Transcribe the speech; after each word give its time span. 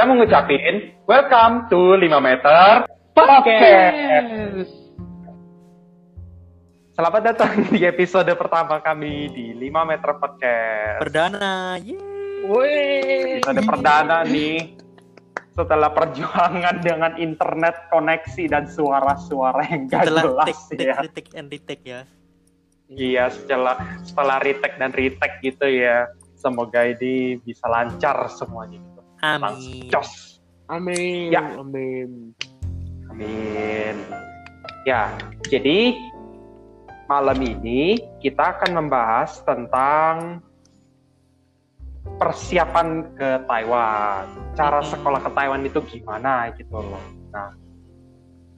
kita 0.00 0.08
mau 0.08 0.16
ngucapin 0.16 0.96
welcome 1.04 1.68
to 1.68 1.92
5 1.92 2.08
meter 2.24 2.88
podcast. 3.12 4.72
Selamat 6.96 7.20
datang 7.20 7.68
di 7.68 7.84
episode 7.84 8.32
pertama 8.32 8.80
kami 8.80 9.28
di 9.28 9.52
5 9.52 9.60
meter 9.84 10.16
podcast. 10.16 11.04
Perdana, 11.04 11.76
yeay. 11.84 13.44
Episode 13.44 13.60
perdana 13.60 14.24
nih. 14.24 14.80
Setelah 15.52 15.92
perjuangan 15.92 16.80
dengan 16.80 17.20
internet 17.20 17.92
koneksi 17.92 18.44
dan 18.48 18.72
suara-suara 18.72 19.68
yang 19.68 19.84
gak 19.84 20.08
setelah 20.08 20.24
jelas 20.24 20.56
take, 20.64 20.80
ya. 20.80 20.96
Retake 20.96 21.30
and 21.36 21.48
retake 21.52 21.84
ya. 21.84 22.00
Iya, 22.88 23.24
setelah 23.36 23.76
setelah 24.00 24.40
retake 24.40 24.80
dan 24.80 24.96
retake 24.96 25.44
gitu 25.44 25.68
ya. 25.68 26.08
Semoga 26.40 26.88
ini 26.88 27.36
bisa 27.44 27.68
lancar 27.68 28.16
semuanya. 28.32 28.80
Amin. 29.20 29.88
Jos. 29.92 30.40
Amin. 30.70 31.28
Ya. 31.28 31.60
Amin. 31.60 32.32
Amin. 33.12 33.96
Ya, 34.88 35.12
jadi 35.44 35.92
malam 37.04 37.36
ini 37.42 38.00
kita 38.24 38.56
akan 38.56 38.80
membahas 38.80 39.44
tentang 39.44 40.40
persiapan 42.16 43.12
ke 43.12 43.44
Taiwan. 43.44 44.24
Cara 44.56 44.80
sekolah 44.80 45.20
ke 45.20 45.30
Taiwan 45.36 45.66
itu 45.68 45.84
gimana 45.84 46.48
gitu 46.56 46.80
loh. 46.80 47.04
Nah, 47.34 47.52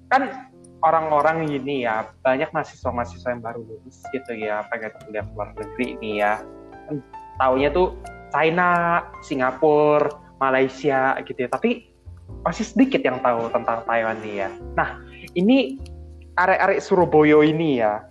kan 0.06 0.46
orang-orang 0.82 1.50
ini 1.50 1.86
ya 1.86 2.06
banyak 2.22 2.54
mahasiswa-mahasiswa 2.54 3.34
yang 3.34 3.42
baru 3.42 3.66
lulus 3.66 4.02
gitu 4.14 4.34
ya 4.34 4.66
pengen 4.70 4.94
kuliah 5.02 5.26
luar 5.34 5.54
negeri 5.58 5.98
ini 5.98 6.22
ya. 6.22 6.38
Kan 6.86 7.02
taunya 7.42 7.70
tuh 7.74 7.98
China, 8.30 9.02
Singapura, 9.26 10.21
Malaysia 10.42 11.14
gitu 11.22 11.46
ya. 11.46 11.48
Tapi 11.48 11.86
masih 12.42 12.66
sedikit 12.66 13.06
yang 13.06 13.22
tahu 13.22 13.46
tentang 13.54 13.86
Taiwan 13.86 14.18
nih 14.26 14.46
ya. 14.46 14.48
Nah, 14.74 14.98
ini 15.38 15.78
arek-arek 16.34 16.82
Surabaya 16.82 17.46
ini 17.46 17.78
ya. 17.78 18.02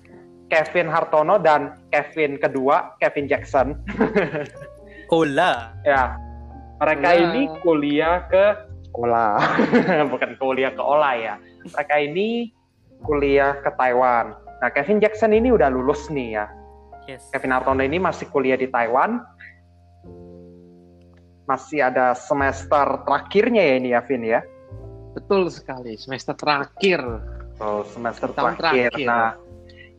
Kevin 0.51 0.91
Hartono 0.91 1.39
dan 1.39 1.79
Kevin 1.95 2.35
kedua, 2.39 2.95
Kevin 2.99 3.27
Jackson. 3.27 3.75
Ola. 5.15 5.75
ya. 5.83 6.15
Mereka 6.79 7.07
Ola. 7.07 7.19
ini 7.23 7.41
kuliah 7.63 8.27
ke 8.27 8.45
Ola. 8.95 9.39
Bukan 10.11 10.35
kuliah 10.39 10.71
ke 10.75 10.83
Ola 10.83 11.11
ya. 11.15 11.35
Mereka 11.67 11.95
ini 12.03 12.51
kuliah 13.03 13.59
ke 13.63 13.71
Taiwan. 13.79 14.35
Nah, 14.59 14.69
Kevin 14.75 14.99
Jackson 14.99 15.31
ini 15.31 15.55
udah 15.55 15.71
lulus 15.71 16.11
nih 16.11 16.35
ya. 16.35 16.45
Yes. 17.07 17.23
Kevin 17.31 17.55
Hartono 17.55 17.81
ini 17.81 17.97
masih 17.97 18.27
kuliah 18.29 18.59
di 18.59 18.67
Taiwan. 18.67 19.23
Masih 21.49 21.83
ada 21.83 22.13
semester 22.13 23.01
terakhirnya 23.05 23.63
ya 23.63 23.75
ini 23.77 23.89
ya, 23.93 24.01
Vin 24.05 24.23
ya. 24.23 24.41
Betul 25.17 25.51
sekali. 25.51 25.99
Semester 25.99 26.35
terakhir. 26.37 27.01
Oh, 27.61 27.85
semester 27.85 28.31
Tahun 28.33 28.57
terakhir. 28.57 28.95
terakhir. 28.95 29.07
Nah, 29.07 29.37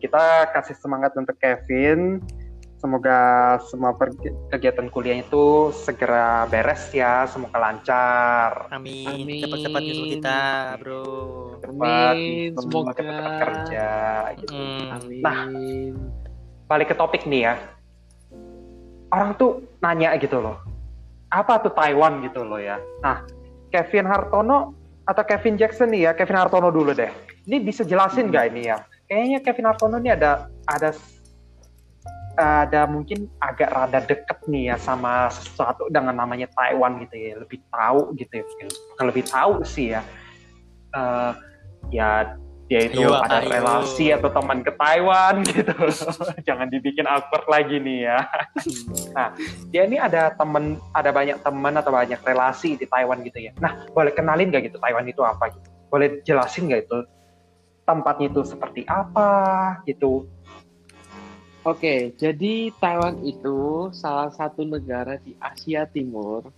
kita 0.03 0.51
kasih 0.51 0.77
semangat 0.81 1.15
untuk 1.15 1.37
Kevin. 1.39 2.19
Semoga 2.83 3.63
semua 3.71 3.95
kegiatan 4.51 4.91
kuliahnya 4.91 5.23
itu 5.31 5.71
segera 5.71 6.51
beres 6.51 6.91
ya, 6.91 7.31
semoga 7.31 7.55
lancar. 7.63 8.67
Amin. 8.75 9.07
Amin. 9.07 9.39
Cepat-cepat 9.39 9.81
nyusul 9.87 10.07
kita, 10.19 10.41
bro. 10.83 11.07
Cepat, 11.63 12.15
Amin. 12.19 12.51
Semoga. 12.59 12.91
cepat 12.99 13.33
kerja. 13.39 13.89
Gitu. 14.35 14.51
Mm. 14.59 14.87
Amin. 14.99 15.23
Nah. 15.23 15.39
Balik 16.67 16.91
ke 16.91 16.97
topik 16.99 17.23
nih 17.31 17.47
ya. 17.47 17.55
Orang 19.15 19.39
tuh 19.39 19.63
nanya 19.79 20.19
gitu 20.19 20.43
loh. 20.43 20.59
Apa 21.33 21.65
tuh 21.65 21.73
Taiwan 21.73 22.21
gitu 22.21 22.45
loh 22.45 22.61
ya. 22.61 22.77
Nah, 23.01 23.25
Kevin 23.73 24.05
Hartono 24.05 24.77
atau 25.09 25.25
Kevin 25.25 25.57
Jackson 25.57 25.89
nih 25.89 26.07
ya, 26.07 26.13
Kevin 26.13 26.37
Hartono 26.37 26.69
dulu 26.69 26.93
deh. 26.93 27.09
Ini 27.49 27.57
bisa 27.65 27.83
jelasin 27.83 28.29
nggak 28.29 28.45
ini 28.53 28.69
ya? 28.69 28.85
Kayaknya 29.09 29.39
Kevin 29.41 29.67
Hartono 29.73 29.97
ini 29.97 30.13
ada 30.13 30.53
ada 30.69 30.93
ada 32.33 32.89
mungkin 32.89 33.29
agak 33.45 33.69
rada 33.73 34.01
deket 34.05 34.39
nih 34.49 34.73
ya 34.73 34.77
sama 34.81 35.29
sesuatu 35.29 35.89
dengan 35.93 36.17
namanya 36.17 36.49
Taiwan 36.53 37.01
gitu 37.05 37.17
ya, 37.17 37.41
lebih 37.41 37.61
tahu 37.73 38.13
gitu 38.17 38.33
ya. 38.41 38.45
Lebih 39.01 39.25
tahu 39.25 39.65
sih 39.65 39.97
ya. 39.97 40.05
Eh, 40.93 41.33
ya 41.93 42.37
dia 42.71 42.89
itu 42.89 43.05
Ayo, 43.05 43.19
ada 43.19 43.43
ayo. 43.43 43.51
relasi 43.51 44.15
atau 44.15 44.31
teman 44.33 44.65
ke 44.65 44.73
Taiwan 44.75 45.43
gitu. 45.51 45.75
Jangan 46.47 46.71
dibikin 46.73 47.05
awkward 47.05 47.47
lagi 47.51 47.77
nih 47.79 48.09
ya. 48.09 48.19
Nah, 49.13 49.29
dia 49.69 49.85
ini 49.85 50.01
ada 50.01 50.33
temen, 50.33 50.81
ada 50.97 51.13
banyak 51.13 51.45
teman 51.45 51.75
atau 51.77 51.93
banyak 51.93 52.17
relasi 52.25 52.81
di 52.81 52.89
Taiwan 52.89 53.21
gitu 53.27 53.39
ya. 53.45 53.53
Nah, 53.61 53.85
boleh 53.93 54.13
kenalin 54.17 54.49
nggak 54.49 54.73
gitu 54.73 54.81
Taiwan 54.81 55.05
itu 55.05 55.21
apa 55.21 55.53
gitu? 55.53 55.69
Boleh 55.93 56.25
jelasin 56.25 56.73
nggak 56.73 56.89
itu 56.89 56.99
tempatnya 57.83 58.31
itu 58.33 58.41
seperti 58.47 58.83
apa 58.89 59.31
gitu? 59.85 60.25
Oke, 61.63 62.11
jadi 62.19 62.75
Taiwan 62.75 63.23
itu 63.23 63.91
salah 63.95 64.35
satu 64.35 64.67
negara 64.67 65.15
di 65.23 65.39
Asia 65.39 65.87
Timur, 65.87 66.51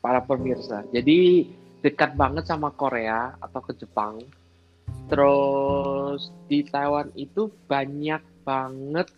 para 0.00 0.24
pemirsa. 0.24 0.80
Jadi 0.88 1.52
dekat 1.84 2.16
banget 2.16 2.48
sama 2.48 2.72
Korea 2.72 3.36
atau 3.36 3.60
ke 3.60 3.76
Jepang. 3.76 4.24
Terus 5.10 6.30
di 6.46 6.62
Taiwan 6.66 7.10
itu 7.18 7.50
banyak 7.66 8.22
banget 8.46 9.08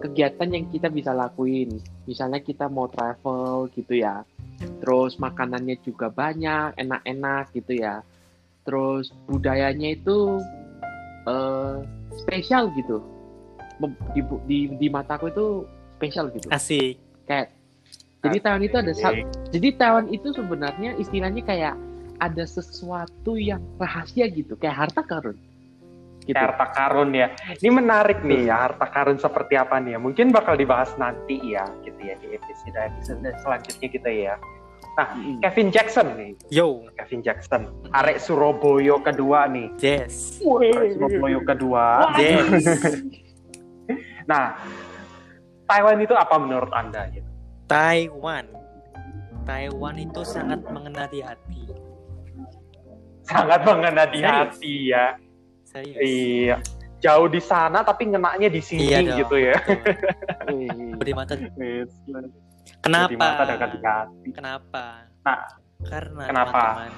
kegiatan 0.00 0.48
yang 0.48 0.64
kita 0.72 0.88
bisa 0.88 1.12
lakuin. 1.12 1.80
Misalnya 2.08 2.40
kita 2.40 2.68
mau 2.68 2.88
travel 2.88 3.68
gitu 3.76 4.00
ya. 4.00 4.24
Terus 4.80 5.18
makanannya 5.18 5.78
juga 5.82 6.08
banyak, 6.08 6.78
enak-enak 6.78 7.52
gitu 7.52 7.82
ya. 7.82 8.00
Terus 8.62 9.10
budayanya 9.26 9.98
itu 9.98 10.38
eh, 11.26 11.76
spesial 12.16 12.70
gitu 12.78 13.02
di, 14.14 14.20
di, 14.46 14.58
di 14.78 14.86
mataku 14.90 15.30
itu 15.32 15.46
spesial 15.98 16.30
gitu. 16.34 16.46
Asik. 16.52 16.98
Kayak 17.26 17.54
jadi 18.22 18.38
Taiwan 18.38 18.62
itu 18.62 18.76
ada 18.78 18.92
jadi 19.50 19.68
Taiwan 19.74 20.06
itu 20.14 20.28
sebenarnya 20.30 20.94
istilahnya 20.98 21.42
kayak 21.42 21.74
ada 22.22 22.46
sesuatu 22.46 23.34
yang 23.34 23.58
rahasia 23.82 24.30
gitu, 24.30 24.54
kayak 24.54 24.86
harta 24.86 25.02
karun. 25.02 25.34
Gitu. 26.22 26.38
harta 26.38 26.70
karun 26.70 27.10
ya. 27.10 27.34
Ini 27.58 27.70
menarik 27.74 28.22
nih 28.22 28.46
ya 28.46 28.70
harta 28.70 28.86
karun 28.86 29.18
seperti 29.18 29.58
apa 29.58 29.82
nih 29.82 29.98
ya. 29.98 29.98
Mungkin 29.98 30.30
bakal 30.30 30.54
dibahas 30.54 30.94
nanti 30.94 31.34
ya 31.42 31.66
gitu 31.82 31.98
ya 31.98 32.14
di 32.22 32.38
episode 32.38 32.78
episode 32.78 33.26
selanjutnya 33.42 33.88
kita 33.90 34.06
ya. 34.06 34.34
Mm. 34.92 35.40
Kevin 35.40 35.68
Jackson 35.72 36.08
nih, 36.20 36.36
Yo. 36.52 36.84
Kevin 37.00 37.24
Jackson, 37.24 37.64
arek 37.96 38.20
Surabaya 38.20 39.00
kedua 39.00 39.48
nih. 39.48 39.72
Yes. 39.80 40.38
Arek 40.44 41.00
Surabaya 41.00 41.40
kedua. 41.42 41.86
Yes. 42.22 42.62
Nah, 44.22 44.54
Taiwan 45.66 45.98
itu 45.98 46.14
apa 46.14 46.38
menurut 46.38 46.70
anda? 46.70 47.10
Gitu? 47.10 47.26
Taiwan. 47.66 48.46
Taiwan 49.42 49.98
itu 49.98 50.22
sangat 50.22 50.62
mengena 50.70 51.10
di 51.10 51.18
hati. 51.18 51.66
Sangat 53.32 53.60
mengena 53.62 54.04
di 54.06 54.18
Serius? 54.18 54.30
hati 54.30 54.74
ya. 54.88 55.06
Serius. 55.64 55.98
Iya. 55.98 56.56
Jauh 57.02 57.26
di 57.26 57.40
sana 57.40 57.82
tapi 57.82 58.06
ngenaknya 58.06 58.46
di 58.46 58.62
sini 58.62 58.86
Iya 58.86 58.98
dong. 59.02 59.18
gitu 59.18 59.36
ya. 59.36 59.56
Di 60.96 61.12
mata. 61.18 61.34
Kenapa? 62.78 63.10
Mata 63.16 63.42
dekat 63.44 63.68
di 63.72 63.80
hati. 63.82 64.28
Kenapa? 64.30 64.84
Nah, 65.22 65.40
Karena 65.82 66.22
kenapa? 66.26 66.50
teman-teman. 66.54 66.92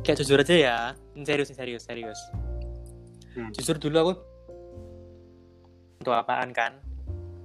Kayak 0.00 0.16
jujur 0.18 0.38
aja 0.38 0.54
ya. 0.56 0.78
Serius, 1.20 1.48
serius, 1.50 1.82
serius. 1.84 2.20
Hmm. 3.34 3.50
Jujur 3.52 3.76
dulu 3.76 3.96
aku 3.98 4.12
untuk 5.98 6.14
apaan 6.14 6.50
kan? 6.50 6.78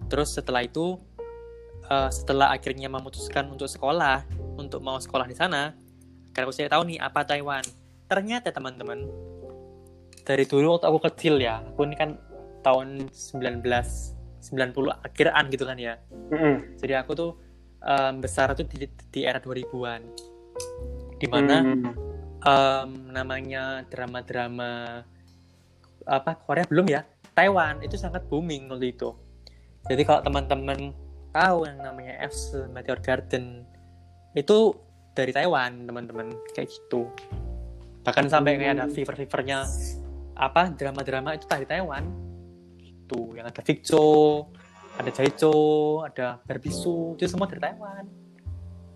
Terus 0.07 0.31
setelah 0.31 0.61
itu 0.61 0.95
eh, 1.83 2.09
setelah 2.09 2.53
akhirnya 2.53 2.87
memutuskan 2.87 3.49
untuk 3.49 3.67
sekolah, 3.67 4.23
untuk 4.55 4.79
mau 4.79 4.95
sekolah 4.95 5.25
di 5.25 5.35
sana, 5.35 5.73
karena 6.33 6.45
aku 6.49 6.55
saya 6.55 6.69
tahu 6.69 6.83
nih 6.89 6.97
apa 6.99 7.21
Taiwan. 7.23 7.63
Ternyata 8.09 8.49
teman-teman 8.49 9.05
dari 10.23 10.43
dulu 10.43 10.75
waktu 10.77 10.87
aku 10.89 10.99
kecil 11.13 11.37
ya, 11.39 11.61
aku 11.61 11.85
ini 11.85 11.95
kan 11.95 12.17
tahun 12.63 13.11
1990 13.11 15.05
akhiran 15.05 15.43
gitu 15.51 15.63
kan 15.63 15.77
ya. 15.77 15.99
Mm-mm. 16.31 16.79
Jadi 16.79 16.93
aku 16.95 17.11
tuh 17.13 17.31
em, 17.79 18.19
besar 18.19 18.51
tuh 18.55 18.65
di, 18.65 18.87
di 18.87 19.21
era 19.23 19.39
2000-an. 19.39 20.01
Di 21.19 21.27
mana 21.27 21.55
Mm. 21.63 21.83
em, 22.43 22.89
namanya 23.11 23.87
drama-drama 23.87 25.03
apa 26.03 26.31
Korea 26.43 26.67
belum 26.67 26.87
ya? 26.87 27.07
Taiwan 27.33 27.81
itu 27.81 27.95
sangat 27.95 28.27
booming 28.27 28.69
waktu 28.69 28.93
itu. 28.93 29.15
Jadi 29.89 30.01
kalau 30.07 30.21
teman-teman 30.23 30.93
tahu 31.33 31.65
yang 31.67 31.81
namanya 31.81 32.29
F 32.29 32.35
Meteor 32.71 32.99
Garden 33.01 33.65
itu 34.37 34.71
dari 35.13 35.31
Taiwan 35.31 35.85
teman-teman 35.85 36.33
kayak 36.53 36.69
gitu. 36.69 37.09
Bahkan 38.03 38.27
sampai 38.27 38.59
kayak 38.59 38.73
ada 38.81 38.85
fever-fevernya 38.89 39.63
apa 40.33 40.73
drama-drama 40.73 41.37
itu 41.37 41.45
dari 41.47 41.65
Taiwan. 41.69 42.03
Gitu. 42.81 43.37
Yang 43.37 43.45
ada 43.53 43.61
Viccho, 43.61 44.09
ada 44.97 45.09
Jaicho, 45.09 45.55
ada 46.05 46.27
Barbisu, 46.45 47.17
itu 47.17 47.29
semua 47.29 47.49
dari 47.49 47.61
Taiwan. 47.61 48.05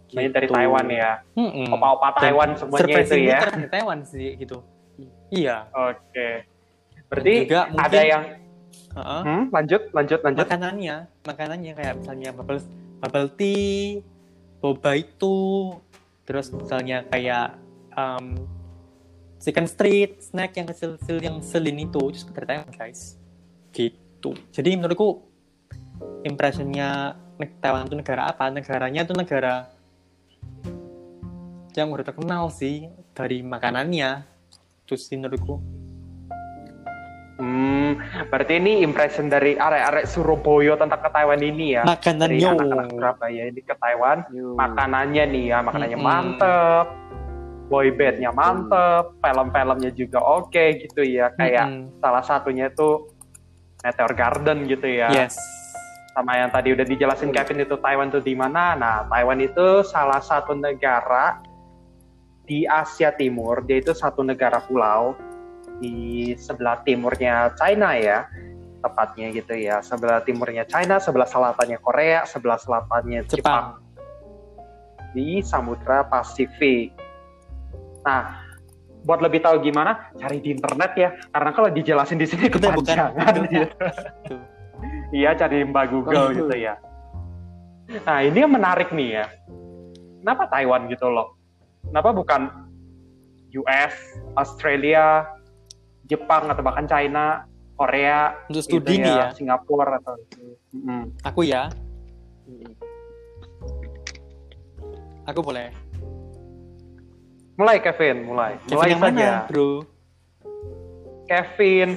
Banyak 0.08 0.32
dari 0.34 0.48
Gitu. 0.48 0.56
Taiwan 0.56 0.86
ya. 0.90 1.12
Mm-mm. 1.36 1.74
Opa-opa 1.74 2.08
Dan 2.18 2.22
Taiwan 2.32 2.50
semuanya 2.56 2.96
itu 3.04 3.16
ya. 3.18 3.40
ternyata 3.44 3.72
Taiwan 3.72 4.00
sih 4.06 4.30
gitu. 4.40 4.58
Iya. 5.30 5.68
Oke. 5.74 6.48
Berarti 7.08 7.34
juga 7.48 7.62
mungkin 7.72 7.86
ada 7.88 8.02
yang 8.04 8.24
Heeh. 8.98 9.22
hmm, 9.24 9.44
lanjut 9.54 9.82
lanjut 9.94 10.20
lanjut. 10.26 10.46
makanannya, 10.48 10.96
makanannya 11.24 11.72
kayak 11.76 11.94
misalnya 12.02 12.30
bubble 12.34 12.62
bubble 12.98 13.30
tea, 13.38 14.02
boba 14.58 14.92
itu, 14.98 15.36
terus 16.28 16.52
misalnya 16.52 17.08
kayak 17.08 17.56
um, 17.96 18.36
chicken 19.40 19.64
street, 19.64 20.20
snack 20.20 20.60
yang 20.60 20.68
kecil-kecil 20.68 21.18
yang 21.24 21.40
selin 21.40 21.88
itu, 21.88 22.02
itu 22.12 22.28
sebenarnya 22.28 22.68
guys. 22.76 23.16
Gitu. 23.72 24.36
Jadi 24.52 24.70
menurutku 24.76 25.24
impressionnya 26.28 27.16
Taiwan 27.64 27.88
itu 27.88 27.96
negara 27.96 28.28
apa? 28.28 28.52
Negaranya 28.52 29.08
itu 29.08 29.14
negara 29.16 29.72
yang 31.78 31.94
udah 31.94 32.06
terkenal 32.06 32.50
sih 32.50 32.90
dari 33.14 33.46
makanannya. 33.46 34.26
Terus 34.90 35.08
menurutku. 35.14 35.77
Hmm, 37.38 38.02
berarti 38.34 38.58
ini 38.58 38.82
impression 38.82 39.30
dari 39.30 39.54
arek-arek 39.54 40.10
Surabaya 40.10 40.74
tentang 40.74 41.02
ke 41.06 41.10
Taiwan 41.14 41.42
ini 41.46 41.78
ya. 41.78 41.86
Dari 41.86 41.94
Makanannya. 41.94 42.50
anak-anak 42.50 42.88
Surabaya 42.98 43.44
ini 43.46 43.62
ke 43.62 43.76
Taiwan, 43.78 44.18
Yuk. 44.34 44.58
makanannya 44.58 45.24
nih 45.30 45.44
ya, 45.54 45.58
makanannya 45.62 46.00
Mm-mm. 46.02 46.10
mantep, 46.10 46.86
boy 47.70 47.94
bandnya 47.94 48.34
mantep, 48.34 49.14
film-filmnya 49.22 49.92
juga 49.94 50.20
oke 50.26 50.66
gitu 50.82 51.02
ya. 51.06 51.30
Kayak 51.38 51.70
Mm-mm. 51.70 52.02
salah 52.02 52.24
satunya 52.26 52.74
itu 52.74 53.06
Meteor 53.86 54.14
Garden 54.18 54.66
gitu 54.66 54.88
ya. 54.90 55.14
Yes. 55.14 55.38
Sama 56.18 56.34
yang 56.42 56.50
tadi 56.50 56.74
udah 56.74 56.86
dijelasin 56.90 57.30
Kevin 57.30 57.62
itu 57.70 57.78
Taiwan 57.78 58.10
tuh 58.10 58.26
di 58.26 58.34
mana. 58.34 58.74
Nah, 58.74 59.06
Taiwan 59.06 59.38
itu 59.38 59.86
salah 59.86 60.18
satu 60.18 60.58
negara 60.58 61.38
di 62.50 62.66
Asia 62.66 63.14
Timur. 63.14 63.62
Dia 63.62 63.78
itu 63.86 63.94
satu 63.94 64.26
negara 64.26 64.58
pulau 64.66 65.14
di 65.78 65.96
sebelah 66.34 66.82
timurnya 66.82 67.54
China 67.54 67.94
ya. 67.94 68.26
Tepatnya 68.78 69.28
gitu 69.32 69.54
ya. 69.54 69.82
Sebelah 69.82 70.22
timurnya 70.22 70.64
China, 70.64 70.98
sebelah 70.98 71.26
selatannya 71.26 71.78
Korea, 71.78 72.24
sebelah 72.24 72.58
selatannya 72.58 73.26
Jepang. 73.26 73.42
Jepang. 73.42 73.86
di 75.12 75.42
Samudra 75.42 76.06
Pasifik. 76.06 76.94
Nah, 78.06 78.38
buat 79.02 79.18
lebih 79.18 79.42
tahu 79.42 79.64
gimana, 79.64 80.14
cari 80.14 80.38
di 80.38 80.54
internet 80.54 80.92
ya. 80.94 81.10
Karena 81.28 81.50
kalau 81.52 81.70
dijelasin 81.72 82.22
di 82.22 82.28
sini 82.28 82.46
bukan- 82.48 82.76
kepanjangan 82.78 83.16
bukan- 83.16 83.50
gitu. 83.50 83.66
Tuh. 84.30 84.42
Iya, 85.10 85.34
cari 85.34 85.64
Mbak 85.64 85.86
Google 85.90 86.22
Oh. 86.22 86.30
gitu 86.30 86.54
ya. 86.54 86.78
Nah, 88.04 88.20
ini 88.20 88.38
yang 88.38 88.52
menarik 88.52 88.92
nih 88.92 89.10
ya. 89.16 89.26
Kenapa 90.22 90.44
Taiwan 90.52 90.86
gitu 90.86 91.08
loh? 91.08 91.34
Kenapa 91.82 92.12
bukan 92.12 92.42
US, 93.56 93.96
Australia, 94.36 95.24
Jepang 96.08 96.48
atau 96.48 96.64
bahkan 96.64 96.88
China, 96.88 97.44
Korea, 97.76 98.34
Untuk 98.48 98.64
studi 98.64 98.98
nih 98.98 99.14
ya, 99.14 99.28
Singapura 99.32 100.00
atau 100.00 100.16
Mm. 100.74 101.10
aku 101.24 101.42
ya, 101.44 101.72
aku 105.26 105.40
boleh. 105.42 105.72
Mulai 107.58 107.82
Kevin, 107.82 108.30
mulai. 108.30 108.52
Kevin 108.64 108.76
mulai 108.78 108.88
yang 108.94 109.02
saja. 109.02 109.10
mana, 109.10 109.30
bro? 109.50 109.70
Kevin, 111.26 111.90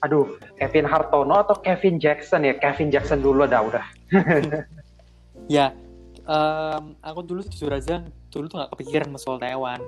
aduh, 0.00 0.26
Kevin 0.56 0.86
Hartono 0.86 1.42
atau 1.42 1.58
Kevin 1.58 1.98
Jackson 1.98 2.46
ya? 2.46 2.54
Kevin 2.56 2.88
Jackson 2.88 3.20
dulu 3.20 3.44
dah 3.44 3.60
udah. 3.62 3.84
Ya, 5.48 5.72
em, 6.28 6.92
aku 7.00 7.24
dulu 7.24 7.40
jujur 7.40 7.72
aja, 7.72 8.04
dulu 8.28 8.52
tuh 8.52 8.60
gak 8.60 8.76
kepikiran 8.76 9.08
soal 9.16 9.40
Taiwan. 9.40 9.80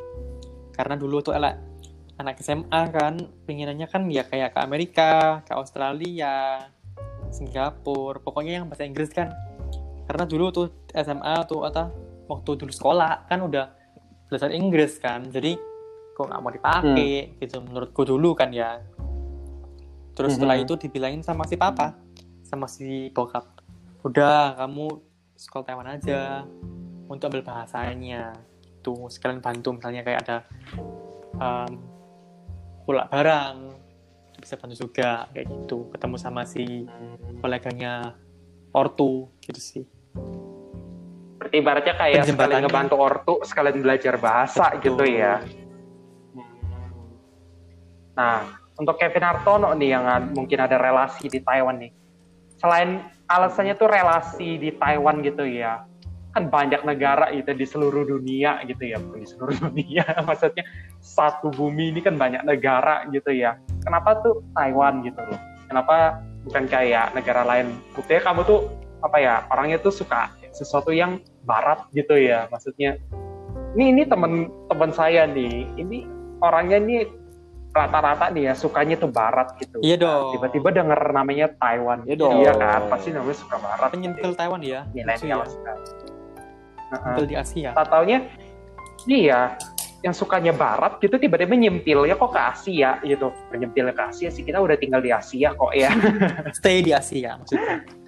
Karena 0.73 0.97
dulu 0.97 1.21
tuh 1.21 1.37
elak 1.37 1.61
anak 2.20 2.37
SMA 2.44 2.82
kan, 2.93 3.17
pinginannya 3.49 3.88
kan 3.88 4.05
ya 4.12 4.28
kayak 4.28 4.52
ke 4.52 4.61
Amerika, 4.61 5.40
ke 5.43 5.56
Australia, 5.56 6.69
Singapura, 7.32 8.20
pokoknya 8.20 8.61
yang 8.61 8.69
bahasa 8.69 8.84
Inggris 8.84 9.08
kan. 9.08 9.32
Karena 10.05 10.28
dulu 10.28 10.52
tuh 10.52 10.67
SMA 10.93 11.49
tuh 11.49 11.64
atau 11.64 11.88
waktu 12.28 12.61
dulu 12.61 12.70
sekolah 12.70 13.25
kan 13.25 13.40
udah 13.40 13.72
belajar 14.28 14.52
Inggris 14.52 15.00
kan, 15.00 15.26
jadi 15.26 15.56
kok 16.14 16.28
nggak 16.28 16.40
mau 16.44 16.52
dipakai 16.52 17.40
gitu 17.40 17.64
menurutku 17.64 18.05
dulu 18.05 18.37
kan 18.37 18.52
ya. 18.52 18.78
Terus 20.12 20.37
setelah 20.37 20.61
Mhm. 20.61 20.64
itu 20.69 20.75
dibilangin 20.76 21.22
sama 21.25 21.49
si 21.49 21.56
papa, 21.56 21.96
sama 22.44 22.69
si 22.69 23.08
bokap, 23.11 23.46
udah 24.05 24.58
kamu 24.61 25.00
sekolah 25.34 25.64
Taiwan 25.64 25.88
aja 25.88 26.44
untuk 27.08 27.32
ambil 27.32 27.43
bahasanya 27.43 28.37
tuh 28.84 29.08
sekalian 29.08 29.40
bantu 29.40 29.72
misalnya 29.76 30.05
kayak 30.05 30.20
ada 30.28 30.37
um, 31.40 31.72
pulak 32.91 33.07
barang 33.07 33.71
bisa 34.43 34.59
bantu 34.59 34.75
juga 34.75 35.31
kayak 35.31 35.47
gitu 35.47 35.95
ketemu 35.95 36.17
sama 36.19 36.43
si 36.43 36.91
koleganya 37.39 38.19
ortu 38.75 39.31
gitu 39.47 39.63
sih 39.63 39.85
ibaratnya 41.55 41.95
kayak 41.99 42.27
sekalian 42.27 42.63
ngebantu 42.67 42.97
ortu, 42.99 43.35
sekalian 43.43 43.83
belajar 43.83 44.15
bahasa 44.21 44.77
Betul. 44.77 44.83
gitu 44.87 45.05
ya. 45.19 45.43
Nah, 48.15 48.45
untuk 48.79 49.01
Kevin 49.01 49.25
Hartono 49.25 49.75
nih 49.75 49.97
yang 49.97 50.05
mungkin 50.37 50.59
ada 50.61 50.77
relasi 50.79 51.27
di 51.27 51.41
Taiwan 51.43 51.81
nih. 51.81 51.91
Selain 52.61 53.03
alasannya 53.27 53.75
tuh 53.75 53.89
relasi 53.89 54.61
di 54.61 54.71
Taiwan 54.77 55.25
gitu 55.25 55.43
ya. 55.49 55.90
Kan 56.31 56.47
banyak 56.47 56.82
negara 56.82 57.29
itu 57.29 57.50
di 57.50 57.65
seluruh 57.65 58.06
dunia 58.06 58.62
gitu 58.65 58.85
ya, 58.85 58.99
di 58.99 59.25
seluruh 59.25 59.56
dunia. 59.67 60.05
Maksudnya 60.21 60.62
satu 60.99 61.50
bumi 61.50 61.91
ini 61.91 62.00
kan 62.00 62.15
banyak 62.15 62.43
negara 62.43 63.06
gitu 63.09 63.31
ya. 63.31 63.55
Kenapa 63.81 64.21
tuh 64.21 64.44
Taiwan 64.53 65.03
gitu 65.03 65.19
loh? 65.21 65.41
Kenapa 65.67 66.19
bukan 66.43 66.65
kayak 66.67 67.12
negara 67.12 67.43
lain? 67.43 67.75
Buktinya 67.93 68.23
kamu 68.27 68.41
tuh 68.43 68.61
apa 69.00 69.17
ya 69.17 69.49
orangnya 69.49 69.79
tuh 69.79 69.91
suka 69.91 70.29
sesuatu 70.50 70.91
yang 70.91 71.17
barat 71.41 71.88
gitu 71.91 72.12
ya 72.12 72.44
maksudnya 72.47 73.00
ini 73.73 73.97
ini 73.97 74.03
temen 74.05 74.53
teman 74.69 74.93
saya 74.93 75.25
nih 75.25 75.65
ini 75.75 76.05
orangnya 76.38 76.77
nih 76.77 77.09
rata-rata 77.71 78.29
nih 78.29 78.50
ya 78.50 78.55
sukanya 78.55 78.99
tuh 78.99 79.09
barat 79.09 79.56
gitu 79.56 79.81
Iya 79.81 79.97
Nah, 79.97 80.05
dong. 80.05 80.31
tiba-tiba 80.37 80.69
denger 80.75 81.00
namanya 81.15 81.46
Taiwan 81.55 82.05
Iya 82.05 82.17
dong. 82.19 82.32
iya 82.37 82.53
kan 82.53 82.93
pasti 82.93 83.08
namanya 83.08 83.39
suka 83.39 83.56
barat 83.56 83.89
penyentil 83.89 84.31
Taiwan 84.34 84.60
ya 84.60 84.81
milenial 84.91 85.41
ya. 85.41 85.49
sekali 85.49 85.81
Penyentil 86.91 87.27
di 87.31 87.37
Asia 87.39 87.70
tak 87.73 87.87
taunya 87.89 88.19
iya 89.06 89.55
yang 90.01 90.17
sukanya 90.17 90.51
barat 90.56 90.97
gitu 90.99 91.20
tiba-tiba 91.20 91.55
nyempil 91.55 92.09
ya 92.09 92.17
kok 92.17 92.32
ke 92.32 92.41
Asia 92.41 92.99
gitu 93.05 93.31
nyempil 93.53 93.93
ke 93.94 94.03
Asia 94.03 94.29
sih 94.32 94.43
kita 94.43 94.59
udah 94.59 94.77
tinggal 94.77 95.01
di 95.05 95.13
Asia 95.13 95.55
kok 95.55 95.73
ya 95.77 95.93
stay 96.59 96.82
di 96.82 96.91
Asia 96.91 97.37
maksudnya 97.37 98.01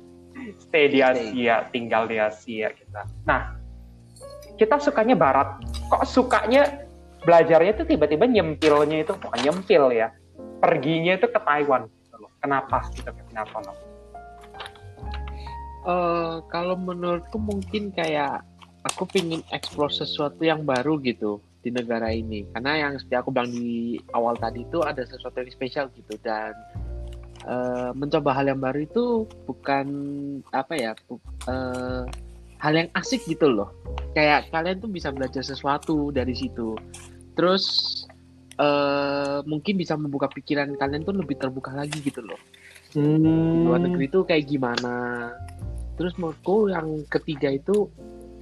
stay 0.58 0.88
di 0.88 1.04
Stay. 1.04 1.28
Asia, 1.28 1.68
tinggal 1.68 2.08
di 2.08 2.16
Asia 2.16 2.72
kita. 2.72 3.04
Nah, 3.28 3.56
kita 4.56 4.80
sukanya 4.80 5.12
barat. 5.12 5.60
Kok 5.92 6.04
sukanya 6.08 6.86
belajarnya 7.22 7.76
itu 7.76 7.84
tiba-tiba 7.84 8.24
nyempilnya 8.24 9.04
itu 9.04 9.12
bukan 9.16 9.40
nyempil 9.42 9.92
ya. 9.92 10.08
Perginya 10.62 11.18
itu 11.18 11.26
ke 11.28 11.40
Taiwan 11.42 11.86
gitu 11.90 12.16
loh. 12.18 12.30
Kenapa 12.40 12.86
gitu 12.94 13.10
kenapa 13.30 13.56
no? 13.62 13.72
Eh, 15.82 16.36
kalau 16.46 16.78
menurutku 16.78 17.42
mungkin 17.42 17.90
kayak 17.90 18.46
aku 18.82 19.06
pingin 19.06 19.42
explore 19.54 19.90
sesuatu 19.90 20.42
yang 20.42 20.66
baru 20.66 20.98
gitu 21.02 21.38
di 21.62 21.70
negara 21.70 22.10
ini. 22.10 22.46
Karena 22.50 22.88
yang 22.88 22.92
seperti 22.98 23.16
aku 23.18 23.30
bilang 23.30 23.50
di 23.54 23.98
awal 24.14 24.34
tadi 24.34 24.66
itu 24.66 24.82
ada 24.82 25.06
sesuatu 25.06 25.38
yang 25.38 25.50
spesial 25.54 25.86
gitu. 25.94 26.18
Dan 26.20 26.50
eh, 27.46 27.90
mencoba 27.94 28.34
hal 28.34 28.50
yang 28.50 28.60
baru 28.60 28.82
itu 28.82 29.26
bukan 29.46 29.86
apa 30.50 30.74
ya 30.74 30.92
bu- 31.06 31.22
eh, 31.46 32.04
hal 32.58 32.72
yang 32.74 32.88
asik 32.98 33.22
gitu 33.30 33.46
loh. 33.46 33.70
Kayak 34.14 34.50
kalian 34.50 34.82
tuh 34.82 34.90
bisa 34.90 35.14
belajar 35.14 35.42
sesuatu 35.46 36.10
dari 36.10 36.34
situ. 36.34 36.74
Terus 37.38 37.64
eh, 38.58 39.38
mungkin 39.46 39.78
bisa 39.78 39.94
membuka 39.94 40.26
pikiran 40.26 40.74
kalian 40.74 41.06
tuh 41.06 41.14
lebih 41.14 41.38
terbuka 41.38 41.70
lagi 41.70 42.02
gitu 42.02 42.22
loh. 42.22 42.38
Di 42.92 43.00
luar 43.64 43.80
negeri 43.80 44.10
itu 44.10 44.20
kayak 44.26 44.44
gimana. 44.50 45.30
Terus 45.96 46.12
menurutku 46.18 46.68
yang 46.68 47.08
ketiga 47.08 47.48
itu 47.48 47.88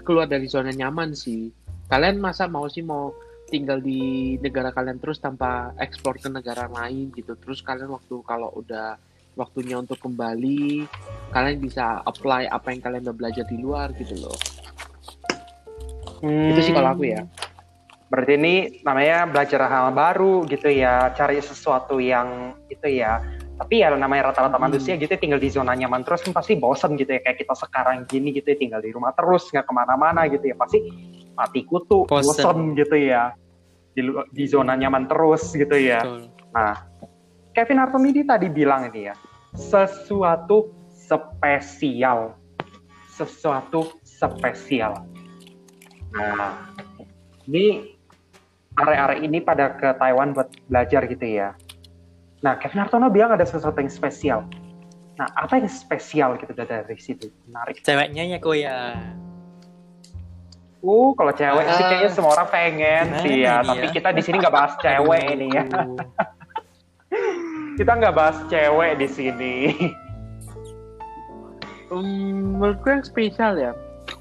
keluar 0.02 0.26
dari 0.26 0.46
zona 0.50 0.72
nyaman 0.72 1.12
sih. 1.16 1.52
Kalian 1.90 2.22
masa 2.22 2.46
mau 2.46 2.66
sih 2.70 2.84
mau 2.84 3.10
tinggal 3.50 3.82
di 3.82 4.38
negara 4.38 4.70
kalian 4.70 5.02
terus 5.02 5.18
tanpa 5.18 5.74
eksplor 5.76 6.22
ke 6.22 6.30
negara 6.30 6.70
lain 6.70 7.10
gitu. 7.14 7.34
Terus 7.34 7.60
kalian 7.60 7.90
waktu 7.90 8.22
kalau 8.22 8.54
udah 8.54 8.94
waktunya 9.38 9.78
untuk 9.78 9.98
kembali 10.02 10.84
kalian 11.30 11.58
bisa 11.62 12.02
apply 12.02 12.50
apa 12.50 12.74
yang 12.74 12.82
kalian 12.82 13.02
udah 13.06 13.16
belajar 13.16 13.44
di 13.46 13.56
luar 13.58 13.94
gitu 13.98 14.14
loh. 14.18 14.38
Hmm, 16.20 16.52
itu 16.52 16.70
sih 16.70 16.74
kalau 16.74 16.92
aku 16.94 17.08
ya. 17.08 17.24
Berarti 18.10 18.32
ini 18.34 18.54
namanya 18.82 19.30
belajar 19.30 19.70
hal 19.70 19.94
baru 19.94 20.42
gitu 20.50 20.66
ya, 20.66 21.14
cari 21.14 21.38
sesuatu 21.38 22.02
yang 22.02 22.58
itu 22.66 22.86
ya. 22.90 23.22
Tapi 23.60 23.84
ya 23.84 23.92
namanya 23.92 24.32
rata-rata 24.32 24.56
Hmm. 24.56 24.72
manusia 24.72 24.96
gitu 24.96 25.12
tinggal 25.20 25.36
di 25.36 25.52
zona 25.52 25.76
nyaman 25.76 26.00
terus 26.00 26.24
kan 26.24 26.32
pasti 26.32 26.56
bosen 26.56 26.96
gitu 26.96 27.12
ya 27.12 27.20
kayak 27.20 27.44
kita 27.44 27.52
sekarang 27.52 28.08
gini 28.08 28.32
gitu 28.32 28.48
ya 28.48 28.56
tinggal 28.56 28.80
di 28.80 28.88
rumah 28.88 29.12
terus 29.12 29.52
nggak 29.52 29.68
ke 29.68 29.72
mana-mana 29.76 30.24
gitu 30.32 30.48
ya 30.48 30.56
pasti 30.56 30.80
mati 31.36 31.68
kutu, 31.68 32.08
Bosen. 32.08 32.40
bosen 32.40 32.58
gitu 32.72 32.96
ya. 32.96 33.36
Di, 33.90 34.00
di 34.32 34.44
zona 34.48 34.78
nyaman 34.78 35.04
terus 35.10 35.52
gitu 35.52 35.76
ya. 35.76 36.00
Betul. 36.00 36.32
Nah, 36.56 36.74
Kevin 37.52 37.82
Artemidi 37.82 38.22
tadi 38.22 38.46
bilang 38.48 38.86
ini 38.88 39.10
ya, 39.10 39.14
sesuatu 39.52 40.70
spesial. 40.94 42.38
Sesuatu 43.10 44.00
spesial. 44.06 45.04
Nah, 46.14 46.70
ini 47.44 47.98
area-area 48.78 49.20
ini 49.20 49.42
pada 49.42 49.74
ke 49.74 49.90
Taiwan 49.98 50.32
buat 50.32 50.48
belajar 50.70 51.04
gitu 51.10 51.26
ya. 51.26 51.58
Nah, 52.40 52.56
Kevin 52.56 52.80
Hartono 52.80 53.12
bilang 53.12 53.36
ada 53.36 53.44
sesuatu 53.44 53.76
yang 53.76 53.92
spesial. 53.92 54.40
Nah, 55.20 55.28
apa 55.36 55.60
yang 55.60 55.68
spesial 55.68 56.40
gitu 56.40 56.56
dari 56.56 56.96
situ? 56.96 57.28
Menarik. 57.48 57.84
Ceweknya 57.84 58.24
ya 58.24 58.38
kok 58.40 58.56
ya. 58.56 58.96
Uh, 60.80 61.12
kalau 61.12 61.28
cewek 61.36 61.64
sih 61.76 61.84
Ah. 61.84 61.88
kayaknya 61.92 62.10
semua 62.16 62.32
orang 62.40 62.48
pengen 62.48 63.06
sih 63.20 63.44
ya. 63.44 63.60
ini 63.60 63.68
Tapi 63.68 63.86
ya? 63.86 63.92
kita 63.92 64.08
di 64.16 64.22
sini 64.24 64.36
nggak 64.40 64.54
bahas 64.56 64.72
cewek 64.80 65.24
ini 65.36 65.46
ya. 65.52 65.64
Kita 67.76 67.96
nggak 67.96 68.12
bahas 68.16 68.36
cewek 68.48 68.92
di 68.96 69.08
sini. 69.08 69.54
Hmm, 71.90 72.56
menurutku 72.56 72.86
yang 72.86 73.02
spesial 73.02 73.58
ya 73.58 73.72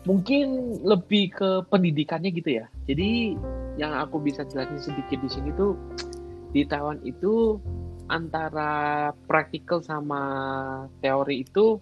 mungkin 0.10 0.78
lebih 0.82 1.38
ke 1.38 1.50
pendidikannya 1.70 2.34
gitu 2.34 2.62
ya 2.62 2.66
jadi 2.90 3.38
yang 3.78 3.94
aku 3.94 4.18
bisa 4.18 4.42
jelasin 4.48 4.82
sedikit 4.82 5.22
di 5.22 5.30
sini 5.30 5.50
tuh 5.54 5.78
di 6.50 6.66
Taiwan 6.66 6.98
itu 7.06 7.62
antara 8.10 9.14
praktikal 9.30 9.86
sama 9.86 10.22
teori 11.00 11.46
itu 11.46 11.78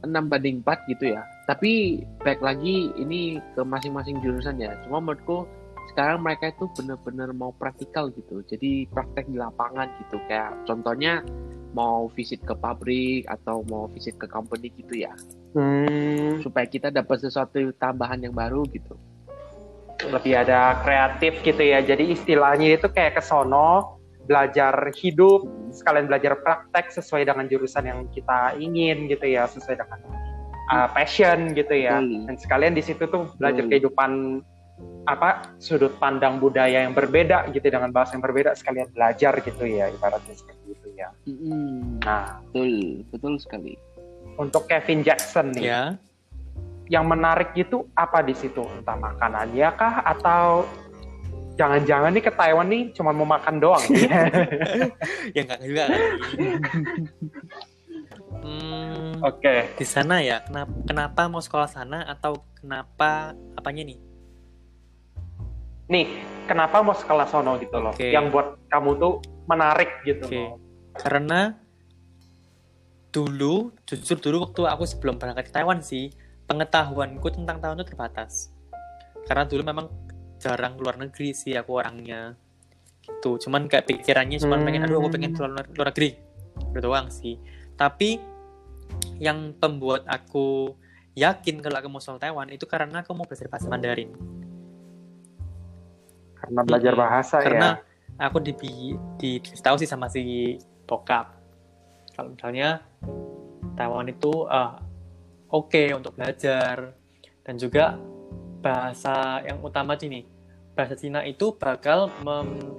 6 0.00 0.08
banding 0.32 0.64
4 0.64 0.90
gitu 0.96 1.12
ya. 1.12 1.22
Tapi 1.44 2.02
baik 2.24 2.40
lagi 2.40 2.88
ini 2.96 3.36
ke 3.52 3.60
masing-masing 3.60 4.18
jurusan 4.24 4.56
ya. 4.56 4.72
Cuma 4.88 5.04
menurutku 5.04 5.44
sekarang 5.92 6.24
mereka 6.24 6.54
itu 6.54 6.64
benar-benar 6.72 7.36
mau 7.36 7.52
praktikal 7.52 8.08
gitu. 8.16 8.40
Jadi 8.48 8.88
praktek 8.88 9.28
di 9.28 9.36
lapangan 9.36 9.92
gitu. 10.00 10.16
Kayak 10.24 10.56
contohnya 10.64 11.20
mau 11.76 12.08
visit 12.16 12.40
ke 12.42 12.54
pabrik 12.56 13.28
atau 13.28 13.62
mau 13.68 13.86
visit 13.92 14.16
ke 14.16 14.26
company 14.26 14.72
gitu 14.74 15.04
ya. 15.04 15.12
Hmm, 15.52 16.40
supaya 16.40 16.64
kita 16.64 16.88
dapat 16.88 17.20
sesuatu 17.20 17.60
tambahan 17.76 18.24
yang 18.24 18.32
baru 18.32 18.64
gitu. 18.72 18.96
Lebih 20.00 20.48
ada 20.48 20.80
kreatif 20.80 21.44
gitu 21.44 21.60
ya. 21.60 21.84
Jadi 21.84 22.16
istilahnya 22.16 22.80
itu 22.80 22.88
kayak 22.88 23.20
ke 23.20 23.22
sono 23.22 23.99
belajar 24.28 24.74
hidup, 24.96 25.46
sekalian 25.72 26.06
belajar 26.08 26.38
praktek 26.40 26.92
sesuai 26.92 27.28
dengan 27.28 27.46
jurusan 27.48 27.84
yang 27.86 28.00
kita 28.12 28.56
ingin 28.60 29.08
gitu 29.08 29.26
ya, 29.26 29.48
sesuai 29.48 29.80
dengan 29.80 29.98
uh, 30.70 30.88
passion 30.92 31.52
gitu 31.52 31.74
ya. 31.74 31.98
Betul. 31.98 32.28
Dan 32.28 32.36
sekalian 32.36 32.72
di 32.76 32.82
situ 32.84 33.04
tuh 33.08 33.32
belajar 33.36 33.64
Betul. 33.66 33.70
kehidupan 33.70 34.10
apa 35.04 35.56
sudut 35.60 35.92
pandang 36.00 36.40
budaya 36.40 36.88
yang 36.88 36.96
berbeda 36.96 37.52
gitu 37.52 37.68
dengan 37.68 37.92
bahasa 37.92 38.16
yang 38.16 38.24
berbeda 38.24 38.56
sekalian 38.56 38.88
belajar 38.96 39.36
gitu 39.44 39.64
ya 39.68 39.92
ibaratnya 39.92 40.32
seperti 40.32 40.72
itu 40.72 40.88
ya. 40.96 41.08
Mm-mm. 41.28 42.00
Nah 42.00 42.40
betul 42.48 43.04
betul 43.12 43.34
sekali 43.36 43.76
untuk 44.40 44.64
Kevin 44.68 45.04
Jackson 45.04 45.52
nih, 45.52 45.64
ya. 45.68 45.82
yang 46.88 47.04
menarik 47.04 47.52
itu 47.56 47.84
apa 47.92 48.24
di 48.24 48.32
situ? 48.32 48.64
Entah 48.64 48.96
makanannya 48.96 49.68
kah 49.76 50.00
atau 50.00 50.64
jangan-jangan 51.60 52.10
nih 52.16 52.24
ke 52.24 52.32
Taiwan 52.32 52.66
nih 52.72 52.82
cuma 52.96 53.12
mau 53.12 53.28
makan 53.28 53.60
doang? 53.60 53.84
ya 55.36 55.40
enggak 55.44 55.60
juga 55.60 55.84
hmm, 58.40 59.20
Oke, 59.20 59.76
di 59.76 59.84
sana 59.84 60.24
ya 60.24 60.40
kenapa, 60.40 60.72
kenapa 60.88 61.20
mau 61.28 61.44
sekolah 61.44 61.68
sana 61.68 62.08
atau 62.08 62.40
kenapa 62.56 63.36
apanya 63.60 63.92
nih 63.92 64.00
nih 65.92 66.06
kenapa 66.48 66.80
mau 66.80 66.96
sekolah 66.96 67.28
sono 67.28 67.60
gitu 67.60 67.76
loh? 67.76 67.92
Oke. 67.92 68.08
Yang 68.08 68.32
buat 68.32 68.48
kamu 68.72 68.90
tuh 68.96 69.20
menarik 69.44 69.90
gitu 70.08 70.24
Oke. 70.24 70.40
loh. 70.40 70.56
karena 70.90 71.54
dulu 73.10 73.74
jujur 73.86 74.18
dulu 74.18 74.36
waktu 74.48 74.62
aku 74.70 74.84
sebelum 74.86 75.18
berangkat 75.18 75.50
ke 75.50 75.52
Taiwan 75.54 75.82
sih 75.82 76.14
pengetahuanku 76.46 77.26
tentang 77.30 77.58
Taiwan 77.58 77.78
itu 77.78 77.94
terbatas 77.94 78.54
karena 79.26 79.46
dulu 79.46 79.62
memang 79.66 79.86
jarang 80.40 80.80
keluar 80.80 80.96
negeri 80.96 81.36
sih 81.36 81.52
aku 81.52 81.76
orangnya. 81.76 82.34
Gitu. 83.04 83.46
Cuman 83.46 83.68
kayak 83.68 83.84
pikirannya 83.86 84.40
cuman 84.40 84.58
Hmm. 84.60 84.66
pengen 84.66 84.82
aduh 84.88 84.96
aku 85.04 85.08
pengen 85.12 85.32
keluar, 85.36 85.62
keluar 85.68 85.88
negeri. 85.92 86.10
Itu 86.72 86.78
doang 86.80 87.06
sih. 87.12 87.36
Tapi 87.76 88.16
yang 89.20 89.54
pembuat 89.60 90.08
aku 90.08 90.72
yakin 91.14 91.60
kalau 91.60 91.76
aku 91.78 91.88
mau 91.92 92.02
soal 92.02 92.16
Taiwan 92.16 92.48
itu 92.48 92.64
karena 92.64 93.04
aku 93.04 93.12
mau 93.12 93.28
belajar 93.28 93.46
bahasa 93.52 93.68
Mandarin. 93.68 94.10
Karena 96.40 96.60
belajar 96.64 96.92
Mm-mm. 96.96 97.04
bahasa 97.04 97.36
karena 97.44 97.68
ya. 98.16 98.26
aku 98.26 98.40
di 98.40 98.54
di 99.20 99.30
tahu 99.60 99.76
sih 99.76 99.88
sama 99.88 100.08
si 100.08 100.56
bokap. 100.88 101.36
Kalau 102.16 102.32
misalnya 102.32 102.80
Taiwan 103.76 104.08
itu 104.08 104.32
eh, 104.48 104.72
oke 105.52 105.82
untuk 105.96 106.16
belajar. 106.16 106.96
Dan 107.44 107.56
juga 107.56 107.96
bahasa 108.60 109.40
yang 109.44 109.60
utama 109.64 109.96
sini. 109.96 110.24
Bahasa 110.76 110.94
Cina 110.96 111.24
itu 111.26 111.56
bakal 111.56 112.12
mem- 112.22 112.78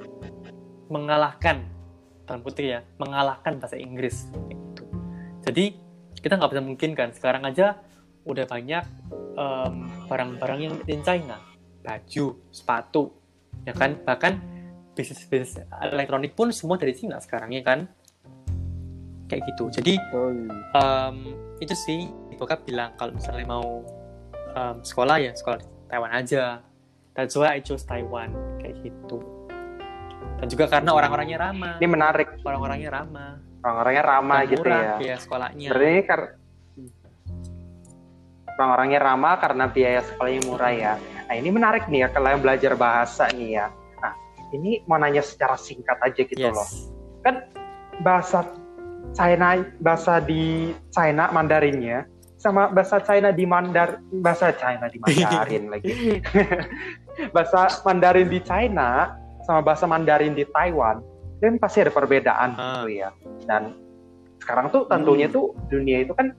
mengalahkan 0.88 1.66
dalam 2.32 2.48
putih 2.48 2.80
ya 2.80 2.80
mengalahkan 2.96 3.60
bahasa 3.60 3.76
Inggris. 3.76 4.32
Gitu. 4.48 4.84
jadi 5.44 5.76
kita 6.22 6.38
nggak 6.38 6.52
bisa 6.54 6.64
mungkinkan 6.64 7.10
sekarang 7.18 7.44
aja 7.44 7.82
udah 8.24 8.46
banyak 8.46 8.86
barang-barang 10.08 10.60
yang 10.62 10.74
made 10.78 10.92
in 10.92 11.02
China. 11.02 11.42
Baju 11.82 12.26
sepatu 12.54 13.10
ya 13.66 13.74
kan? 13.74 13.98
Bahkan 14.06 14.34
bisnis 14.94 15.26
bisnis 15.26 15.60
elektronik 15.82 16.38
pun 16.38 16.54
semua 16.54 16.78
dari 16.78 16.94
Cina 16.94 17.18
sekarang 17.18 17.52
ya 17.52 17.64
kan? 17.66 17.90
Kayak 19.26 19.56
gitu. 19.56 19.72
Jadi 19.82 19.98
em, 20.78 21.16
itu 21.64 21.74
sih 21.74 22.12
bokap 22.38 22.68
bilang 22.68 22.94
kalau 23.00 23.16
misalnya 23.16 23.48
mau 23.48 23.82
em, 24.54 24.78
sekolah 24.84 25.18
ya 25.20 25.32
sekolah 25.34 25.58
di 25.64 25.68
Taiwan 25.92 26.12
aja 26.16 26.64
that's 27.12 27.36
why 27.36 27.52
I 27.52 27.60
chose 27.60 27.84
Taiwan 27.84 28.32
kayak 28.58 28.80
gitu 28.80 29.20
dan 30.40 30.48
juga 30.48 30.66
karena 30.66 30.96
orang-orangnya 30.96 31.38
ramah 31.38 31.76
Ini 31.78 31.86
menarik. 31.86 32.28
orang-orangnya 32.42 32.90
ramah 32.90 33.32
Orang-orangnya 33.62 34.04
ramah 34.08 34.40
dan 34.42 34.50
gitu 34.50 34.66
murah 34.66 34.82
ya. 34.82 34.96
biaya 34.98 35.18
sekolahnya 35.20 35.68
Berarti 35.70 35.86
ini 35.86 36.02
kar- 36.02 36.34
orang-orangnya 38.52 39.00
ramah 39.02 39.36
karena 39.38 39.66
biaya 39.66 40.02
sekolahnya 40.02 40.42
murah 40.46 40.74
ya. 40.74 40.94
Nah 41.30 41.36
ini 41.36 41.50
menarik 41.50 41.84
nih 41.86 42.00
ya 42.04 42.08
kalau 42.10 42.28
yang 42.30 42.42
belajar 42.42 42.74
bahasa 42.74 43.30
nih 43.32 43.50
ya. 43.54 43.68
Nah 43.98 44.14
ini 44.52 44.82
mau 44.86 44.98
nanya 44.98 45.22
secara 45.22 45.56
singkat 45.56 45.98
aja 45.98 46.22
gitu 46.22 46.38
yes 46.38 46.54
loh. 46.54 46.68
Kan 47.22 47.36
bahasa 48.02 48.46
China, 49.12 49.62
bahasa 49.78 50.18
di 50.18 50.72
China 50.90 51.30
Mandarinnya 51.30 52.06
sama 52.42 52.74
bahasa 52.74 52.98
China 53.00 53.30
di 53.30 53.46
Mandar, 53.46 54.02
bahasa 54.10 54.50
China 54.50 54.90
di 54.90 54.98
Mandarin 54.98 55.70
lagi. 55.78 55.92
bahasa 57.36 57.70
Mandarin 57.86 58.26
di 58.26 58.42
China 58.42 59.14
sama 59.46 59.62
bahasa 59.62 59.86
Mandarin 59.86 60.34
di 60.34 60.42
Taiwan, 60.50 61.06
kan 61.38 61.54
pasti 61.62 61.86
ada 61.86 61.94
perbedaan 61.94 62.50
Ah. 62.58 62.82
gitu 62.82 62.98
ya. 62.98 63.10
Dan 63.46 63.78
sekarang 64.42 64.74
tuh 64.74 64.90
tentunya 64.90 65.30
Hmm. 65.30 65.36
tuh 65.38 65.46
dunia 65.70 66.02
itu 66.02 66.18
kan 66.18 66.34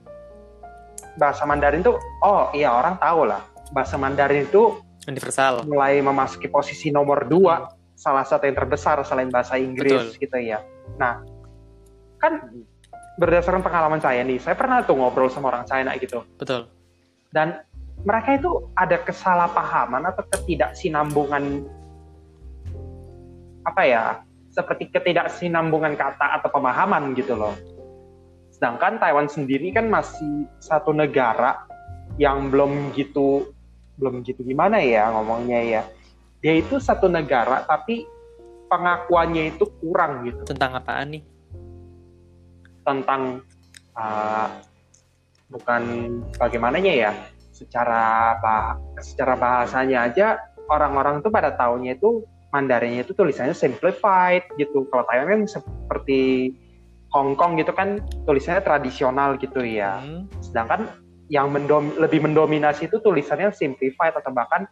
bahasa 1.15 1.47
Mandarin 1.47 1.79
tuh, 1.79 1.95
oh 2.19 2.51
iya 2.51 2.67
orang 2.69 2.99
tahu 2.99 3.23
lah. 3.23 3.39
Bahasa 3.71 3.95
Mandarin 3.95 4.43
itu 4.43 4.83
universal 5.07 5.63
mulai 5.63 5.99
memasuki 5.99 6.47
posisi 6.47 6.91
nomor 6.91 7.27
dua, 7.27 7.71
salah 7.95 8.27
satu 8.27 8.43
yang 8.43 8.59
terbesar 8.59 8.99
selain 9.07 9.31
bahasa 9.31 9.55
Inggris 9.55 10.19
gitu 10.19 10.35
ya. 10.35 10.59
Nah, 10.99 11.23
kan 12.17 12.51
berdasarkan 13.17 13.61
pengalaman 13.61 14.01
saya 14.01 14.25
nih, 14.25 14.41
saya 14.41 14.57
pernah 14.57 14.81
tuh 14.81 14.97
ngobrol 14.97 15.29
sama 15.29 15.53
orang 15.53 15.65
China 15.69 15.93
gitu, 15.97 16.25
betul 16.37 16.65
dan 17.33 17.65
mereka 18.05 18.37
itu 18.37 18.69
ada 18.77 19.01
kesalahpahaman 19.01 20.05
atau 20.13 20.23
ketidaksinambungan 20.29 21.65
apa 23.63 23.81
ya, 23.87 24.03
seperti 24.53 24.93
ketidaksinambungan 24.93 25.97
kata 25.97 26.39
atau 26.39 26.49
pemahaman 26.53 27.17
gitu 27.17 27.33
loh. 27.33 27.57
Sedangkan 28.53 29.01
Taiwan 29.01 29.25
sendiri 29.25 29.73
kan 29.73 29.89
masih 29.89 30.45
satu 30.61 30.93
negara 30.93 31.65
yang 32.21 32.53
belum 32.53 32.93
gitu 32.93 33.49
belum 33.97 34.21
gitu 34.25 34.45
gimana 34.45 34.77
ya 34.83 35.09
ngomongnya 35.09 35.59
ya. 35.63 35.81
Dia 36.43 36.59
itu 36.59 36.77
satu 36.77 37.07
negara 37.07 37.63
tapi 37.63 38.03
pengakuannya 38.67 39.55
itu 39.55 39.65
kurang 39.79 40.27
gitu 40.27 40.43
tentang 40.43 40.75
apaan 40.75 41.17
nih 41.17 41.23
tentang 42.83 43.41
uh, 43.95 44.47
bukan 45.49 45.83
bagaimananya 46.39 46.93
ya 46.93 47.11
secara 47.53 48.35
bah 48.41 48.75
secara 48.99 49.37
bahasanya 49.37 50.09
aja 50.09 50.27
orang-orang 50.67 51.21
tuh 51.21 51.29
pada 51.29 51.53
tahunnya 51.53 51.95
itu 51.97 52.25
Mandarinnya 52.53 53.01
itu 53.01 53.17
tulisannya 53.17 53.57
simplified 53.57 54.45
gitu. 54.61 54.85
Kalau 54.93 55.01
Taiwan 55.09 55.25
kan 55.25 55.41
seperti 55.49 56.53
Hong 57.09 57.33
Kong 57.33 57.57
gitu 57.57 57.73
kan 57.73 57.97
tulisannya 58.29 58.61
tradisional 58.61 59.41
gitu 59.41 59.65
ya. 59.65 59.97
Hmm, 59.97 60.29
Sedangkan 60.37 60.85
yang 61.33 61.49
mendom- 61.49 61.97
lebih 61.97 62.21
mendominasi 62.21 62.85
itu 62.93 63.01
tulisannya 63.01 63.49
simplified 63.57 64.13
atau 64.13 64.29
bahkan 64.29 64.69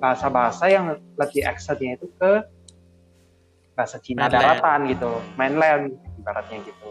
bahasa-bahasa 0.00 0.72
yang 0.72 0.96
lebih 1.20 1.44
accentnya 1.44 2.00
itu 2.00 2.08
ke 2.16 2.48
bahasa 3.76 4.00
Cina 4.00 4.24
Mainland. 4.28 4.40
daratan 4.40 4.80
gitu, 4.88 5.12
mainland 5.36 5.84
ibaratnya 6.16 6.64
gitu. 6.64 6.81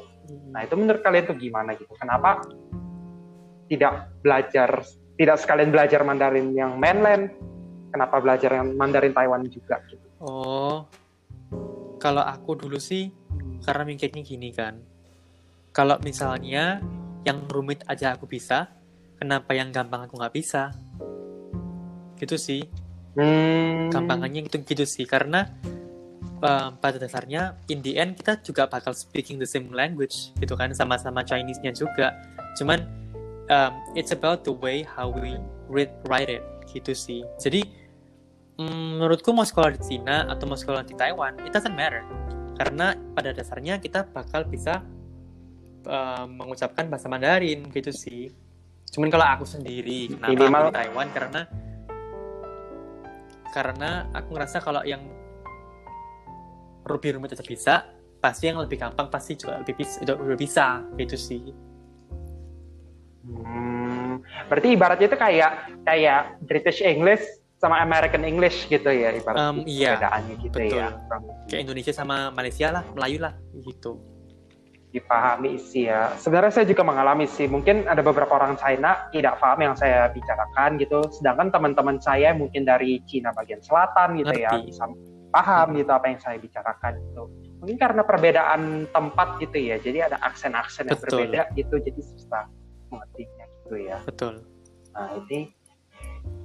Nah 0.52 0.62
itu 0.68 0.76
menurut 0.76 1.02
kalian 1.02 1.26
tuh 1.28 1.38
gimana 1.40 1.76
gitu? 1.76 1.92
Kenapa 1.96 2.44
tidak 3.72 4.12
belajar, 4.20 4.84
tidak 5.16 5.38
sekalian 5.40 5.72
belajar 5.72 6.04
Mandarin 6.04 6.52
yang 6.52 6.76
mainland? 6.76 7.32
Kenapa 7.92 8.20
belajar 8.24 8.56
yang 8.56 8.76
Mandarin 8.76 9.16
Taiwan 9.16 9.44
juga 9.48 9.80
gitu? 9.88 10.08
Oh, 10.24 10.88
kalau 12.00 12.24
aku 12.24 12.56
dulu 12.56 12.80
sih 12.80 13.12
karena 13.64 13.84
mikirnya 13.88 14.22
gini 14.24 14.50
kan. 14.52 14.80
Kalau 15.72 15.96
misalnya 16.04 16.84
yang 17.24 17.48
rumit 17.48 17.88
aja 17.88 18.18
aku 18.18 18.28
bisa, 18.28 18.68
kenapa 19.16 19.56
yang 19.56 19.72
gampang 19.72 20.08
aku 20.10 20.20
nggak 20.20 20.36
bisa? 20.36 20.76
Gitu 22.20 22.36
sih. 22.36 22.62
Hmm, 23.16 23.92
Gampangannya 23.92 24.48
itu 24.48 24.60
gitu 24.64 24.84
sih. 24.84 25.08
Karena 25.08 25.48
um, 26.42 26.76
pada 26.82 26.98
dasarnya 26.98 27.56
in 27.70 27.80
the 27.86 27.96
end 27.96 28.18
kita 28.18 28.42
juga 28.42 28.66
bakal 28.68 28.92
speaking 28.92 29.38
the 29.38 29.48
same 29.48 29.70
language 29.72 30.34
gitu 30.42 30.58
kan 30.58 30.74
sama-sama 30.74 31.22
Chinese-nya 31.22 31.72
juga. 31.72 32.18
Cuman 32.58 32.84
um, 33.48 33.74
it's 33.94 34.12
about 34.12 34.44
the 34.44 34.52
way 34.52 34.84
how 34.84 35.08
we 35.08 35.38
read 35.70 35.90
write 36.10 36.30
it 36.30 36.44
gitu 36.70 36.92
sih. 36.92 37.22
Jadi 37.38 37.64
mm, 38.60 39.00
menurutku 39.00 39.32
mau 39.32 39.46
sekolah 39.46 39.78
di 39.78 39.82
Cina 39.86 40.28
atau 40.28 40.50
mau 40.50 40.58
sekolah 40.58 40.84
di 40.84 40.98
Taiwan, 40.98 41.38
it 41.46 41.54
doesn't 41.54 41.78
matter. 41.78 42.04
Karena 42.58 42.94
pada 43.16 43.32
dasarnya 43.34 43.80
kita 43.82 44.06
bakal 44.12 44.46
bisa 44.46 44.84
um, 45.88 46.28
mengucapkan 46.42 46.90
bahasa 46.90 47.08
Mandarin 47.08 47.70
gitu 47.72 47.94
sih. 47.94 48.30
Cuman 48.92 49.08
kalau 49.08 49.24
aku 49.24 49.48
sendiri, 49.48 50.12
kenapa 50.12 50.36
aku 50.36 50.68
di 50.68 50.76
Taiwan 50.76 51.08
karena 51.16 51.42
karena 53.52 54.08
aku 54.16 54.28
ngerasa 54.36 54.58
kalau 54.64 54.84
yang 54.84 55.04
lebih 56.86 57.18
rumit 57.18 57.34
aja 57.34 57.44
bisa, 57.46 57.86
pasti 58.22 58.50
yang 58.50 58.62
lebih 58.62 58.78
gampang 58.78 59.10
pasti 59.10 59.38
juga 59.38 59.62
lebih 59.62 59.76
bisa, 59.82 59.98
lebih 60.06 60.38
bisa 60.38 60.66
gitu 60.98 61.18
sih. 61.18 61.42
Hmm, 63.22 64.26
berarti 64.50 64.74
ibaratnya 64.74 65.08
itu 65.10 65.18
kayak 65.18 65.52
kayak 65.86 66.22
British 66.46 66.82
English 66.82 67.22
sama 67.62 67.78
American 67.86 68.26
English 68.26 68.66
gitu 68.66 68.90
ya 68.90 69.14
ibaratnya 69.14 69.54
Um, 69.54 69.58
iya, 69.70 69.94
perbedaannya 69.94 70.36
gitu 70.42 70.58
betul. 70.58 70.78
ya 70.82 70.88
kurang 71.06 71.24
lebih. 71.30 71.46
Kayak 71.46 71.62
Indonesia 71.70 71.94
sama 71.94 72.18
Malaysia 72.34 72.68
lah, 72.74 72.84
Melayu 72.98 73.18
lah 73.22 73.34
gitu. 73.62 74.02
dipahami 74.92 75.56
sih 75.56 75.88
ya. 75.88 76.12
Sebenarnya 76.20 76.52
saya 76.52 76.68
juga 76.68 76.84
mengalami 76.84 77.24
sih. 77.24 77.48
Mungkin 77.48 77.88
ada 77.88 78.04
beberapa 78.04 78.36
orang 78.36 78.60
China 78.60 79.08
tidak 79.16 79.40
paham 79.40 79.72
yang 79.72 79.76
saya 79.80 80.12
bicarakan 80.12 80.76
gitu. 80.84 81.08
Sedangkan 81.16 81.48
teman-teman 81.48 81.96
saya 82.04 82.36
mungkin 82.36 82.68
dari 82.68 83.00
Cina 83.08 83.32
bagian 83.32 83.64
selatan 83.64 84.20
gitu 84.20 84.36
ya 84.36 84.52
Ngerti. 84.52 84.68
bisa 84.68 84.84
paham 85.32 85.74
gitu 85.80 85.92
apa 85.96 86.06
yang 86.12 86.20
saya 86.20 86.38
bicarakan 86.38 87.00
gitu. 87.00 87.24
Mungkin 87.64 87.78
karena 87.80 88.02
perbedaan 88.04 88.86
tempat 88.92 89.40
gitu 89.40 89.58
ya. 89.58 89.80
Jadi 89.80 90.04
ada 90.04 90.20
aksen-aksen 90.20 90.92
yang 90.92 91.00
Betul. 91.00 91.26
berbeda 91.26 91.42
gitu. 91.56 91.76
Jadi 91.80 92.00
susah 92.04 92.46
mengertinya 92.92 93.46
gitu 93.48 93.76
ya. 93.80 93.98
Betul. 94.04 94.44
Nah 94.92 95.10
ini 95.24 95.56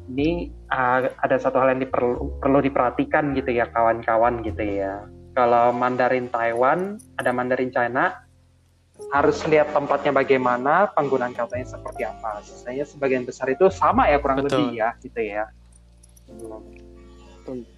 ini 0.06 0.54
uh, 0.70 1.10
ada 1.18 1.36
satu 1.36 1.58
hal 1.58 1.74
yang 1.74 1.82
diperlu 1.82 2.38
perlu 2.38 2.62
diperhatikan 2.62 3.34
gitu 3.34 3.50
ya 3.50 3.66
kawan-kawan 3.74 4.40
gitu 4.46 4.62
ya. 4.62 5.02
Kalau 5.36 5.68
Mandarin 5.74 6.32
Taiwan, 6.32 6.96
ada 7.20 7.28
Mandarin 7.28 7.68
China, 7.68 8.24
harus 9.12 9.36
lihat 9.44 9.68
tempatnya 9.76 10.16
bagaimana, 10.16 10.88
penggunaan 10.96 11.36
katanya 11.36 11.68
seperti 11.68 12.08
apa. 12.08 12.40
Saya 12.40 12.88
sebagian 12.88 13.28
besar 13.28 13.52
itu 13.52 13.68
sama 13.68 14.08
ya 14.08 14.16
kurang 14.16 14.40
Betul. 14.40 14.72
lebih 14.72 14.80
ya 14.80 14.88
gitu 15.04 15.20
ya. 15.20 15.44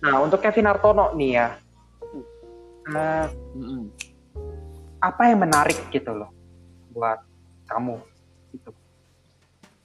Nah 0.00 0.14
untuk 0.24 0.40
Kevin 0.40 0.68
Hartono 0.70 1.12
nih 1.12 1.30
ya, 1.36 1.48
uh, 2.94 3.26
Mm-mm. 3.56 3.92
apa 4.98 5.22
yang 5.28 5.44
menarik 5.44 5.78
gitu 5.92 6.10
loh 6.12 6.30
buat 6.92 7.20
kamu 7.68 8.00
gitu. 8.56 8.70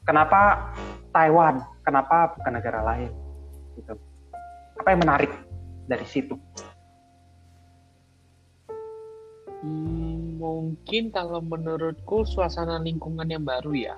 Kenapa 0.04 0.72
Taiwan? 1.12 1.64
Kenapa 1.84 2.36
bukan 2.36 2.54
negara 2.56 2.80
lain? 2.84 3.12
Gitu. 3.76 3.94
Apa 4.80 4.88
yang 4.96 5.02
menarik 5.04 5.32
dari 5.88 6.04
situ? 6.08 6.36
Hmm, 9.64 10.36
mungkin 10.44 11.12
kalau 11.16 11.40
menurutku 11.40 12.28
suasana 12.28 12.80
lingkungan 12.84 13.28
yang 13.32 13.48
baru 13.48 13.72
ya. 13.72 13.96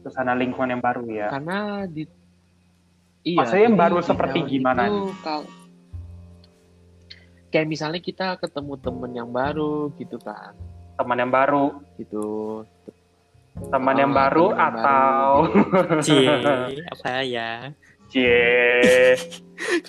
Suasana 0.00 0.32
lingkungan 0.32 0.78
yang 0.78 0.82
baru 0.84 1.04
ya. 1.12 1.28
Karena 1.28 1.84
di 1.84 2.08
Iya, 3.26 3.42
Maksudnya 3.42 3.64
yang 3.66 3.74
baru 3.76 3.98
seperti 4.00 4.38
gimana 4.46 4.86
itu 4.86 5.10
kal- 5.18 5.50
kayak 7.48 7.66
misalnya 7.66 7.98
kita 7.98 8.38
ketemu 8.38 8.78
temen 8.78 9.10
yang 9.12 9.28
baru 9.28 9.90
gitu 9.98 10.14
kan. 10.16 10.54
Teman 10.94 11.18
yang 11.18 11.28
baru, 11.28 11.64
Gitu. 11.98 12.62
teman 13.66 13.96
yang 13.96 14.12
Ah, 14.12 14.16
baru 14.22 14.46
teman 14.46 14.58
yang 14.60 14.68
atau 14.78 15.26
Cie, 16.06 16.28
apa 16.86 17.10
ya? 17.24 17.50
Cie. 18.06 19.16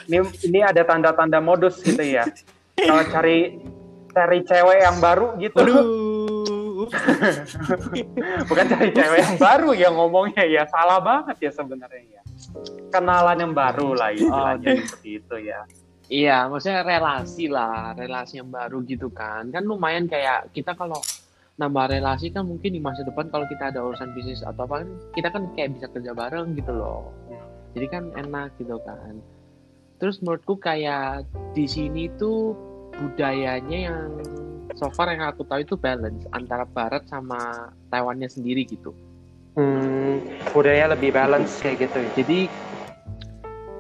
Ini 0.08 0.18
ini 0.44 0.60
ada 0.60 0.82
tanda-tanda 0.82 1.38
modus 1.38 1.78
gitu 1.80 2.02
ya. 2.02 2.26
Kalau 2.74 3.04
cari 3.06 3.60
cari 4.10 4.40
cewek 4.42 4.80
yang 4.82 4.98
baru 4.98 5.38
gitu. 5.38 5.62
Aduh. 5.62 6.88
Bukan 8.50 8.66
cari 8.66 8.90
cewek 8.90 9.20
yang 9.20 9.38
baru 9.38 9.70
ya 9.74 9.90
ngomongnya 9.92 10.42
ya. 10.42 10.64
Salah 10.66 10.98
banget 10.98 11.38
ya 11.38 11.52
sebenarnya 11.52 12.04
ya. 12.10 12.17
Kenalan 12.94 13.38
yang 13.44 13.54
baru 13.54 13.94
lah 13.98 14.10
istilahnya 14.18 14.84
seperti 14.86 15.10
itu 15.22 15.36
ya. 15.42 15.62
Iya, 16.08 16.48
maksudnya 16.48 16.88
relasi 16.88 17.52
lah, 17.52 17.92
relasi 17.92 18.40
yang 18.40 18.48
baru 18.48 18.80
gitu 18.88 19.12
kan. 19.12 19.52
Kan 19.52 19.68
lumayan 19.68 20.08
kayak 20.08 20.56
kita 20.56 20.72
kalau 20.72 21.04
nambah 21.60 21.90
relasi 21.90 22.32
kan 22.32 22.48
mungkin 22.48 22.78
di 22.78 22.82
masa 22.82 23.04
depan 23.04 23.28
kalau 23.34 23.44
kita 23.50 23.74
ada 23.74 23.82
urusan 23.82 24.14
bisnis 24.14 24.46
atau 24.46 24.70
apa 24.70 24.86
kan 24.86 24.90
kita 25.18 25.28
kan 25.34 25.44
kayak 25.58 25.74
bisa 25.76 25.90
kerja 25.92 26.16
bareng 26.16 26.56
gitu 26.56 26.72
loh. 26.72 27.12
Jadi 27.76 27.86
kan 27.92 28.04
enak 28.16 28.56
gitu 28.56 28.80
kan. 28.88 29.20
Terus 29.98 30.22
menurutku 30.24 30.56
kayak 30.62 31.28
di 31.58 31.66
sini 31.68 32.08
tuh 32.16 32.56
budayanya 32.96 33.78
yang 33.92 34.10
so 34.78 34.88
far 34.94 35.10
yang 35.10 35.26
aku 35.26 35.44
tahu 35.44 35.66
itu 35.66 35.76
balance 35.76 36.24
antara 36.32 36.64
barat 36.64 37.04
sama 37.10 37.74
Taiwannya 37.90 38.30
sendiri 38.30 38.64
gitu. 38.64 38.94
Hmm, 39.58 40.22
budaya 40.54 40.94
lebih 40.94 41.10
balance 41.18 41.58
kayak 41.66 41.90
gitu 41.90 41.98
ya. 41.98 42.10
jadi 42.14 42.40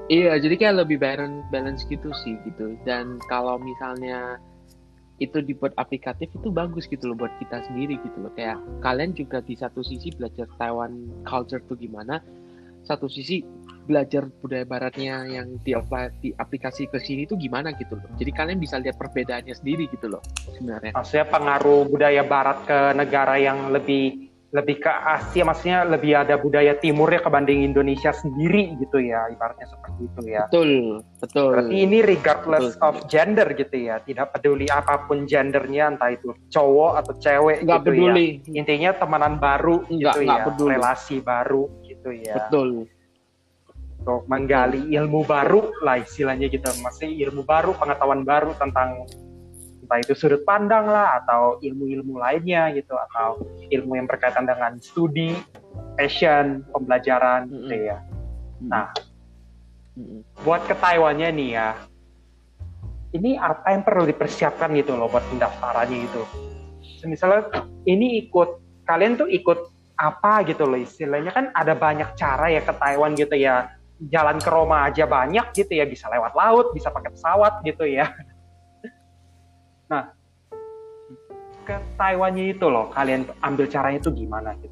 iya 0.09 0.33
jadi 0.41 0.55
kayak 0.57 0.75
lebih 0.81 0.97
balance 0.97 1.45
balance 1.53 1.85
gitu 1.85 2.09
sih 2.25 2.33
gitu. 2.49 2.73
Dan 2.81 3.21
kalau 3.29 3.61
misalnya 3.61 4.41
itu 5.21 5.37
dibuat 5.41 5.77
aplikatif 5.77 6.33
itu 6.33 6.49
bagus 6.49 6.89
gitu 6.89 7.13
loh 7.13 7.17
buat 7.17 7.33
kita 7.37 7.61
sendiri 7.69 8.01
gitu 8.01 8.17
loh. 8.25 8.33
Kayak 8.33 8.57
kalian 8.81 9.13
juga 9.13 9.45
di 9.45 9.53
satu 9.53 9.85
sisi 9.85 10.09
belajar 10.17 10.49
Taiwan 10.57 11.21
culture 11.29 11.61
tuh 11.69 11.77
gimana 11.77 12.25
satu 12.81 13.05
sisi 13.05 13.45
belajar 13.87 14.27
budaya 14.43 14.65
baratnya 14.67 15.29
yang 15.29 15.61
di, 15.63 15.71
di 16.19 16.29
aplikasi 16.35 16.91
ke 16.91 16.99
sini 16.99 17.29
tuh 17.29 17.37
gimana 17.37 17.71
gitu 17.77 17.95
loh. 17.95 18.07
Jadi 18.17 18.31
kalian 18.33 18.57
bisa 18.57 18.81
lihat 18.81 18.97
perbedaannya 18.97 19.53
sendiri 19.53 19.87
gitu 19.93 20.09
loh 20.09 20.25
sebenarnya. 20.57 20.97
Maksudnya 20.97 21.25
pengaruh 21.29 21.85
budaya 21.85 22.23
barat 22.25 22.65
ke 22.65 22.79
negara 22.97 23.35
yang 23.39 23.69
lebih 23.69 24.26
lebih 24.47 24.79
ke 24.79 24.87
Asia, 24.87 25.43
maksudnya 25.43 25.83
lebih 25.83 26.15
ada 26.15 26.39
budaya 26.39 26.71
timurnya 26.79 27.19
kebanding 27.19 27.67
Indonesia 27.67 28.15
sendiri 28.15 28.79
gitu 28.79 29.03
ya, 29.03 29.27
ibaratnya 29.27 29.67
seperti 29.67 30.07
itu 30.07 30.21
ya. 30.23 30.47
betul 30.47 30.71
betul 31.19 31.51
Berarti 31.51 31.75
ini 31.83 31.97
regardless 31.99 32.79
Betul. 32.79 32.87
of 32.87 32.95
gender 33.11 33.47
gitu 33.51 33.75
ya, 33.75 33.99
tidak 34.07 34.31
peduli 34.31 34.63
apa 34.71 35.03
pun 35.03 35.27
gendernya, 35.27 35.91
entah 35.91 36.15
itu 36.15 36.31
cowok 36.47 36.91
atau 37.03 37.13
cewek 37.19 37.57
nggak 37.67 37.79
gitu 37.83 37.89
peduli 37.91 38.27
ya. 38.47 38.55
Intinya 38.63 38.89
temenan 38.95 39.35
baru 39.35 39.83
Nggak- 39.83 40.15
gitu 40.15 40.19
nggak 40.23 40.39
ya, 40.39 40.45
peduli. 40.47 40.71
relasi 40.71 41.15
baru 41.19 41.63
gitu 41.83 42.09
ya. 42.15 42.35
betul 42.39 42.69
Untuk 44.07 44.23
menggali 44.31 44.87
ilmu 44.95 45.27
baru 45.27 45.75
lah 45.83 45.99
istilahnya 45.99 46.47
gitu, 46.47 46.71
masih 46.79 47.11
ilmu 47.27 47.43
baru, 47.43 47.75
pengetahuan 47.75 48.23
baru 48.23 48.55
tentang 48.55 49.03
entah 49.87 50.03
itu 50.03 50.11
sudut 50.19 50.43
pandang 50.43 50.83
lah 50.83 51.23
atau 51.23 51.63
ilmu-ilmu 51.63 52.19
lainnya 52.19 52.75
gitu 52.75 52.91
atau 52.91 53.39
ilmu 53.71 53.95
yang 53.95 54.03
berkaitan 54.03 54.43
dengan 54.43 54.75
studi, 54.83 55.31
passion, 55.95 56.67
pembelajaran 56.75 57.47
gitu 57.47 57.71
Mm-mm. 57.71 57.87
ya. 57.87 57.97
Nah, 58.67 58.91
buat 60.43 60.67
ke 60.67 60.75
Taiwannya 60.75 61.31
nih 61.31 61.49
ya, 61.55 61.79
ini 63.15 63.39
apa 63.39 63.71
yang 63.71 63.87
perlu 63.87 64.03
dipersiapkan 64.03 64.75
gitu 64.75 64.99
loh 64.99 65.07
buat 65.07 65.23
pendaftarannya 65.31 65.97
gitu. 66.03 66.21
Misalnya 67.07 67.47
ini 67.87 68.27
ikut, 68.27 68.83
kalian 68.83 69.15
tuh 69.23 69.31
ikut 69.31 69.71
apa 69.95 70.43
gitu 70.43 70.67
loh 70.67 70.77
istilahnya 70.77 71.31
kan 71.31 71.49
ada 71.55 71.71
banyak 71.73 72.11
cara 72.19 72.51
ya 72.51 72.59
ke 72.59 72.75
Taiwan 72.75 73.15
gitu 73.15 73.39
ya. 73.39 73.71
Jalan 73.97 74.37
ke 74.37 74.51
Roma 74.51 74.85
aja 74.85 75.07
banyak 75.07 75.55
gitu 75.55 75.73
ya, 75.73 75.87
bisa 75.87 76.11
lewat 76.11 76.35
laut, 76.35 76.75
bisa 76.75 76.91
pakai 76.91 77.15
pesawat 77.15 77.63
gitu 77.63 77.87
ya. 77.87 78.11
Ke 81.67 81.75
Taiwannya 81.99 82.55
itu 82.55 82.65
loh, 82.71 82.87
kalian 82.95 83.27
ambil 83.43 83.67
caranya 83.67 83.99
itu 83.99 84.07
gimana 84.15 84.55
gitu? 84.63 84.71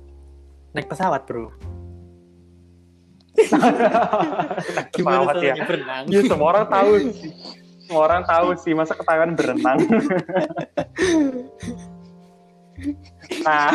Naik 0.71 0.87
pesawat, 0.87 1.27
bro. 1.27 1.51
Naik 3.35 4.95
Gimana 4.95 5.27
pesawat 5.27 5.35
ya. 5.43 5.59
caranya 5.59 5.67
berenang? 5.67 6.03
Iya, 6.07 6.21
semua 6.23 6.47
orang 6.55 6.65
tahu 6.71 6.91
sih. 7.11 7.31
Semua 7.85 8.01
orang 8.07 8.23
tahu 8.23 8.47
sih 8.63 8.71
masa 8.71 8.95
ke 8.95 9.03
Taiwan 9.03 9.35
berenang. 9.35 9.83
nah, 13.47 13.71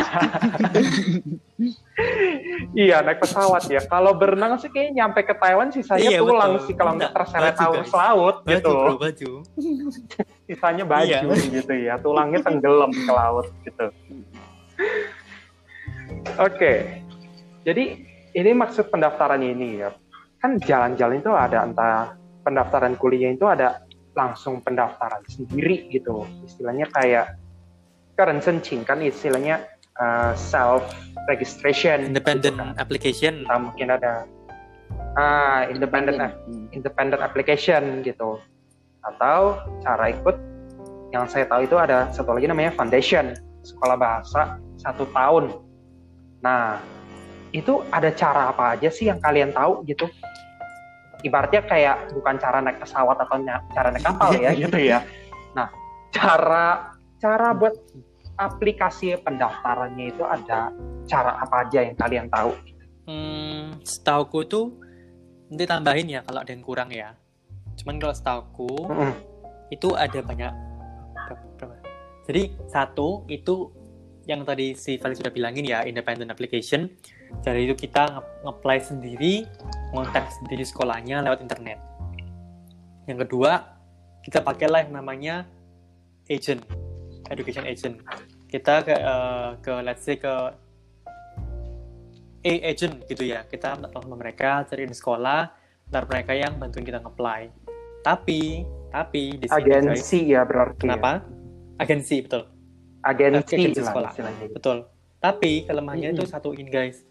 iya 2.77 3.01
naik 3.01 3.21
pesawat 3.25 3.65
ya. 3.69 3.81
Kalau 3.85 4.13
berenang 4.13 4.61
sih 4.61 4.69
kayaknya 4.69 5.05
nyampe 5.05 5.25
ke 5.25 5.35
Taiwan 5.37 5.73
sisanya 5.73 6.11
Iya, 6.17 6.21
tulang 6.21 6.53
betul. 6.57 6.67
sih 6.69 6.75
kalau 6.77 6.93
nggak 7.01 7.13
terseret 7.17 7.55
arus 7.57 7.91
laut 7.93 8.37
Baju, 8.45 8.53
gitu. 8.53 8.71
bro, 8.77 8.95
baju. 9.01 9.31
Sisanya 10.45 10.85
baju 10.85 11.27
Iya. 11.33 11.49
gitu 11.61 11.73
ya. 11.75 11.95
Tulangnya 11.97 12.41
tenggelam 12.45 12.93
ke 12.93 13.13
laut 13.13 13.47
gitu. 13.65 13.87
Oke. 16.37 16.73
Jadi 17.65 17.85
ini 18.37 18.51
maksud 18.53 18.93
pendaftaran 18.93 19.41
ini 19.41 19.81
ya. 19.81 19.91
Kan 20.41 20.61
jalan-jalan 20.61 21.21
itu 21.21 21.33
ada 21.33 21.65
entah 21.65 22.17
pendaftaran 22.45 22.97
kuliah 22.97 23.33
itu 23.33 23.45
ada 23.45 23.85
langsung 24.13 24.61
pendaftaran 24.61 25.25
sendiri 25.29 25.89
gitu. 25.89 26.25
Istilahnya 26.45 26.89
kayak 26.93 27.40
kerensencing 28.15 28.83
kan 28.87 29.03
istilahnya 29.03 29.67
uh, 30.01 30.33
self 30.35 30.83
registration. 31.29 32.11
Independent 32.11 32.59
application. 32.81 33.45
Entah 33.47 33.61
mungkin 33.61 33.89
ada 33.93 34.25
ah 35.19 35.67
independent 35.71 36.19
Hmm. 36.19 36.67
independent 36.75 37.23
application 37.23 38.03
gitu. 38.03 38.39
Atau 39.05 39.59
cara 39.83 40.13
ikut 40.13 40.37
yang 41.11 41.27
saya 41.27 41.47
tahu 41.47 41.67
itu 41.67 41.77
ada 41.79 42.11
satu 42.15 42.35
lagi 42.35 42.47
namanya 42.47 42.71
foundation 42.75 43.35
sekolah 43.67 43.97
bahasa 43.99 44.59
satu 44.79 45.05
tahun. 45.11 45.59
Nah 46.41 46.79
itu 47.51 47.83
ada 47.91 48.15
cara 48.15 48.55
apa 48.55 48.79
aja 48.79 48.89
sih 48.89 49.11
yang 49.11 49.19
kalian 49.19 49.51
tahu 49.51 49.83
gitu? 49.91 50.07
Ibaratnya 51.21 51.67
kayak 51.69 52.17
bukan 52.17 52.41
cara 52.41 52.65
naik 52.65 52.81
pesawat 52.81 53.19
atau 53.21 53.37
cara 53.77 53.89
naik 53.93 54.05
kapal 54.07 54.31
ya 54.39 54.51
gitu 54.63 54.79
ya. 54.79 55.05
Nah 55.53 55.69
cara 56.15 56.90
cara 57.21 57.53
buat 57.53 57.77
aplikasi 58.41 59.21
pendaftarannya 59.21 60.17
itu 60.17 60.25
ada 60.25 60.73
cara 61.05 61.37
apa 61.37 61.69
aja 61.69 61.85
yang 61.85 61.97
kalian 61.97 62.27
tahu? 62.33 62.57
Hmm, 63.05 63.77
setauku 63.85 64.49
tuh 64.49 64.73
nanti 65.53 65.69
tambahin 65.69 66.09
ya 66.09 66.21
kalau 66.25 66.41
ada 66.41 66.51
yang 66.51 66.65
kurang 66.65 66.89
ya. 66.89 67.13
Cuman 67.77 68.01
kalau 68.01 68.15
setauku 68.17 68.73
Mm-mm. 68.89 69.13
itu 69.69 69.93
ada 69.93 70.19
banyak? 70.25 70.53
Jadi 72.31 72.55
satu 72.71 73.27
itu 73.27 73.75
yang 74.29 74.47
tadi 74.47 74.79
si 74.79 74.95
Felix 75.03 75.19
sudah 75.19 75.35
bilangin 75.35 75.67
ya 75.67 75.83
independent 75.83 76.31
application. 76.31 76.87
Jadi 77.43 77.67
itu 77.67 77.75
kita 77.75 78.07
nge- 78.07 78.47
nge-apply 78.47 78.79
sendiri, 78.79 79.35
ngontak 79.91 80.31
sendiri 80.39 80.63
sekolahnya 80.63 81.27
lewat 81.27 81.43
internet. 81.43 81.83
Yang 83.11 83.27
kedua 83.27 83.75
kita 84.23 84.47
pakailah 84.47 84.87
yang 84.87 84.95
namanya 84.95 85.49
agent, 86.31 86.63
education 87.31 87.65
agent. 87.65 87.97
Kita 88.51 88.83
ke 88.83 88.95
eh, 88.95 89.51
ke 89.63 89.73
let's 89.87 90.03
say 90.03 90.19
ke 90.19 90.35
A 92.41 92.53
agent 92.73 93.05
gitu 93.05 93.23
ya. 93.29 93.45
Kita 93.45 93.77
sama 93.77 94.17
mereka 94.17 94.65
cariin 94.65 94.97
sekolah, 94.97 95.53
ntar 95.93 96.09
mereka 96.09 96.33
yang 96.33 96.57
bantuin 96.57 96.89
kita 96.89 97.05
nge-apply. 97.05 97.53
Tapi, 98.01 98.65
tapi 98.89 99.37
di 99.37 99.45
sini 99.45 99.61
guys, 99.61 99.61
Agensi 99.61 100.19
ya 100.25 100.43
berarti. 100.49 100.89
ya. 100.89 100.97
kenapa? 100.97 101.21
Agensi 101.77 102.17
betul, 102.25 102.49
Agensi, 103.05 103.57
Agensi 103.61 103.81
lah 103.81 103.89
sekolah. 103.93 104.11
istilahnya. 104.17 104.47
betul. 104.57 104.79
Tapi 105.21 105.69
kelemahannya 105.69 106.17
itu 106.17 106.25
satu 106.25 106.57
ini 106.57 106.73
guys. 106.73 107.05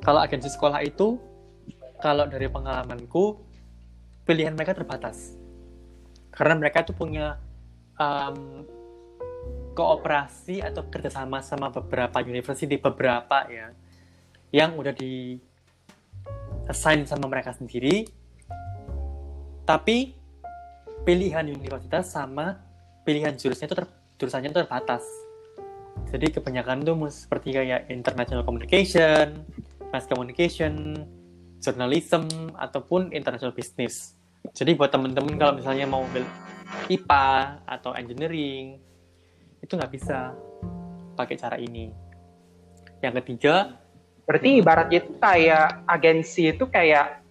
Kalau 0.00 0.24
agensi 0.24 0.48
sekolah 0.48 0.80
itu, 0.80 1.20
kalau 2.00 2.24
dari 2.24 2.48
pengalamanku, 2.48 3.36
pilihan 4.24 4.56
mereka 4.56 4.72
terbatas. 4.72 5.36
Karena 6.32 6.56
mereka 6.56 6.80
tuh 6.84 6.96
punya 6.96 7.36
um, 8.00 8.64
kooperasi 9.76 10.64
atau 10.64 10.88
kerjasama 10.88 11.44
sama 11.44 11.68
beberapa 11.68 12.24
university, 12.24 12.80
beberapa 12.80 13.44
ya, 13.52 13.76
yang 14.48 14.72
udah 14.80 14.96
di 14.96 15.36
assign 16.72 17.04
sama 17.04 17.28
mereka 17.28 17.52
sendiri. 17.52 18.08
Tapi 19.68 20.16
pilihan 21.04 21.44
universitas 21.52 22.08
sama 22.16 22.56
pilihan 23.04 23.36
jurusnya 23.36 23.68
itu 23.68 23.76
ter, 23.76 23.86
jurusannya 24.16 24.48
itu 24.50 24.58
terbatas. 24.64 25.04
Jadi 26.08 26.32
kebanyakan 26.40 26.86
tuh 26.86 26.96
seperti 27.12 27.52
kayak 27.52 27.92
international 27.92 28.46
communication, 28.48 29.44
mass 29.92 30.08
communication, 30.08 31.04
journalism 31.60 32.24
ataupun 32.56 33.12
international 33.12 33.52
business. 33.52 34.16
Jadi 34.54 34.78
buat 34.78 34.94
temen-temen 34.94 35.34
kalau 35.36 35.58
misalnya 35.58 35.84
mau 35.84 36.06
ambil 36.06 36.22
IPA 36.86 37.60
atau 37.66 37.90
engineering 37.98 38.85
itu 39.60 39.72
nggak 39.76 39.92
bisa 39.92 40.32
pakai 41.16 41.36
cara 41.38 41.56
ini. 41.56 41.92
Yang 43.00 43.14
ketiga, 43.22 43.76
Berarti 44.26 44.58
ibaratnya 44.58 44.98
itu 45.06 45.12
kayak 45.22 45.86
agensi 45.86 46.50
itu 46.50 46.66
kayak 46.66 47.22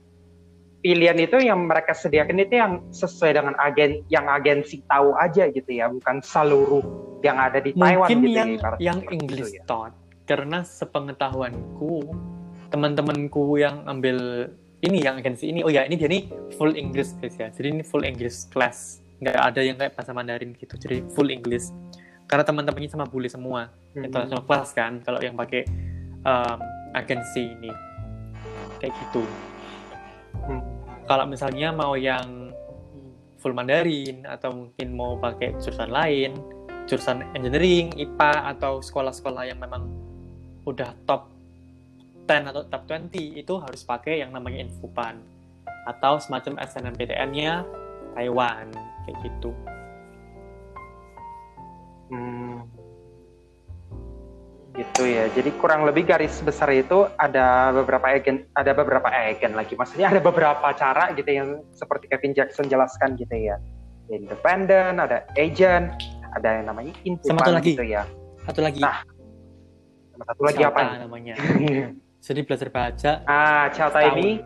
pilihan 0.80 1.20
itu 1.20 1.44
yang 1.44 1.68
mereka 1.68 1.92
sediakan 1.92 2.40
itu 2.40 2.56
yang 2.56 2.74
sesuai 2.88 3.36
dengan 3.36 3.56
agen 3.60 4.08
yang 4.08 4.32
agensi 4.32 4.80
tahu 4.88 5.12
aja 5.20 5.52
gitu 5.52 5.76
ya, 5.76 5.92
bukan 5.92 6.24
seluruh 6.24 7.06
yang 7.26 7.38
ada 7.42 7.58
di 7.58 7.74
Taiwan 7.74 8.06
mungkin 8.06 8.18
gitu 8.22 8.30
yang 8.38 8.50
ya. 8.62 8.70
yang 8.78 9.00
English 9.10 9.50
itu 9.50 9.58
ya. 9.58 9.64
taught 9.66 9.94
karena 10.30 10.62
sepengetahuanku 10.62 12.14
teman-temanku 12.70 13.58
yang 13.58 13.82
ambil 13.90 14.50
ini 14.86 15.02
yang 15.02 15.18
agensi 15.18 15.50
ini 15.50 15.66
oh 15.66 15.72
ya 15.74 15.90
ini 15.90 15.98
dia 15.98 16.10
nih 16.10 16.30
full 16.58 16.74
English 16.78 17.18
guys 17.18 17.34
ya 17.38 17.50
jadi 17.50 17.74
ini 17.74 17.82
full 17.82 18.06
English 18.06 18.50
class 18.54 19.02
nggak 19.22 19.38
ada 19.38 19.62
yang 19.66 19.78
kayak 19.82 19.98
bahasa 19.98 20.14
Mandarin 20.14 20.54
gitu 20.54 20.78
jadi 20.78 21.02
full 21.18 21.34
English 21.34 21.74
karena 22.26 22.44
teman-temannya 22.44 22.90
sama 22.90 23.06
bule 23.06 23.30
semua 23.30 23.70
Hmm. 23.96 24.04
international 24.04 24.44
class 24.44 24.76
kan 24.76 25.00
kalau 25.00 25.24
yang 25.24 25.40
pakai 25.40 25.64
um, 26.22 26.60
agensi 26.92 27.56
ini 27.56 27.72
kayak 28.78 28.92
gitu 28.92 29.24
Hmm. 30.36 30.62
kalau 31.08 31.26
misalnya 31.26 31.72
mau 31.72 31.96
yang 31.96 32.52
full 33.40 33.54
Mandarin 33.54 34.26
atau 34.26 34.50
mungkin 34.52 34.98
mau 34.98 35.22
pakai 35.22 35.54
jurusan 35.62 35.94
lain, 35.94 36.34
jurusan 36.90 37.22
engineering, 37.38 37.94
IPA 37.94 38.58
atau 38.58 38.82
sekolah-sekolah 38.82 39.46
yang 39.46 39.62
memang 39.62 39.86
udah 40.66 40.98
top 41.06 41.30
10 42.26 42.50
atau 42.50 42.66
top 42.66 42.84
20 42.90 43.38
itu 43.38 43.54
harus 43.62 43.86
pakai 43.86 44.26
yang 44.26 44.34
namanya 44.34 44.66
Infopan 44.66 45.22
atau 45.86 46.18
semacam 46.18 46.58
SNMPTN-nya 46.58 47.62
Taiwan 48.18 48.74
kayak 49.06 49.18
gitu. 49.22 49.54
Hmm. 52.16 52.58
Gitu 54.74 55.08
ya. 55.08 55.32
Jadi 55.32 55.56
kurang 55.56 55.84
lebih 55.84 56.04
garis 56.04 56.36
besar 56.40 56.68
itu 56.70 57.08
ada 57.16 57.72
beberapa 57.72 58.08
agen, 58.08 58.44
ada 58.52 58.72
beberapa 58.72 59.08
agen 59.08 59.56
lagi. 59.56 59.72
Maksudnya 59.74 60.12
ada 60.12 60.20
beberapa 60.20 60.68
cara 60.72 61.12
gitu 61.12 61.28
yang 61.28 61.50
seperti 61.72 62.08
Kevin 62.08 62.32
Jackson 62.32 62.68
jelaskan 62.68 63.16
gitu 63.16 63.32
ya. 63.32 63.56
Independent, 64.08 65.00
ada 65.00 65.24
agent, 65.34 65.96
ada 66.32 66.60
yang 66.60 66.68
namanya 66.68 66.92
Sama 67.24 67.40
satu 67.40 67.52
lagi. 67.56 67.72
gitu 67.74 67.84
ya. 67.84 68.04
Satu 68.44 68.60
lagi, 68.62 68.78
Nah, 68.78 69.00
Sama 70.12 70.24
satu 70.28 70.42
lagi 70.44 70.62
apa? 70.62 70.80
namanya. 71.02 71.36
Jadi 72.26 72.40
belajar 72.42 72.70
baca 72.70 73.12
ah, 73.26 73.70
Setahun. 73.70 74.18
ini 74.18 74.42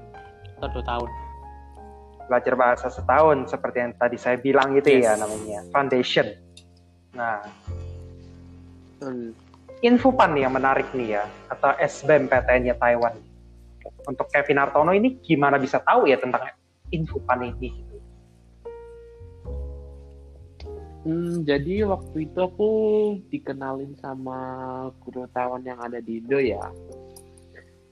atau 0.57 0.69
dua 0.69 0.85
tahun. 0.85 1.09
belajar 2.29 2.53
bahasa 2.53 2.93
setahun 2.93 3.49
seperti 3.49 3.77
yang 3.81 3.91
tadi 3.97 4.13
saya 4.13 4.37
bilang 4.37 4.77
gitu 4.77 5.01
ya 5.01 5.17
Yes. 5.17 5.17
namanya 5.17 5.59
foundation. 5.73 6.27
Nah, 7.13 7.41
Hmm. 8.99 9.31
Infopan 9.79 10.35
nih 10.35 10.43
yang 10.43 10.53
menarik 10.59 10.91
nih 10.91 11.15
ya, 11.19 11.23
atau 11.47 11.71
SBMPTN-nya 11.79 12.75
Taiwan. 12.75 13.15
Untuk 14.03 14.27
Kevin 14.27 14.59
Hartono 14.59 14.91
ini 14.91 15.15
gimana 15.23 15.55
bisa 15.55 15.79
tahu 15.79 16.03
ya 16.11 16.19
tentang 16.19 16.51
Infopan 16.91 17.55
ini? 17.55 17.71
Hmm, 21.07 21.47
jadi 21.47 21.87
waktu 21.87 22.27
itu 22.27 22.39
aku 22.43 22.71
dikenalin 23.31 23.95
sama 24.03 24.39
guru 24.99 25.23
Taiwan 25.31 25.63
yang 25.63 25.79
ada 25.79 26.03
di 26.03 26.19
Indo 26.19 26.43
ya. 26.43 26.59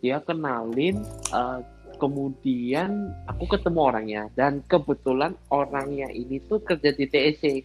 Dia 0.03 0.19
kenalin, 0.27 0.99
eh, 1.32 1.60
kemudian 1.95 3.15
aku 3.32 3.47
ketemu 3.47 3.80
orangnya 3.80 4.23
dan 4.36 4.60
kebetulan 4.67 5.39
orangnya 5.47 6.12
ini 6.12 6.43
tuh 6.51 6.60
kerja 6.60 6.91
di 6.91 7.08
TEC. 7.08 7.63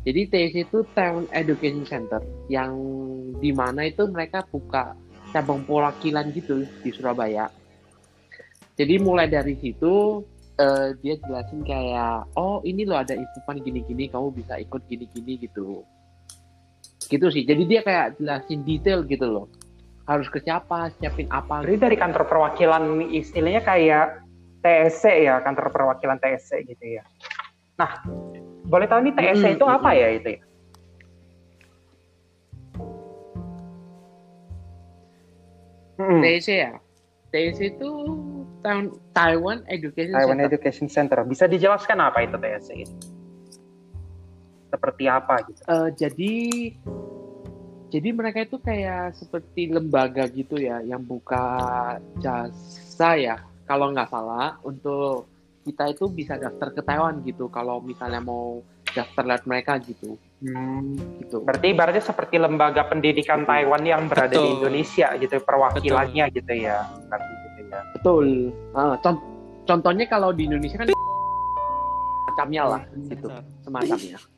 Jadi 0.00 0.20
TEC 0.32 0.54
itu 0.64 0.78
Taiwan 0.96 1.28
Education 1.28 1.84
Center 1.84 2.24
yang 2.48 2.72
di 3.36 3.52
mana 3.52 3.84
itu 3.84 4.08
mereka 4.08 4.40
buka 4.48 4.96
cabang 5.30 5.62
perwakilan 5.68 6.32
gitu 6.32 6.64
di 6.80 6.90
Surabaya. 6.90 7.52
Jadi 8.80 8.96
mulai 8.96 9.28
dari 9.28 9.60
situ 9.60 10.24
eh, 10.56 10.96
dia 11.04 11.14
jelasin 11.20 11.60
kayak 11.60 12.32
oh 12.36 12.64
ini 12.64 12.88
loh 12.88 13.04
ada 13.04 13.12
infopan 13.12 13.60
gini-gini 13.60 14.08
kamu 14.08 14.32
bisa 14.40 14.56
ikut 14.56 14.82
gini-gini 14.88 15.36
gitu 15.36 15.84
gitu 17.10 17.26
sih 17.26 17.42
jadi 17.42 17.62
dia 17.66 17.80
kayak 17.82 18.22
jelasin 18.22 18.62
detail 18.62 19.02
gitu 19.04 19.26
loh 19.28 19.46
harus 20.10 20.26
ke 20.26 20.42
siapa, 20.42 20.90
siapin 20.98 21.30
apa. 21.30 21.62
Berarti 21.62 21.78
dari 21.78 21.94
kantor 21.94 22.26
perwakilan 22.26 23.14
istilahnya 23.14 23.62
kayak 23.62 24.26
TSC 24.58 25.30
ya, 25.30 25.38
kantor 25.38 25.70
perwakilan 25.70 26.18
TSC 26.18 26.66
gitu 26.66 26.98
ya. 26.98 27.06
Nah, 27.78 28.02
boleh 28.70 28.86
tahu 28.86 29.00
nih 29.02 29.14
TSC 29.18 29.44
Mm-mm, 29.44 29.56
itu 29.58 29.66
apa 29.66 29.90
mm-mm. 29.90 30.00
ya 30.00 30.08
itu 30.14 30.28
ya? 30.30 30.40
Mm-mm. 36.00 36.20
TEC 36.22 36.46
ya. 36.48 36.72
TEC 37.30 37.58
itu 37.76 37.90
Ta- 38.60 38.96
Taiwan 39.16 39.64
Education 39.66 40.12
Taiwan 40.14 40.36
Center. 40.38 40.48
Education 40.52 40.86
Center. 40.88 41.18
Bisa 41.24 41.44
dijelaskan 41.48 41.98
apa 41.98 42.18
itu 42.22 42.36
TSC 42.38 42.70
itu? 42.76 42.96
Seperti 44.70 45.04
apa 45.10 45.34
gitu? 45.48 45.60
Eh, 45.66 45.88
jadi 45.98 46.34
jadi 47.90 48.08
mereka 48.14 48.46
itu 48.46 48.56
kayak 48.62 49.18
seperti 49.18 49.66
lembaga 49.66 50.30
gitu 50.30 50.54
ya 50.60 50.78
yang 50.86 51.02
buka 51.02 51.42
jasa 52.22 53.18
ya 53.18 53.36
kalau 53.66 53.90
nggak 53.90 54.06
salah 54.10 54.58
untuk 54.62 55.29
kita 55.60 55.84
itu 55.88 56.08
bisa 56.08 56.34
daftar 56.34 56.72
ke 56.72 56.80
Taiwan 56.80 57.20
gitu 57.20 57.46
kalau 57.46 57.78
misalnya 57.78 58.18
mau 58.18 58.64
daftar 58.90 59.22
lewat 59.22 59.44
mereka 59.44 59.76
gitu 59.78 60.16
gitu 61.20 61.36
Berarti 61.44 61.68
berarti 61.70 62.00
seperti 62.00 62.36
lembaga 62.36 62.84
pendidikan 62.84 63.44
Taiwan 63.44 63.84
yang 63.84 64.08
berada 64.08 64.32
di 64.32 64.40
Betul. 64.40 64.56
Indonesia 64.56 65.08
gitu, 65.14 65.36
perwakilannya 65.38 66.24
gitu 66.32 66.52
ya. 66.54 66.80
Berarti 67.06 67.28
gitu 67.28 67.60
ya. 67.68 67.80
betul 67.92 68.26
Ah, 68.72 68.96
con- 68.98 69.20
contohnya 69.62 70.04
kalau 70.04 70.32
di 70.32 70.48
Indonesia 70.48 70.80
kan 70.80 70.88
macamnya 72.26 72.62
lah 72.66 72.82
gitu 73.04 73.28
Sensor. 73.28 73.44
semacamnya 73.60 74.18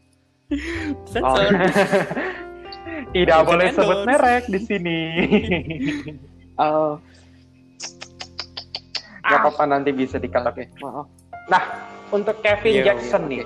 Oh. 1.16 1.36
Tidak 3.14 3.40
boleh 3.42 3.72
sebut 3.72 4.04
merek 4.04 4.44
di 4.48 4.60
sini. 4.60 5.00
Eh, 6.54 6.92
Gak 9.22 9.38
apa-apa 9.46 9.64
nanti 9.70 9.90
bisa 9.94 10.18
dikat. 10.18 10.42
oke 10.46 10.64
maaf 10.82 11.08
Untuk 12.12 12.44
Kevin 12.44 12.84
Iya, 12.84 12.92
Jackson 12.92 13.24
iya, 13.32 13.40
nih, 13.40 13.44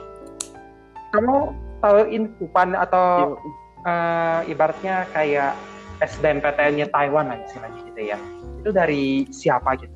kamu 1.14 1.36
tahu 1.78 1.98
infupan 2.10 2.74
atau 2.74 3.38
eh, 3.86 4.50
ibaratnya 4.50 5.06
kayak 5.14 5.54
SBMPTN-nya 6.02 6.90
Taiwan 6.90 7.30
lah 7.30 7.38
istilahnya 7.46 7.80
gitu 7.86 8.00
ya. 8.02 8.18
Itu 8.60 8.74
dari 8.74 9.24
siapa 9.30 9.78
gitu? 9.78 9.94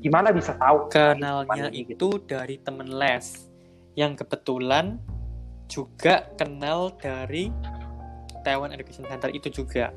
Gimana 0.00 0.30
bisa 0.30 0.54
tahu? 0.56 0.88
Kenalnya 0.88 1.44
Infupan 1.44 1.58
ini 1.74 1.80
gitu? 1.84 1.92
itu 1.92 2.08
dari 2.30 2.56
temen 2.62 2.88
les 2.94 3.50
yang 3.98 4.16
kebetulan 4.16 4.96
juga 5.68 6.30
kenal 6.38 6.94
dari 6.96 7.52
Taiwan 8.46 8.72
Education 8.72 9.04
Center 9.10 9.34
itu 9.34 9.50
juga. 9.50 9.92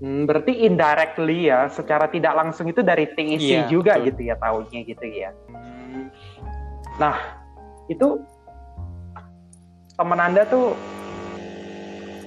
Hmm, 0.00 0.24
berarti 0.24 0.64
indirectly 0.64 1.52
ya, 1.52 1.68
secara 1.68 2.08
tidak 2.08 2.32
langsung 2.32 2.64
itu 2.72 2.80
dari 2.80 3.04
TIC 3.12 3.36
Iya, 3.36 3.60
juga 3.68 4.00
betul. 4.00 4.06
gitu 4.08 4.20
ya 4.32 4.36
tahunya 4.40 4.80
gitu 4.88 5.04
ya. 5.04 5.30
Hmm. 5.52 6.08
Nah, 6.96 7.16
itu 7.84 8.16
teman 9.92 10.20
Anda 10.20 10.48
tuh 10.48 10.72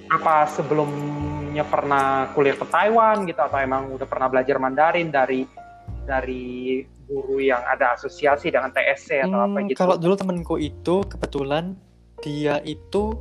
apa 0.05 0.45
sebelumnya 0.53 1.65
pernah 1.65 2.29
kuliah 2.37 2.53
ke 2.53 2.65
Taiwan 2.69 3.25
gitu 3.25 3.41
atau 3.41 3.57
emang 3.57 3.89
udah 3.89 4.05
pernah 4.05 4.29
belajar 4.29 4.61
Mandarin 4.61 5.09
dari 5.09 5.41
dari 6.05 6.85
guru 7.09 7.41
yang 7.41 7.65
ada 7.65 7.97
asosiasi 7.97 8.53
dengan 8.53 8.69
TSC 8.69 9.25
atau 9.25 9.49
apa 9.49 9.57
Hmm, 9.57 9.65
gitu? 9.65 9.77
Kalau 9.81 9.95
dulu 9.97 10.13
temenku 10.13 10.55
itu 10.61 11.01
kebetulan 11.09 11.73
dia 12.21 12.61
itu 12.61 13.17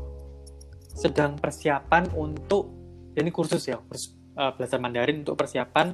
sedang 0.93 1.41
persiapan 1.41 2.13
untuk 2.13 2.69
ini 3.17 3.33
kursus 3.33 3.65
ya, 3.65 3.81
kursus 3.89 4.13
uh, 4.37 4.53
belajar 4.57 4.79
Mandarin 4.81 5.25
untuk 5.25 5.37
persiapan 5.37 5.93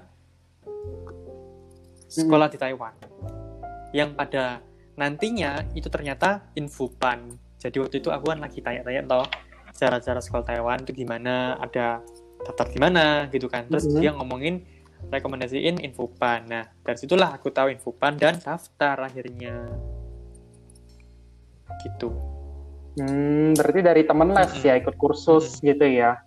sekolah 2.08 2.48
di 2.48 2.56
Taiwan. 2.56 2.94
Yang 3.92 4.10
pada 4.16 4.44
nantinya 4.98 5.64
itu 5.76 5.86
ternyata 5.88 6.48
infopan. 6.56 7.36
Jadi 7.58 7.76
waktu 7.82 7.96
itu 8.02 8.08
aku 8.10 8.34
kan 8.34 8.38
lagi 8.42 8.62
tanya-tanya 8.62 9.02
toh 9.06 9.26
cara-cara 9.78 10.18
sekolah 10.18 10.44
Taiwan 10.46 10.82
itu 10.82 11.04
gimana, 11.04 11.54
ada 11.62 12.02
daftar 12.42 12.66
di 12.70 12.78
mana 12.78 13.26
gitu 13.30 13.46
kan. 13.46 13.66
Terus 13.70 13.86
Mhm. 13.86 13.98
dia 14.02 14.10
ngomongin 14.14 14.66
rekomendasiin 15.10 15.78
infopan. 15.78 16.50
Nah, 16.50 16.64
dari 16.82 16.98
situlah 16.98 17.30
aku 17.30 17.54
tahu 17.54 17.70
infopan 17.70 18.18
dan 18.18 18.42
daftar 18.42 19.06
akhirnya. 19.06 19.70
Gitu. 21.78 22.10
Hmm, 22.98 23.54
berarti 23.54 23.80
dari 23.86 24.02
temen 24.02 24.34
les 24.34 24.50
Mm-mm. 24.50 24.66
ya 24.66 24.74
ikut 24.82 24.98
kursus 24.98 25.62
gitu 25.62 25.86
ya. 25.86 26.18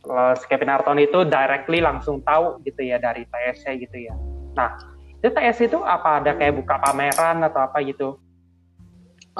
Kalau 0.00 0.32
si 0.36 0.44
Kevin 0.48 0.72
Harton 0.72 0.98
itu 0.98 1.28
directly 1.28 1.84
langsung 1.84 2.24
tahu 2.24 2.60
gitu 2.64 2.80
ya 2.80 2.96
dari 2.96 3.28
TSC 3.28 3.84
gitu 3.84 3.96
ya. 4.00 4.14
Nah, 4.56 4.80
itu 5.20 5.28
TSC 5.28 5.68
itu 5.68 5.78
apa 5.84 6.24
ada 6.24 6.32
kayak 6.32 6.64
buka 6.64 6.80
pameran 6.80 7.44
atau 7.44 7.60
apa 7.68 7.84
gitu? 7.84 8.16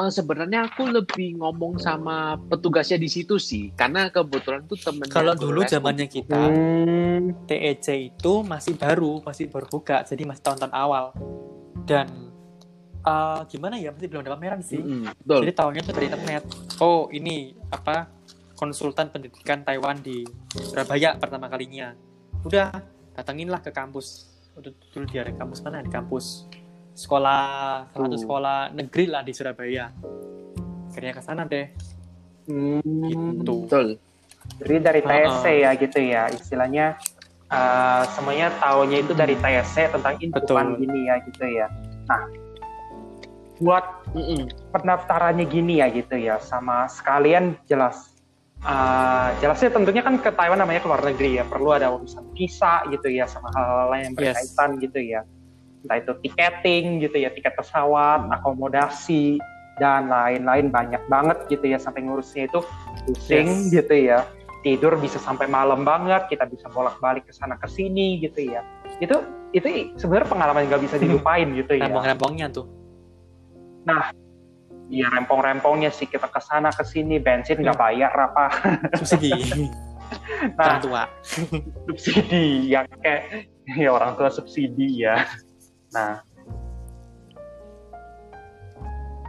eh, 0.00 0.10
sebenarnya 0.10 0.70
aku 0.70 0.86
lebih 0.88 1.40
ngomong 1.40 1.76
sama 1.82 2.38
petugasnya 2.48 2.96
di 2.96 3.10
situ 3.10 3.36
sih 3.36 3.74
karena 3.74 4.08
kebetulan 4.08 4.64
tuh 4.64 4.78
temennya 4.78 5.12
Kalau 5.12 5.34
dulu 5.34 5.60
zamannya 5.66 6.06
kita, 6.06 6.40
Hmm, 6.50 7.34
TEC 7.44 8.14
itu 8.14 8.32
masih 8.46 8.74
baru, 8.78 9.20
masih 9.20 9.50
baru 9.50 9.66
buka, 9.68 10.06
jadi 10.06 10.22
masih 10.24 10.42
tahun-tahun 10.46 10.74
awal. 10.74 11.04
Dan 11.84 12.06
uh, 13.02 13.42
gimana 13.50 13.76
ya, 13.76 13.90
masih 13.92 14.08
belum 14.08 14.22
ada 14.24 14.32
pameran 14.38 14.60
sih. 14.62 14.80
Mm-mm, 14.80 15.10
betul 15.20 15.40
Jadi 15.44 15.52
tahunya 15.52 15.80
itu 15.82 15.92
dari 15.92 16.06
internet. 16.06 16.42
Oh, 16.80 17.10
ini 17.12 17.58
apa 17.68 18.08
konsultan 18.60 19.08
pendidikan 19.08 19.64
Taiwan 19.64 20.04
di 20.04 20.28
Surabaya 20.52 21.16
pertama 21.16 21.48
kalinya. 21.48 21.96
Udah, 22.44 22.68
datanginlah 23.16 23.64
ke 23.64 23.72
kampus. 23.72 24.28
Udah 24.52 24.68
dulu 24.92 25.08
di 25.08 25.16
kampus 25.16 25.64
mana? 25.64 25.80
Di 25.80 25.88
kampus 25.88 26.44
sekolah 26.92 27.40
salah 27.88 28.04
satu 28.04 28.12
Tuh. 28.12 28.20
sekolah 28.20 28.58
negeri 28.76 29.08
lah 29.08 29.24
di 29.24 29.32
Surabaya. 29.32 29.88
Akhirnya 30.92 31.16
ke 31.16 31.22
sana 31.24 31.48
deh. 31.48 31.72
hmm, 32.50 32.84
Gitu. 33.08 33.56
betul 33.64 33.86
Jadi 34.60 34.76
dari 34.82 35.00
TSC 35.00 35.44
Uh-uh. 35.46 35.62
ya 35.62 35.70
gitu 35.78 35.98
ya, 36.00 36.22
istilahnya 36.32 36.86
uh, 37.48 38.02
semuanya 38.12 38.52
tahunya 38.58 38.98
itu 39.04 39.12
dari 39.16 39.36
TSC 39.36 39.94
tentang 39.94 40.16
infopan 40.20 40.74
Betul. 40.74 40.80
gini 40.84 41.00
ya 41.06 41.14
gitu 41.22 41.44
ya. 41.44 41.66
Nah, 42.08 42.22
buat 43.60 43.84
Mm-mm. 44.16 44.48
pendaftarannya 44.72 45.44
gini 45.44 45.84
ya 45.84 45.92
gitu 45.92 46.16
ya 46.16 46.40
sama 46.40 46.88
sekalian 46.88 47.54
jelas 47.68 48.09
uh, 48.62 49.28
jelasnya 49.38 49.70
tentunya 49.70 50.02
kan 50.02 50.18
ke 50.18 50.30
Taiwan 50.30 50.58
namanya 50.58 50.80
keluar 50.80 51.00
negeri 51.00 51.40
ya 51.40 51.44
perlu 51.44 51.72
ada 51.72 51.92
urusan 51.92 52.24
visa 52.34 52.84
gitu 52.88 53.08
ya 53.08 53.24
sama 53.24 53.48
hal-hal 53.54 53.88
lain 53.90 54.02
yang 54.12 54.14
Yes. 54.16 54.20
berkaitan 54.36 54.70
gitu 54.78 54.98
ya 55.00 55.20
entah 55.80 55.96
itu 55.96 56.12
tiketing 56.20 56.84
gitu 57.00 57.16
ya 57.16 57.32
tiket 57.32 57.56
pesawat 57.56 58.28
akomodasi 58.30 59.40
dan 59.80 60.12
lain-lain 60.12 60.68
banyak 60.68 61.00
banget 61.08 61.40
gitu 61.48 61.72
ya 61.72 61.80
sampai 61.80 62.04
ngurusnya 62.04 62.52
itu 62.52 62.60
pusing 63.08 63.72
Yes. 63.72 63.80
gitu 63.80 63.94
ya 63.96 64.28
tidur 64.60 64.92
bisa 65.00 65.16
sampai 65.16 65.48
malam 65.48 65.88
banget 65.88 66.28
kita 66.28 66.44
bisa 66.44 66.68
bolak-balik 66.68 67.24
ke 67.24 67.32
sana 67.32 67.56
ke 67.56 67.64
sini 67.64 68.20
gitu 68.20 68.44
ya 68.44 68.60
itu 69.00 69.16
itu 69.56 69.96
sebenarnya 69.96 70.28
pengalaman 70.28 70.68
nggak 70.68 70.84
bisa 70.84 71.00
dilupain 71.02 71.48
gitu 71.56 71.80
ya 71.80 71.88
Rempong-rempongnya 71.88 72.52
tuh. 72.52 72.68
Iya 74.90 75.06
rempong-rempongnya 75.14 75.94
sih. 75.94 76.10
Kita 76.10 76.26
ke 76.26 76.42
sana 76.42 76.74
ke 76.74 76.82
sini 76.82 77.22
bensin 77.22 77.62
nggak 77.62 77.78
bayar 77.78 78.10
apa 78.10 78.44
Subsidi. 78.98 79.30
nah 80.58 80.76
Orang 80.76 80.82
tua. 80.82 81.02
subsidi 81.94 82.74
yang 82.74 82.90
kayak 82.98 83.46
ya 83.78 83.88
orang 83.94 84.18
tua 84.18 84.28
subsidi 84.34 85.06
ya. 85.06 85.22
Nah. 85.94 86.18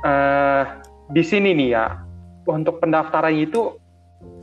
Eh 0.02 0.64
di 1.14 1.22
sini 1.22 1.54
nih 1.54 1.70
ya 1.78 1.86
untuk 2.50 2.82
pendaftaran 2.82 3.38
itu 3.38 3.78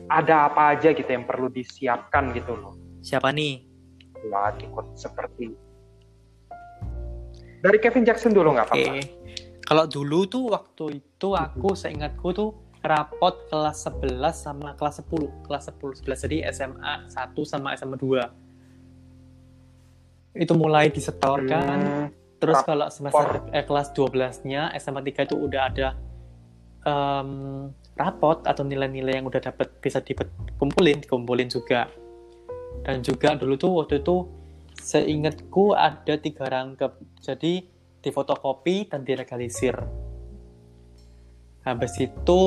ada 0.07 0.46
apa 0.46 0.78
aja 0.78 0.94
gitu 0.94 1.11
yang 1.11 1.26
perlu 1.26 1.50
disiapkan 1.50 2.31
gitu 2.31 2.54
loh. 2.54 2.78
Siapa 3.02 3.35
nih? 3.35 3.68
buat 4.18 4.59
ikut 4.59 4.87
seperti 4.98 5.54
dari 7.59 7.78
Kevin 7.78 8.07
Jackson 8.07 8.35
dulu 8.35 8.54
nggak 8.54 8.66
apa-apa 8.70 8.92
Kalau 9.68 9.85
dulu 9.85 10.24
tuh 10.24 10.48
waktu 10.48 11.04
itu 11.04 11.28
aku 11.37 11.76
seingatku 11.76 12.33
tuh 12.33 12.57
rapot 12.81 13.37
kelas 13.52 13.85
11 13.85 14.16
sama 14.33 14.72
kelas 14.81 15.04
10. 15.04 15.44
Kelas 15.44 15.68
10 15.68 16.09
11 16.09 16.24
jadi 16.24 16.48
SMA 16.48 17.12
1 17.12 17.37
sama 17.44 17.76
SMA 17.76 18.00
2. 18.00 20.40
Itu 20.40 20.57
mulai 20.57 20.88
disetorkan. 20.88 21.78
Hmm, 21.85 22.09
Terus 22.40 22.64
rapor. 22.64 22.68
kalau 22.72 22.88
semester 22.88 23.44
eh, 23.52 23.64
kelas 23.68 23.92
12-nya 23.92 24.72
SMA 24.81 25.04
3 25.04 25.28
itu 25.28 25.37
udah 25.37 25.62
ada 25.68 26.00
em, 26.88 27.68
rapot 27.92 28.40
atau 28.48 28.64
nilai-nilai 28.64 29.20
yang 29.20 29.28
udah 29.28 29.52
dapat 29.52 29.68
bisa 29.85 30.00
dikumpulin, 30.00 31.04
dikumpulin 31.04 31.52
juga. 31.52 31.92
Dan 32.88 33.04
juga 33.04 33.37
dulu 33.37 33.61
tuh 33.61 33.85
waktu 33.85 34.00
itu 34.00 34.33
seingatku 34.81 35.76
ada 35.76 36.16
tiga 36.16 36.48
rangkep. 36.48 37.20
Jadi 37.20 37.76
difotokopi 38.09 38.88
dan 38.88 39.05
dilegalisir. 39.05 39.77
Habis 41.62 41.94
itu, 42.01 42.42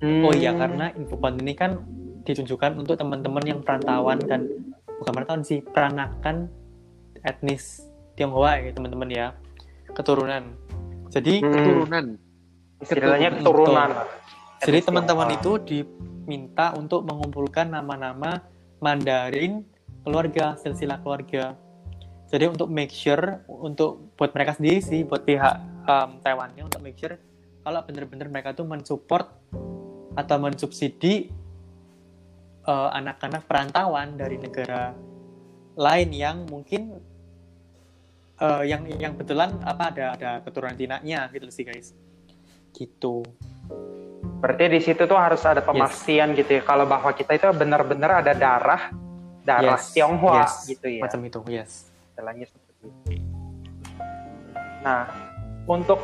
oh 0.00 0.32
iya 0.32 0.56
hmm, 0.56 0.60
karena 0.60 0.86
infoban 0.96 1.36
ini 1.36 1.52
kan 1.52 1.84
ditunjukkan 2.24 2.80
untuk 2.80 2.96
teman-teman 2.96 3.44
yang 3.44 3.60
perantauan 3.60 4.20
dan 4.24 4.48
bukan 5.00 5.12
perantauan 5.12 5.44
sih 5.44 5.60
peranakan 5.60 6.48
etnis 7.24 7.84
Tionghoa 8.16 8.60
ya 8.60 8.72
teman-teman 8.72 9.08
ya 9.08 9.26
keturunan 9.96 10.68
jadi 11.08 11.40
Hmm. 11.40 11.52
Keturunan. 11.52 12.04
Istilahnya 12.78 13.28
Betul. 13.34 13.40
keturunan. 13.42 13.90
Jadi 14.58 14.78
teman-teman 14.82 15.28
itu 15.34 15.52
diminta 15.62 16.66
untuk 16.78 17.02
mengumpulkan 17.06 17.74
nama-nama 17.74 18.42
Mandarin 18.78 19.66
keluarga, 20.06 20.54
silsilah 20.54 21.02
keluarga. 21.02 21.58
Jadi 22.28 22.44
untuk 22.44 22.68
make 22.68 22.92
sure, 22.92 23.40
untuk 23.48 24.12
buat 24.20 24.36
mereka 24.36 24.52
sendiri 24.52 24.84
sih, 24.84 25.00
buat 25.04 25.24
pihak 25.24 25.56
um, 25.88 26.20
Taiwannya 26.20 26.68
untuk 26.68 26.84
make 26.84 27.00
sure 27.00 27.16
kalau 27.64 27.80
benar-benar 27.84 28.28
mereka 28.28 28.52
tuh 28.52 28.68
mensupport 28.68 29.28
atau 30.12 30.36
mensubsidi 30.36 31.28
uh, 32.68 32.90
anak-anak 32.92 33.48
perantauan 33.48 34.16
dari 34.20 34.36
negara 34.36 34.92
lain 35.78 36.10
yang 36.12 36.44
mungkin 36.48 37.00
uh, 38.40 38.64
yang 38.64 38.84
yang 38.98 39.16
betulan 39.16 39.56
apa 39.64 39.94
ada 39.94 40.04
ada 40.16 40.30
keturunan 40.44 40.76
Cina-nya 40.76 41.32
gitu 41.32 41.48
sih 41.48 41.64
guys. 41.64 41.96
Gitu. 42.76 43.24
Berarti 44.38 44.64
di 44.68 44.80
situ 44.84 45.02
tuh 45.08 45.18
harus 45.18 45.42
ada 45.48 45.64
pemastian 45.64 46.36
gitu 46.36 46.60
ya 46.60 46.62
kalau 46.62 46.84
bahwa 46.84 47.10
kita 47.16 47.34
itu 47.34 47.48
benar-benar 47.56 48.22
ada 48.22 48.32
darah 48.36 48.92
darah 49.48 49.80
Yes, 49.80 49.96
Tionghoa 49.96 50.44
yes, 50.44 50.54
gitu 50.68 50.86
ya. 50.92 51.02
Macam 51.08 51.20
itu, 51.24 51.40
yes. 51.48 51.87
Istilahnya 52.18 52.50
seperti 52.50 52.70
itu. 52.82 53.14
Nah, 54.82 55.06
untuk 55.70 56.02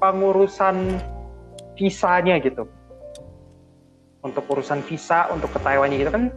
pengurusan 0.00 0.96
visanya 1.76 2.40
gitu. 2.40 2.64
Untuk 4.24 4.48
urusan 4.48 4.80
visa 4.88 5.28
untuk 5.28 5.52
ke 5.52 5.60
Taiwan 5.60 5.92
gitu 5.92 6.08
kan 6.08 6.32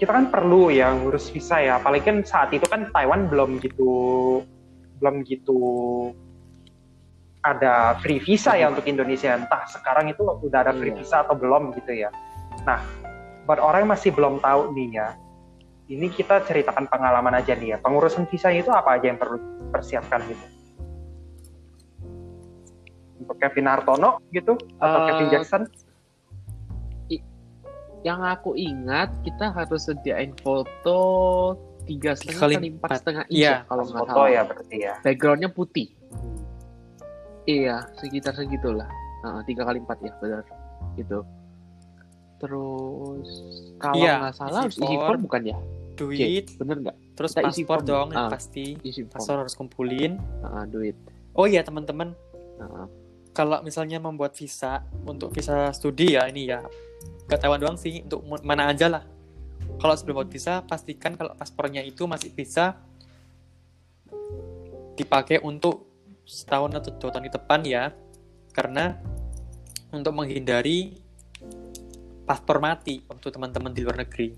kita 0.00 0.16
kan 0.16 0.32
perlu 0.32 0.72
ya 0.72 0.96
ngurus 0.96 1.28
visa 1.28 1.60
ya. 1.60 1.76
Apalagi 1.76 2.08
kan 2.08 2.24
saat 2.24 2.56
itu 2.56 2.64
kan 2.64 2.88
Taiwan 2.88 3.28
belum 3.28 3.60
gitu 3.60 4.40
belum 4.96 5.20
gitu 5.28 5.60
ada 7.44 8.00
free 8.00 8.16
visa 8.16 8.56
ya 8.56 8.72
untuk 8.72 8.88
Indonesia. 8.88 9.36
Entah 9.36 9.68
sekarang 9.68 10.08
itu 10.08 10.24
udah 10.24 10.64
ada 10.64 10.72
free 10.72 10.88
Iya. 10.88 11.04
visa 11.04 11.16
atau 11.20 11.36
belum 11.36 11.76
gitu 11.76 11.92
ya. 11.92 12.08
Nah, 12.64 12.80
buat 13.44 13.60
orang 13.60 13.84
yang 13.84 13.92
masih 13.92 14.08
belum 14.16 14.40
tahu 14.40 14.72
nih 14.72 15.04
ya, 15.04 15.08
ini 15.86 16.10
kita 16.10 16.42
ceritakan 16.42 16.90
pengalaman 16.90 17.34
aja 17.34 17.54
nih 17.54 17.74
ya. 17.74 17.78
Pengurusan 17.78 18.26
visa 18.26 18.50
itu 18.50 18.70
apa 18.70 18.98
aja 18.98 19.06
yang 19.06 19.18
perlu 19.18 19.38
persiapkan 19.70 20.18
gitu? 20.26 20.46
Untuk 23.16 23.36
Kevin 23.38 23.66
Hartono 23.66 24.18
gitu 24.30 24.58
atau 24.76 24.98
Eh, 24.98 25.06
Kevin 25.08 25.28
Jackson? 25.30 25.62
Yang 28.04 28.20
aku 28.38 28.50
ingat 28.54 29.10
kita 29.26 29.50
harus 29.50 29.82
sediain 29.82 30.30
foto 30.38 31.00
tiga 31.90 32.14
setengah 32.14 32.38
Kali 32.38 32.54
empat 32.78 32.90
setengah 33.02 33.24
inch 33.26 33.38
Iya, 33.42 33.50
ya, 33.50 33.58
kalau 33.66 33.82
nggak 33.82 33.98
Foto 33.98 34.14
salah. 34.14 34.30
ya 34.30 34.40
berarti 34.46 34.76
ya. 34.78 34.94
Backgroundnya 35.02 35.50
putih. 35.50 35.88
Iya, 37.46 37.86
sekitar 37.98 38.34
segitulah. 38.34 38.86
Heeh, 39.22 39.40
Tiga 39.46 39.62
kali 39.66 39.78
empat 39.82 39.98
ya, 40.02 40.12
benar. 40.22 40.42
Gitu. 40.94 41.18
Terus 42.36 43.28
kalau 43.78 43.96
Iya, 43.96 44.12
nggak 44.20 44.34
salah 44.34 44.60
harus 44.64 44.76
isi 44.76 44.84
isi 44.84 44.96
form. 44.96 45.20
bukan 45.24 45.42
ya? 45.42 45.58
Duit, 45.96 46.44
Bener 46.60 46.76
nggak? 46.84 46.96
terus 47.16 47.32
Kita 47.32 47.48
isi 47.48 47.64
paspor 47.64 47.80
form. 47.80 47.88
dong, 47.88 48.08
Ah. 48.12 48.28
pasti. 48.28 48.76
Isi 48.80 49.00
form. 49.02 49.16
Paspor 49.16 49.36
harus 49.40 49.54
kumpulin. 49.54 50.12
Heeh, 50.18 50.64
duit. 50.68 50.96
Oh 51.32 51.44
iya 51.44 51.60
teman-teman, 51.60 52.12
Heeh. 52.60 52.86
kalau 53.32 53.60
misalnya 53.60 53.96
membuat 53.96 54.32
visa 54.32 54.84
untuk 55.02 55.32
visa 55.32 55.72
studi 55.72 56.12
ya 56.12 56.24
ini 56.26 56.46
ya 56.46 56.60
ke 57.24 57.34
Taiwan 57.34 57.56
doang 57.58 57.76
sih 57.76 58.00
untuk 58.00 58.20
mana 58.42 58.68
aja 58.68 58.88
lah. 58.88 59.04
Kalau 59.76 59.92
sebelum 59.92 60.20
buat 60.20 60.28
visa 60.28 60.60
pastikan 60.62 61.12
kalau 61.14 61.32
paspornya 61.32 61.80
itu 61.80 62.04
masih 62.04 62.28
bisa 62.30 62.76
dipakai 64.94 65.40
untuk 65.40 65.84
setahun 66.24 66.72
atau 66.74 66.90
dua 66.92 67.10
tahun 67.10 67.24
di 67.24 67.32
depan 67.32 67.60
ya, 67.62 67.92
karena 68.50 68.96
untuk 69.90 70.12
menghindari 70.12 70.96
paspor 72.26 72.58
mati 72.58 73.00
untuk 73.06 73.30
teman-teman 73.30 73.70
di 73.70 73.80
luar 73.80 74.02
negeri. 74.02 74.28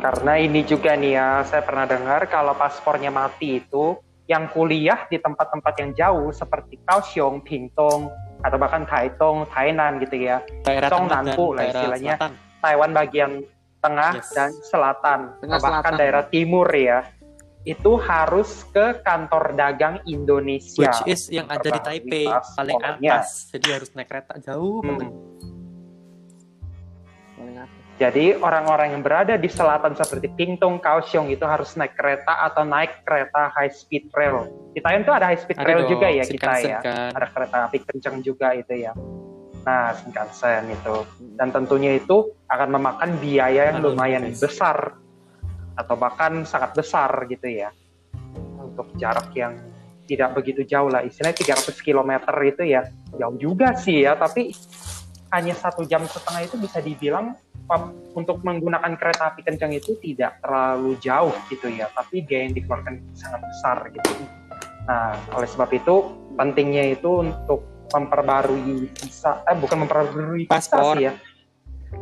Karena 0.00 0.32
ini 0.34 0.64
juga 0.64 0.96
nih 0.96 1.12
ya, 1.14 1.28
saya 1.44 1.62
pernah 1.62 1.84
dengar 1.84 2.26
kalau 2.26 2.56
paspornya 2.56 3.12
mati 3.12 3.60
itu 3.60 3.94
yang 4.26 4.48
kuliah 4.48 5.06
di 5.06 5.18
tempat-tempat 5.18 5.74
yang 5.78 5.90
jauh 5.92 6.30
seperti 6.32 6.80
Kaohsiung, 6.82 7.42
Pingtung, 7.42 8.08
atau 8.40 8.56
bahkan 8.56 8.82
Taitung, 8.82 9.44
Tainan 9.46 10.00
gitu 10.00 10.16
ya. 10.16 10.40
Daerah 10.64 10.88
Nanpu 10.90 11.54
lah 11.54 11.68
istilahnya. 11.68 12.14
selatan. 12.18 12.32
Taiwan 12.62 12.90
bagian 12.94 13.30
tengah 13.82 14.12
Yes. 14.14 14.30
dan 14.30 14.50
selatan, 14.62 15.20
Tengah 15.42 15.58
bahkan 15.58 15.82
selatan. 15.82 15.92
daerah 15.98 16.24
timur 16.26 16.66
ya. 16.70 17.02
Itu 17.62 17.94
harus 17.94 18.66
ke 18.74 18.98
kantor 19.06 19.54
dagang 19.54 20.02
Indonesia. 20.02 20.82
Which 20.82 21.00
is 21.06 21.30
yang 21.30 21.46
ada 21.46 21.70
di 21.70 21.78
Taipei 21.78 22.26
paling 22.26 22.78
atas, 22.82 23.46
jadi 23.54 23.78
harus 23.78 23.94
naik 23.94 24.10
kereta 24.10 24.34
jauh 24.42 24.82
Hmm. 24.82 24.98
banget. 24.98 25.12
Paling 27.38 27.56
atas. 27.58 27.80
Jadi 28.00 28.34
orang-orang 28.34 28.98
yang 28.98 29.02
berada 29.04 29.38
di 29.38 29.46
selatan 29.46 29.94
seperti 29.94 30.26
Pingtung, 30.34 30.82
Kaohsiung 30.82 31.30
itu 31.30 31.46
harus 31.46 31.70
naik 31.78 31.94
kereta 31.94 32.34
atau 32.42 32.66
naik 32.66 33.06
kereta 33.06 33.52
high 33.54 33.70
speed 33.70 34.10
rail. 34.10 34.50
Di 34.74 34.82
Taiwan 34.82 35.06
itu 35.06 35.12
ada 35.14 35.26
high 35.30 35.38
speed 35.38 35.60
Ada 35.60 35.66
rail 35.70 35.80
dong, 35.86 35.90
juga 35.94 36.06
ya 36.10 36.24
kita 36.26 36.52
ya. 36.58 36.78
kan. 36.82 37.10
Ada 37.14 37.26
kereta 37.30 37.56
api 37.70 37.78
kencang 37.78 38.16
juga 38.26 38.58
itu 38.58 38.74
ya. 38.74 38.90
Nah, 39.62 39.94
Shinkansen 39.94 40.74
itu. 40.74 40.96
Dan 41.38 41.54
tentunya 41.54 41.94
itu 41.94 42.34
akan 42.50 42.68
memakan 42.74 43.10
biaya 43.22 43.70
yang 43.70 43.78
Aduh, 43.78 43.94
lumayan 43.94 44.34
besar 44.34 44.98
atau 45.76 45.94
bahkan 45.96 46.44
sangat 46.44 46.76
besar 46.76 47.10
gitu 47.28 47.48
ya. 47.48 47.72
Untuk 48.62 48.92
jarak 48.96 49.32
yang 49.36 49.56
tidak 50.08 50.34
begitu 50.36 50.66
jauh 50.66 50.90
lah. 50.90 51.04
Istilahnya 51.06 51.56
300 51.56 51.78
km 51.80 52.10
itu 52.42 52.62
ya 52.66 52.82
jauh 53.16 53.36
juga 53.38 53.76
sih 53.78 54.04
ya, 54.04 54.18
tapi 54.18 54.52
hanya 55.32 55.56
satu 55.56 55.88
jam 55.88 56.04
setengah 56.04 56.44
itu 56.44 56.56
bisa 56.60 56.84
dibilang 56.84 57.32
untuk 58.12 58.44
menggunakan 58.44 59.00
kereta 59.00 59.32
api 59.32 59.40
kencang 59.48 59.72
itu 59.72 59.96
tidak 60.04 60.36
terlalu 60.44 60.92
jauh 61.00 61.32
gitu 61.48 61.72
ya, 61.72 61.88
tapi 61.96 62.20
biaya 62.20 62.52
yang 62.52 62.54
dikeluarkan 62.58 62.94
sangat 63.16 63.40
besar 63.40 63.78
gitu. 63.88 64.12
Nah, 64.84 65.16
oleh 65.32 65.48
sebab 65.48 65.72
itu 65.72 65.94
pentingnya 66.36 66.92
itu 66.92 67.24
untuk 67.24 67.64
memperbarui 67.96 68.92
visa, 68.92 69.40
eh 69.48 69.56
bukan 69.56 69.88
memperbarui 69.88 70.44
visa 70.44 70.52
Paspor. 70.52 71.00
sih 71.00 71.08
ya, 71.08 71.12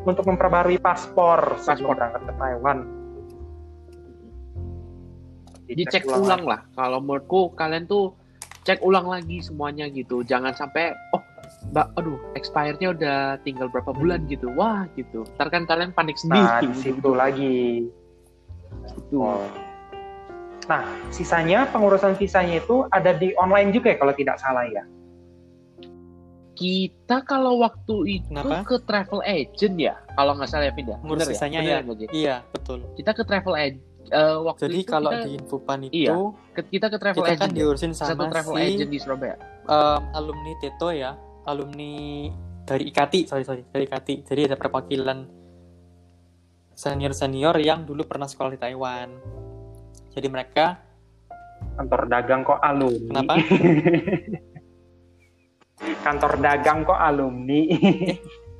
untuk 0.03 0.27
memperbarui 0.27 0.79
paspor 0.83 1.61
Paspor. 1.61 1.95
berangkat 1.95 2.23
ke 2.27 2.33
Taiwan. 2.35 2.79
Dicek 5.77 6.07
ulang 6.07 6.45
lah. 6.47 6.61
Kalau 6.75 6.99
menurutku 6.99 7.55
kalian 7.55 7.87
tuh 7.87 8.15
cek 8.67 8.83
ulang 8.85 9.09
lagi 9.09 9.41
semuanya 9.41 9.89
gitu. 9.89 10.23
Jangan 10.27 10.53
sampai 10.53 10.93
oh 11.17 11.23
Mbak, 11.71 11.87
aduh, 11.99 12.19
expirednya 12.35 12.89
udah 12.97 13.19
tinggal 13.45 13.69
berapa 13.69 13.93
bulan 13.93 14.25
gitu. 14.33 14.49
Wah, 14.57 14.89
gitu. 14.97 15.29
Ntar 15.37 15.53
kan 15.53 15.69
kalian 15.69 15.93
panik 15.93 16.17
sendiri. 16.17 16.41
Nah, 16.41 16.63
di 16.65 16.73
situ 16.73 17.11
lagi. 17.13 17.85
Gitu. 18.97 19.21
Oh. 19.21 19.45
Nah, 20.71 20.87
sisanya 21.13 21.69
pengurusan 21.69 22.17
visanya 22.17 22.63
itu 22.63 22.87
ada 22.95 23.13
di 23.13 23.35
online 23.37 23.75
juga 23.75 23.93
ya 23.93 23.99
kalau 23.99 24.15
tidak 24.15 24.39
salah 24.39 24.65
ya. 24.71 24.87
Kita 26.55 27.25
kalau 27.25 27.61
waktu 27.65 28.21
itu 28.21 28.31
Kenapa? 28.37 28.69
ke 28.69 28.77
travel 28.85 29.21
agent 29.25 29.77
ya, 29.81 29.97
kalau 30.13 30.37
nggak 30.37 30.49
salah 30.49 30.69
ya 30.69 30.75
Pindah. 30.77 30.99
Ngurus 31.03 31.25
Bener 31.25 31.33
visanya 31.33 31.59
Bener 31.65 31.83
ya? 31.83 31.97
Ji? 31.97 32.07
Iya, 32.13 32.37
betul. 32.53 32.79
Kita 33.01 33.11
ke 33.17 33.23
travel 33.25 33.55
agent. 33.57 33.90
Eh, 34.09 34.39
waktu 34.41 34.63
Jadi 34.65 34.79
itu 34.81 34.89
kalau 34.89 35.11
kita, 35.13 35.25
di 35.27 35.31
Infopan 35.37 35.81
itu 35.85 35.95
Iya, 35.95 36.15
kita 36.57 36.87
ke 36.89 36.97
travel 36.97 37.19
kita 37.21 37.33
kan 37.37 37.37
agent 37.37 37.53
ya? 37.53 37.59
diurusin 37.61 37.93
satu 37.93 38.17
sama 38.17 38.25
travel 38.33 38.55
si 38.57 38.63
agent 38.65 38.91
di 38.91 38.99
Surabaya. 38.99 39.37
um, 39.69 40.03
alumni 40.17 40.53
Teto 40.59 40.89
ya, 40.91 41.13
alumni 41.45 41.93
dari 42.65 42.87
IKATI, 42.89 43.21
sorry 43.27 43.45
sorry, 43.45 43.63
dari 43.69 43.85
IKATI. 43.85 44.15
Jadi 44.25 44.41
ada 44.51 44.57
perwakilan 44.57 45.19
senior-senior 46.75 47.61
yang 47.61 47.85
dulu 47.85 48.09
pernah 48.09 48.25
sekolah 48.25 48.51
di 48.57 48.61
Taiwan. 48.61 49.09
Jadi 50.11 50.27
mereka 50.33 50.81
Kantor 51.77 52.09
dagang 52.09 52.41
kok 52.41 52.61
alumni. 52.61 53.21
Kenapa? 53.21 53.35
Kantor 56.05 56.33
dagang 56.41 56.79
kok 56.85 56.99
alumni. 56.99 57.61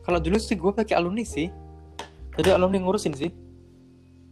kalau 0.05 0.19
dulu 0.21 0.37
sih 0.41 0.57
gue 0.57 0.73
pakai 0.73 0.97
alumni 0.97 1.25
sih. 1.25 1.49
Jadi 2.37 2.49
alumni 2.53 2.81
ngurusin 2.81 3.13
sih. 3.17 3.31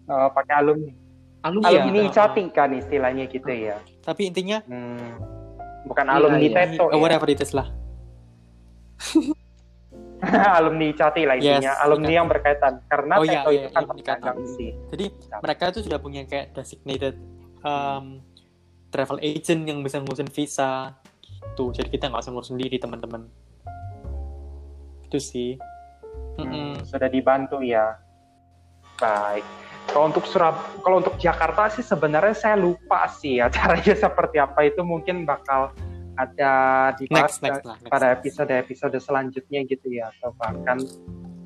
Oh, 0.09 0.29
pakai 0.33 0.55
alumni. 0.59 0.93
Alumni 1.39 1.71
Iya. 1.71 1.81
alumni 1.85 2.01
ya? 2.03 2.11
cati 2.11 2.43
kan 2.51 2.71
istilahnya 2.75 3.25
gitu 3.31 3.47
ya. 3.47 3.77
Tapi 4.03 4.23
intinya 4.27 4.59
Hmm. 4.67 5.21
Bukan 5.87 6.05
Iya, 6.05 6.15
alumni 6.19 6.43
iya. 6.43 6.57
Teto 6.67 6.85
oh, 6.85 6.91
ya. 6.91 6.99
whatever 6.99 7.29
it 7.31 7.39
is 7.39 7.55
lah. 7.55 7.69
alumni 10.59 10.91
cati 10.91 11.23
lah 11.25 11.35
intinya. 11.39 11.73
Yes, 11.73 11.79
alumni 11.79 12.11
iya. 12.11 12.19
yang 12.19 12.27
berkaitan. 12.27 12.73
Karena 12.91 13.15
Oh, 13.17 13.25
iya, 13.25 13.41
Teto 13.41 13.51
iya, 13.55 13.63
itu 13.65 13.77
alumni 13.79 14.03
Teto. 14.03 14.11
dagang 14.11 14.39
sih. 14.59 14.71
Jadi 14.91 15.05
mereka 15.39 15.63
itu 15.71 15.81
sudah 15.87 15.99
punya 16.03 16.23
kayak 16.27 16.47
designated 16.53 17.15
um, 17.63 18.19
travel 18.91 19.23
agent 19.23 19.63
yang 19.65 19.79
bisa 19.81 20.03
ngurusin 20.03 20.27
visa 20.29 20.99
gitu. 21.23 21.71
Jadi 21.71 21.89
kita 21.89 22.11
nggak 22.11 22.23
usah 22.27 22.33
ngurus 22.35 22.51
sendiri 22.51 22.77
teman-teman. 22.77 23.31
Itu 25.07 25.23
sih. 25.23 25.55
Hmm, 26.35 26.79
sudah 26.83 27.07
dibantu 27.07 27.63
ya. 27.63 27.95
Baik. 28.99 29.47
Kalau 29.89 30.05
untuk 30.13 30.25
Surab, 30.29 30.57
kalau 30.85 31.01
untuk 31.01 31.17
Jakarta 31.17 31.73
sih 31.73 31.81
sebenarnya 31.81 32.37
saya 32.37 32.57
lupa 32.61 33.09
sih 33.09 33.37
ya 33.41 33.49
caranya 33.49 33.95
seperti 33.97 34.37
apa 34.37 34.61
itu 34.69 34.85
mungkin 34.85 35.25
bakal 35.25 35.73
ada 36.19 36.53
dibahas 36.99 37.39
Next, 37.39 37.43
next 37.43 37.65
lah. 37.65 37.77
Next. 37.79 37.91
pada 37.95 38.07
episode-episode 38.19 38.99
selanjutnya 38.99 39.61
gitu 39.71 39.87
ya 39.89 40.11
atau 40.19 40.35
bahkan 40.35 40.83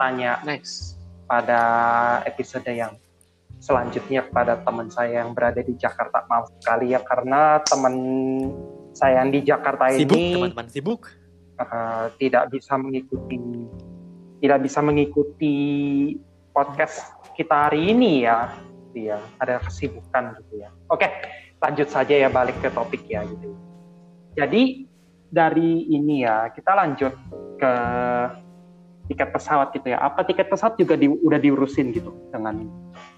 tanya 0.01 0.40
Next. 0.49 0.97
pada 1.28 1.61
episode 2.24 2.64
yang 2.66 2.97
selanjutnya 3.62 4.26
kepada 4.26 4.59
teman 4.64 4.90
saya 4.90 5.22
yang 5.22 5.36
berada 5.36 5.62
di 5.62 5.76
Jakarta 5.78 6.26
maaf 6.26 6.51
sekali 6.59 6.97
ya 6.97 7.01
karena 7.05 7.62
teman 7.62 7.95
saya 8.90 9.22
yang 9.22 9.30
di 9.30 9.40
Jakarta 9.47 9.93
Sibuk, 9.95 10.18
ini 10.18 10.34
teman-teman 10.34 10.68
sibuk. 10.72 11.03
uh, 11.62 12.11
tidak 12.18 12.51
bisa 12.51 12.74
mengikuti 12.74 13.38
tidak 14.43 14.59
bisa 14.66 14.80
mengikuti 14.82 15.55
podcast 16.53 17.16
kita 17.34 17.68
hari 17.68 17.96
ini 17.96 18.28
ya. 18.28 18.53
Dia 18.92 19.16
ada 19.40 19.57
kesibukan 19.64 20.36
gitu 20.36 20.62
ya. 20.62 20.70
Oke 20.92 21.09
lanjut 21.62 21.88
saja 21.88 22.18
ya 22.18 22.26
balik 22.26 22.59
ke 22.59 22.68
topik 22.74 23.07
ya 23.07 23.22
gitu 23.22 23.55
jadi 24.34 24.82
dari 25.32 25.88
ini 25.88 26.24
ya 26.24 26.50
kita 26.53 26.72
lanjut 26.72 27.14
ke 27.57 27.72
tiket 29.12 29.28
pesawat 29.34 29.72
gitu 29.76 29.92
ya. 29.92 29.98
Apa 30.00 30.24
tiket 30.24 30.48
pesawat 30.48 30.80
juga 30.80 30.96
di, 30.96 31.09
udah 31.09 31.36
diurusin 31.36 31.92
gitu 31.92 32.12
dengan 32.32 32.64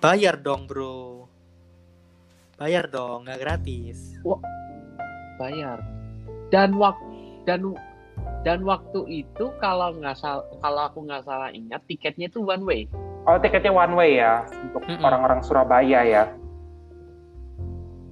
Bayar 0.02 0.38
dong, 0.38 0.66
bro. 0.66 1.26
Bayar 2.58 2.86
dong, 2.90 3.26
nggak 3.26 3.38
gratis. 3.42 4.18
bayar. 5.38 5.82
Dan 6.50 6.78
waktu 6.78 7.02
dan 7.46 7.74
dan 8.46 8.62
waktu 8.62 9.26
itu 9.26 9.50
kalau 9.58 9.90
nggak 9.98 10.14
salah 10.14 10.46
kalau 10.62 10.82
aku 10.86 10.98
nggak 11.02 11.26
salah 11.26 11.50
ingat 11.50 11.82
tiketnya 11.90 12.30
itu 12.30 12.40
one 12.40 12.62
way 12.62 12.82
Oh, 13.24 13.40
tiketnya 13.40 13.72
one 13.72 13.94
way 13.96 14.20
ya 14.20 14.44
untuk 14.68 14.84
Mm-mm. 14.84 15.00
orang-orang 15.00 15.40
Surabaya 15.40 16.00
ya. 16.04 16.24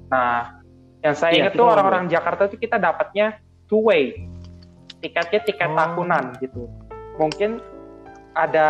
Nah, 0.09 0.61
yang 1.05 1.13
saya 1.13 1.33
Iya, 1.37 1.41
ingat 1.45 1.53
kita 1.53 1.61
tuh 1.61 1.69
orang-orang 1.69 2.05
Jakarta 2.09 2.43
tuh 2.49 2.57
kita 2.57 2.77
dapatnya 2.81 3.37
two 3.69 3.85
way. 3.85 4.25
Tiketnya 5.05 5.41
tiket 5.45 5.69
Oh. 5.69 5.77
tahunan 5.77 6.25
gitu. 6.41 6.65
Mungkin 7.21 7.61
ada 8.33 8.69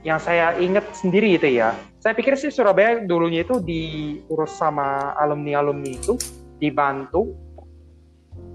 yang 0.00 0.16
saya 0.16 0.56
ingat 0.56 0.88
sendiri 0.96 1.36
itu 1.36 1.60
ya. 1.60 1.76
Saya 2.00 2.16
pikir 2.16 2.34
sih 2.34 2.48
Surabaya 2.48 3.04
dulunya 3.04 3.44
itu 3.44 3.60
diurus 3.60 4.56
sama 4.56 5.12
alumni-alumni 5.20 5.92
itu 5.92 6.16
dibantu 6.56 7.36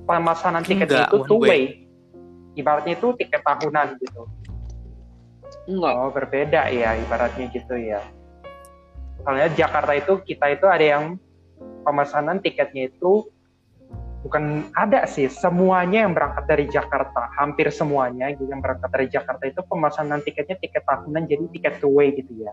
pemesanan 0.09 0.65
tiketnya 0.65 1.05
Enggak, 1.05 1.13
itu 1.13 1.17
two 1.29 1.39
way. 1.43 1.49
way. 1.49 1.63
Ibaratnya 2.57 2.97
itu 2.97 3.13
tiket 3.13 3.45
tahunan 3.45 4.01
gitu. 4.01 4.21
Enggak 5.67 5.93
Oh 5.99 6.11
berbeda 6.15 6.71
ya 6.71 6.95
ibaratnya 6.95 7.51
gitu 7.51 7.75
ya. 7.75 8.01
Soalnya 9.21 9.51
Jakarta 9.53 9.91
itu 9.93 10.23
kita 10.23 10.55
itu 10.55 10.65
ada 10.65 10.85
yang 10.85 11.19
pemesanan 11.83 12.39
tiketnya 12.39 12.87
itu 12.87 13.27
bukan 14.23 14.71
ada 14.73 15.05
sih 15.07 15.29
semuanya 15.29 16.07
yang 16.07 16.15
berangkat 16.15 16.45
dari 16.47 16.65
Jakarta 16.67 17.31
hampir 17.37 17.69
semuanya 17.69 18.31
gitu 18.33 18.49
yang 18.49 18.63
berangkat 18.63 18.89
dari 18.89 19.07
Jakarta 19.11 19.43
itu 19.45 19.61
pemesanan 19.67 20.19
tiketnya 20.23 20.57
tiket 20.59 20.83
tahunan 20.83 21.27
jadi 21.27 21.43
tiket 21.51 21.73
two 21.83 21.91
way 21.91 22.15
gitu 22.15 22.31
ya. 22.43 22.51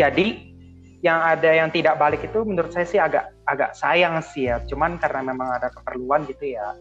Jadi 0.00 0.56
yang 1.04 1.20
ada 1.20 1.52
yang 1.52 1.68
tidak 1.68 2.00
balik 2.00 2.24
itu 2.24 2.40
menurut 2.42 2.72
saya 2.72 2.88
sih 2.88 2.98
agak 3.00 3.28
agak 3.44 3.76
sayang 3.76 4.24
sih 4.24 4.48
ya. 4.48 4.64
Cuman 4.64 4.96
karena 4.96 5.20
memang 5.32 5.60
ada 5.60 5.68
keperluan 5.68 6.24
gitu 6.24 6.56
ya 6.56 6.72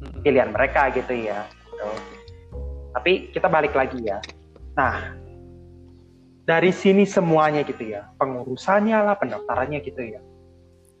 Mm-mm. 0.00 0.24
pilihan 0.24 0.50
mereka 0.50 0.88
gitu 0.90 1.12
ya. 1.14 1.44
Gitu. 1.46 2.21
Tapi 2.92 3.32
kita 3.32 3.48
balik 3.48 3.72
lagi 3.72 4.04
ya. 4.04 4.20
Nah, 4.76 5.16
dari 6.44 6.70
sini 6.74 7.08
semuanya 7.08 7.64
gitu 7.64 7.86
ya, 7.86 8.08
pengurusannya 8.18 8.98
lah, 8.98 9.16
pendaftarannya 9.16 9.78
gitu 9.84 10.00
ya. 10.02 10.20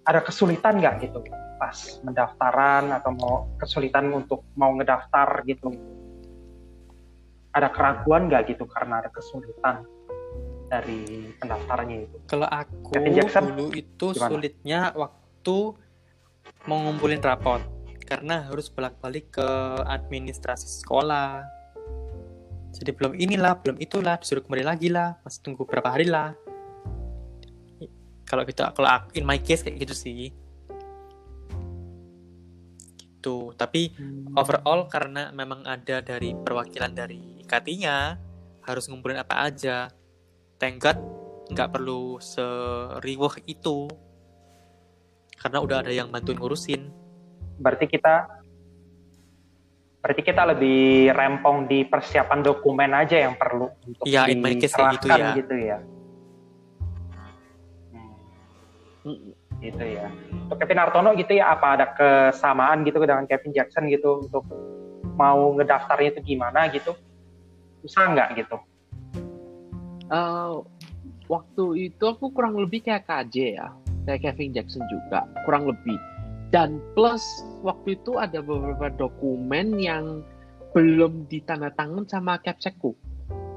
Ada 0.08 0.24
kesulitan 0.24 0.82
nggak 0.82 1.08
gitu 1.08 1.22
pas 1.62 1.78
mendaftaran 2.02 2.90
atau 2.90 3.14
mau 3.14 3.34
kesulitan 3.60 4.10
untuk 4.10 4.42
mau 4.58 4.74
ngedaftar 4.74 5.46
gitu? 5.46 5.70
Ada 7.54 7.70
keraguan 7.70 8.26
nggak 8.32 8.56
gitu 8.56 8.64
karena 8.66 9.04
ada 9.04 9.10
kesulitan 9.12 9.86
dari 10.72 11.30
pendaftarannya 11.38 12.08
itu? 12.08 12.16
Kalau 12.26 12.48
aku 12.48 12.96
Kevin 12.96 13.14
Jackson, 13.14 13.52
dulu 13.52 13.70
itu 13.76 14.06
gimana? 14.16 14.30
sulitnya 14.32 14.80
waktu 14.96 15.56
mau 16.66 16.78
ngumpulin 16.82 17.20
rapot 17.20 17.60
karena 18.08 18.48
harus 18.48 18.72
bolak-balik 18.72 19.36
ke 19.36 19.48
administrasi 19.86 20.82
sekolah. 20.82 21.44
Jadi 22.72 22.90
belum 22.96 23.12
inilah, 23.14 23.60
belum 23.60 23.76
itulah, 23.78 24.16
disuruh 24.16 24.42
kembali 24.42 24.64
lagi 24.64 24.88
lah, 24.88 25.20
masih 25.22 25.40
tunggu 25.44 25.68
berapa 25.68 25.92
hari 25.92 26.08
lah. 26.08 26.32
Kalau 28.24 28.42
gitu, 28.48 28.64
kalau 28.72 28.88
aku, 28.88 29.12
in 29.20 29.28
my 29.28 29.36
case 29.36 29.60
kayak 29.60 29.84
gitu 29.84 29.94
sih. 29.94 30.32
Gitu. 32.96 33.54
Tapi 33.54 33.94
overall 34.34 34.90
karena 34.90 35.30
memang 35.30 35.62
ada 35.62 36.02
dari 36.02 36.34
perwakilan 36.34 36.90
dari 36.90 37.44
IKT-nya 37.46 38.18
harus 38.66 38.90
ngumpulin 38.90 39.22
apa 39.22 39.46
aja. 39.46 39.86
Thank 40.58 40.82
God 40.82 40.98
nggak 41.52 41.70
perlu 41.70 42.18
seriweh 42.18 43.44
itu 43.44 43.86
karena 45.38 45.58
udah 45.62 45.86
ada 45.86 45.92
yang 45.94 46.10
bantuin 46.10 46.38
ngurusin. 46.38 46.90
Berarti 47.62 47.86
kita 47.86 48.41
berarti 50.02 50.22
kita 50.26 50.42
lebih 50.50 51.14
rempong 51.14 51.70
di 51.70 51.86
persiapan 51.86 52.42
dokumen 52.42 52.90
aja 52.90 53.22
yang 53.22 53.38
perlu 53.38 53.70
untuk 53.86 54.02
case 54.02 54.34
kayak 54.34 54.58
gitu 54.58 54.58
diserahkan 54.58 55.18
ya. 55.22 55.32
gitu 55.38 55.54
ya. 55.54 55.78
Hmm. 57.94 59.06
Mm, 59.06 59.30
gitu 59.62 59.84
ya. 59.86 60.06
Untuk 60.50 60.56
Kevin 60.58 60.80
Hartono 60.82 61.10
gitu 61.14 61.32
ya, 61.38 61.54
apa 61.54 61.78
ada 61.78 61.86
kesamaan 61.94 62.82
gitu 62.82 62.98
dengan 62.98 63.30
Kevin 63.30 63.54
Jackson 63.54 63.86
gitu 63.86 64.26
untuk 64.26 64.42
mau 65.14 65.54
ngedaftarnya 65.54 66.18
itu 66.18 66.34
gimana 66.34 66.66
gitu? 66.74 66.98
Susah 67.86 68.10
nggak 68.10 68.42
gitu? 68.42 68.58
Eh, 70.10 70.54
waktu 71.30 71.64
itu 71.78 72.04
aku 72.04 72.34
kurang 72.34 72.58
lebih 72.58 72.82
kayak 72.82 73.06
KJ 73.06 73.34
ya, 73.54 73.70
kayak 74.02 74.34
Kevin 74.34 74.50
Jackson 74.50 74.82
juga, 74.90 75.30
kurang 75.46 75.70
lebih. 75.70 75.96
Dan 76.52 76.84
plus 76.92 77.24
waktu 77.64 77.96
itu 77.96 78.20
ada 78.20 78.44
beberapa 78.44 78.92
dokumen 79.00 79.80
yang 79.80 80.20
belum 80.76 81.24
ditandatangan 81.32 82.04
sama 82.12 82.36
Capsekku. 82.44 82.92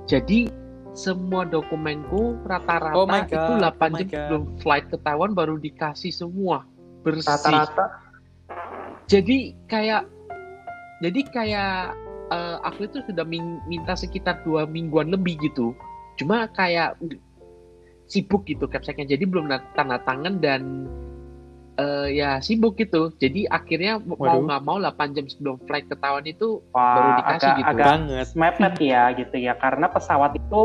Jadi 0.07 0.47
semua 0.95 1.43
dokumenku 1.43 2.39
rata-rata 2.47 2.95
Oh 2.95 3.03
itu 3.11 3.35
God, 3.35 3.75
8 3.75 3.91
oh 3.91 3.99
jam 3.99 4.07
sebelum 4.07 4.43
flight 4.63 4.87
ke 4.87 4.97
Taiwan 5.03 5.35
baru 5.35 5.59
dikasih 5.59 6.15
semua 6.15 6.63
bersih. 7.03 7.27
Rata-rata 7.27 7.85
Jadi 9.11 9.53
kayak 9.67 10.07
jadi 11.03 11.21
kayak 11.35 11.93
eh, 12.31 12.57
aku 12.63 12.87
itu 12.87 13.03
sudah 13.11 13.27
min- 13.27 13.61
minta 13.67 13.93
sekitar 13.93 14.39
dua 14.47 14.63
mingguan 14.63 15.11
lebih 15.11 15.35
gitu. 15.43 15.75
Cuma 16.15 16.47
kayak 16.55 16.95
sibuk 18.07 18.47
gitu 18.47 18.71
capseknya. 18.71 19.19
Jadi 19.19 19.27
belum 19.27 19.51
tanda 19.75 19.99
tangan 20.07 20.39
dan 20.39 20.87
eh, 21.76 22.07
ya 22.15 22.39
sibuk 22.39 22.80
gitu. 22.80 23.11
Jadi 23.19 23.47
akhirnya 23.47 23.99
mau 23.99 24.19
Waduh. 24.19 24.47
nggak 24.47 24.61
mau 24.63 24.78
8 24.80 25.15
jam 25.15 25.26
sebelum 25.28 25.55
flight 25.67 25.88
ke 25.88 25.95
Taiwan 25.99 26.26
itu 26.28 26.63
wah, 26.71 26.95
baru 26.95 27.09
dikasih 27.19 27.49
agak, 27.51 27.57
gitu. 27.57 27.69
agak 27.69 27.88
Banget. 27.88 28.28
mepet 28.36 28.76
ya 28.82 29.03
gitu 29.15 29.36
ya, 29.39 29.53
karena 29.59 29.88
pesawat 29.91 30.32
itu 30.36 30.61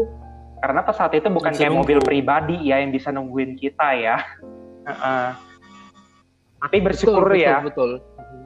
karena 0.60 0.80
pesawat 0.84 1.12
itu 1.16 1.28
bukan 1.32 1.52
kayak 1.56 1.72
mobil 1.72 1.98
pribadi 2.04 2.56
ya 2.68 2.84
yang 2.84 2.92
bisa 2.92 3.08
nungguin 3.08 3.56
kita 3.56 3.96
ya. 3.96 4.16
Heeh. 4.84 5.28
Tapi 6.60 6.76
bersyukur 6.84 7.32
betul, 7.32 7.40
ya. 7.40 7.64
Betul, 7.64 7.64
betul. 7.64 7.90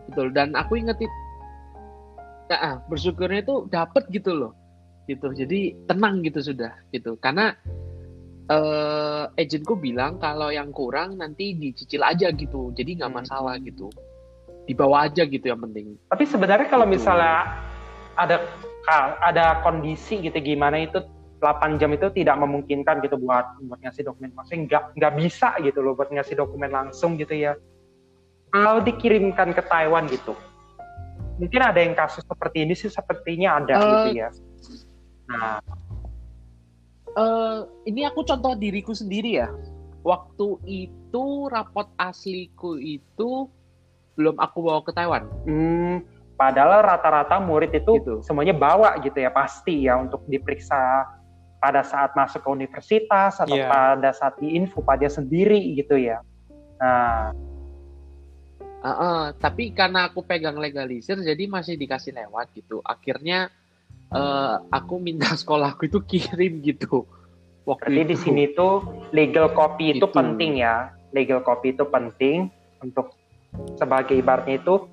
Betul. 0.05 0.27
Dan 0.31 0.55
aku 0.55 0.79
inget 0.79 0.95
itu 1.03 1.17
Nah, 2.45 2.61
ah, 2.61 2.75
bersyukurnya 2.93 3.41
itu 3.41 3.67
dapet 3.73 4.05
gitu 4.13 4.37
loh. 4.37 4.53
Gitu. 5.09 5.33
Jadi 5.33 5.75
tenang 5.89 6.21
gitu 6.21 6.41
sudah 6.45 6.77
gitu. 6.93 7.17
Karena 7.17 7.57
eh 8.45 9.25
agentku 9.41 9.75
bilang 9.75 10.21
kalau 10.21 10.53
yang 10.53 10.69
kurang 10.69 11.17
nanti 11.17 11.57
dicicil 11.57 12.05
aja 12.05 12.29
gitu. 12.29 12.71
Jadi 12.77 13.01
nggak 13.01 13.11
Hmm. 13.11 13.21
masalah 13.25 13.57
gitu. 13.59 13.89
Dibawa 14.65 15.09
aja 15.09 15.25
gitu 15.25 15.45
yang 15.45 15.61
penting. 15.61 15.97
Tapi 16.09 16.25
sebenarnya 16.25 16.69
kalau 16.69 16.85
Gitu. 16.85 17.01
misalnya 17.01 17.57
ada 18.15 18.37
ada 19.25 19.65
kondisi 19.65 20.21
gitu 20.21 20.37
gimana 20.39 20.85
itu 20.85 21.01
8 21.41 21.81
jam 21.81 21.89
itu 21.93 22.09
tidak 22.13 22.37
memungkinkan 22.37 23.01
gitu 23.01 23.17
buat 23.17 23.45
buat 23.65 23.81
ngasih 23.81 24.05
dokumen 24.05 24.33
maksudnya 24.37 24.61
nggak 24.69 24.85
nggak 24.97 25.13
bisa 25.21 25.57
gitu 25.61 25.81
loh 25.81 25.97
buat 25.97 26.13
ngasih 26.13 26.37
dokumen 26.37 26.69
langsung 26.69 27.17
gitu 27.17 27.33
ya 27.33 27.57
kalau 28.53 28.85
dikirimkan 28.85 29.57
ke 29.57 29.65
Taiwan 29.65 30.05
gitu 30.09 30.37
mungkin 31.41 31.61
ada 31.65 31.81
yang 31.81 31.97
kasus 31.97 32.25
seperti 32.25 32.65
ini 32.65 32.77
sih 32.77 32.93
sepertinya 32.93 33.57
ada 33.57 33.73
Eh, 33.77 33.89
gitu 33.89 34.09
ya 34.21 34.29
nah 35.27 35.59
eh 37.15 37.59
ini 37.87 38.03
aku 38.05 38.23
contoh 38.23 38.55
diriku 38.55 38.93
sendiri 38.93 39.39
ya. 39.39 39.49
Waktu 40.05 40.61
itu 40.67 41.25
rapot 41.49 41.89
asliku 41.97 42.77
itu 42.77 43.49
belum 44.15 44.37
aku 44.39 44.59
bawa 44.63 44.81
ke 44.85 44.93
Taiwan. 44.93 45.27
hmm, 45.43 45.97
padahal 46.37 46.85
rata-rata 46.87 47.41
murid 47.43 47.73
itu 47.75 47.99
Gitu. 47.99 48.15
semuanya 48.23 48.55
bawa 48.55 48.95
gitu 49.01 49.19
ya 49.19 49.31
pasti 49.31 49.87
ya 49.87 49.99
untuk 49.99 50.23
diperiksa 50.29 51.07
pada 51.59 51.81
saat 51.81 52.13
masuk 52.13 52.45
ke 52.45 52.49
universitas 52.53 53.41
atau 53.41 53.57
Iya. 53.57 53.67
pada 53.67 54.11
saat 54.13 54.37
di 54.39 54.53
info 54.53 54.85
pada 54.85 55.09
sendiri 55.09 55.75
gitu 55.75 55.97
ya. 55.97 56.21
Nah, 56.79 57.33
Heeh, 58.85 59.23
tapi 59.41 59.73
karena 59.73 60.13
aku 60.13 60.21
pegang 60.29 60.61
legalisir 60.61 61.17
jadi 61.17 61.49
masih 61.49 61.81
dikasih 61.81 62.13
lewat 62.13 62.53
gitu. 62.53 62.85
Akhirnya 62.85 63.49
eh, 64.11 64.55
aku 64.71 64.95
minta 64.99 65.33
sekolahku 65.41 65.89
itu 65.89 65.99
kirim 66.05 66.61
gitu. 66.61 67.07
Waktu 67.65 67.89
berarti 67.89 68.03
di 68.05 68.17
itu. 68.17 68.23
sini 68.29 68.45
tuh 68.53 68.85
legal 69.17 69.49
copy 69.57 69.97
itu 69.97 70.05
Gitu. 70.05 70.13
penting 70.13 70.61
ya. 70.61 70.93
Legal 71.17 71.41
copy 71.41 71.73
itu 71.73 71.85
penting 71.89 72.51
untuk 72.83 73.15
sebagai 73.79 74.19
ibaratnya 74.19 74.59
itu 74.61 74.91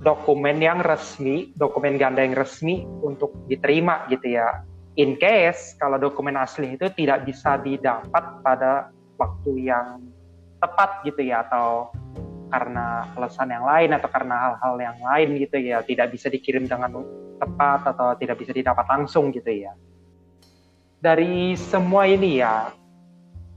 dokumen 0.00 0.62
yang 0.62 0.80
resmi, 0.80 1.52
dokumen 1.56 1.96
ganda 1.96 2.22
yang 2.22 2.36
resmi 2.36 2.84
untuk 3.02 3.34
diterima 3.50 4.06
gitu 4.08 4.36
ya. 4.38 4.62
In 4.96 5.20
case 5.20 5.76
kalau 5.76 6.00
dokumen 6.00 6.40
asli 6.40 6.72
itu 6.78 6.88
tidak 6.96 7.28
bisa 7.28 7.60
didapat 7.60 8.24
pada 8.40 8.88
waktu 9.20 9.68
yang 9.68 10.00
tepat 10.56 11.04
gitu 11.04 11.20
ya 11.20 11.44
atau 11.44 11.92
karena 12.46 13.10
alasan 13.18 13.50
yang 13.50 13.66
lain 13.66 13.90
atau 13.94 14.08
karena 14.10 14.34
hal-hal 14.38 14.74
yang 14.78 14.98
lain 15.02 15.28
gitu 15.42 15.56
ya 15.58 15.82
tidak 15.82 16.14
bisa 16.14 16.30
dikirim 16.30 16.70
dengan 16.70 17.02
tepat 17.42 17.90
atau 17.90 18.14
tidak 18.14 18.38
bisa 18.38 18.54
didapat 18.54 18.86
langsung 18.86 19.34
gitu 19.34 19.50
ya. 19.50 19.74
Dari 21.02 21.58
semua 21.58 22.06
ini 22.06 22.40
ya 22.40 22.70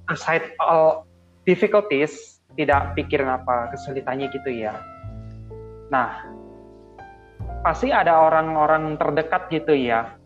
aside 0.09 0.57
all 0.57 1.05
difficulties 1.45 2.41
tidak 2.57 2.97
pikirin 2.97 3.29
apa 3.29 3.69
kesulitannya 3.77 4.33
gitu 4.33 4.49
ya. 4.49 4.73
Nah 5.93 6.25
pasti 7.61 7.93
ada 7.93 8.25
orang-orang 8.25 8.97
terdekat 8.97 9.53
gitu 9.53 9.77
ya 9.77 10.17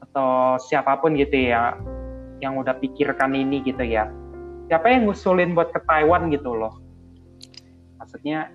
atau 0.00 0.56
siapa 0.56 0.96
pun 1.04 1.12
gitu 1.20 1.52
ya 1.52 1.76
yang 2.40 2.56
udah 2.56 2.80
pikirkan 2.80 3.36
ini 3.36 3.60
gitu 3.60 3.84
ya. 3.84 4.08
Siapa 4.66 4.88
yang 4.88 5.06
ngusulin 5.06 5.54
buat 5.54 5.70
ke 5.70 5.78
Taiwan 5.84 6.32
gitu 6.32 6.56
loh 6.56 6.85
maksudnya 8.16 8.48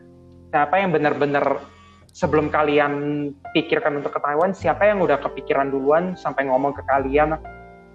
siapa 0.50 0.82
yang 0.82 0.90
benar-benar 0.90 1.62
sebelum 2.10 2.50
kalian 2.50 2.94
pikirkan 3.54 4.02
untuk 4.02 4.18
ke 4.18 4.20
Taiwan 4.26 4.58
siapa 4.58 4.90
yang 4.90 5.06
udah 5.06 5.22
kepikiran 5.22 5.70
duluan 5.70 6.18
sampai 6.18 6.50
ngomong 6.50 6.74
ke 6.74 6.82
kalian 6.90 7.38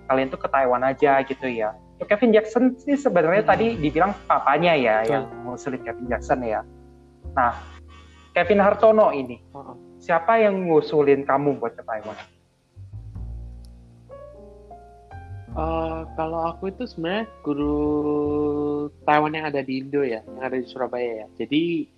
kalian 0.07 0.31
tuh 0.31 0.39
ke 0.39 0.47
Taiwan 0.47 0.87
aja 0.87 1.19
gitu 1.27 1.51
ya 1.51 1.75
Kevin 2.07 2.31
Jackson 2.31 2.79
sih 2.79 2.95
sebenarnya 2.95 3.43
Hmm. 3.43 3.51
tadi 3.51 3.67
dibilang 3.83 4.15
papanya 4.31 4.79
ya 4.79 5.03
Betul. 5.03 5.11
yang 5.11 5.25
ngusulin 5.43 5.83
Kevin 5.83 6.07
Jackson 6.07 6.39
ya 6.47 6.61
nah 7.35 7.53
Kevin 8.31 8.63
Hartono 8.63 9.11
ini 9.11 9.43
Heeh. 9.43 9.75
siapa 9.99 10.39
yang 10.39 10.71
ngusulin 10.71 11.27
kamu 11.27 11.59
buat 11.59 11.75
ke 11.75 11.83
Taiwan 11.83 12.15
Eh, 15.57 16.01
kalau 16.21 16.53
aku 16.53 16.69
itu 16.69 16.85
sebenarnya 16.85 17.25
guru 17.41 17.81
Taiwan 19.09 19.33
yang 19.33 19.49
ada 19.49 19.65
di 19.65 19.81
Indo 19.81 20.05
ya, 20.05 20.21
yang 20.21 20.45
ada 20.45 20.61
di 20.61 20.69
Surabaya 20.69 21.25
ya. 21.25 21.27
Jadi 21.41 21.89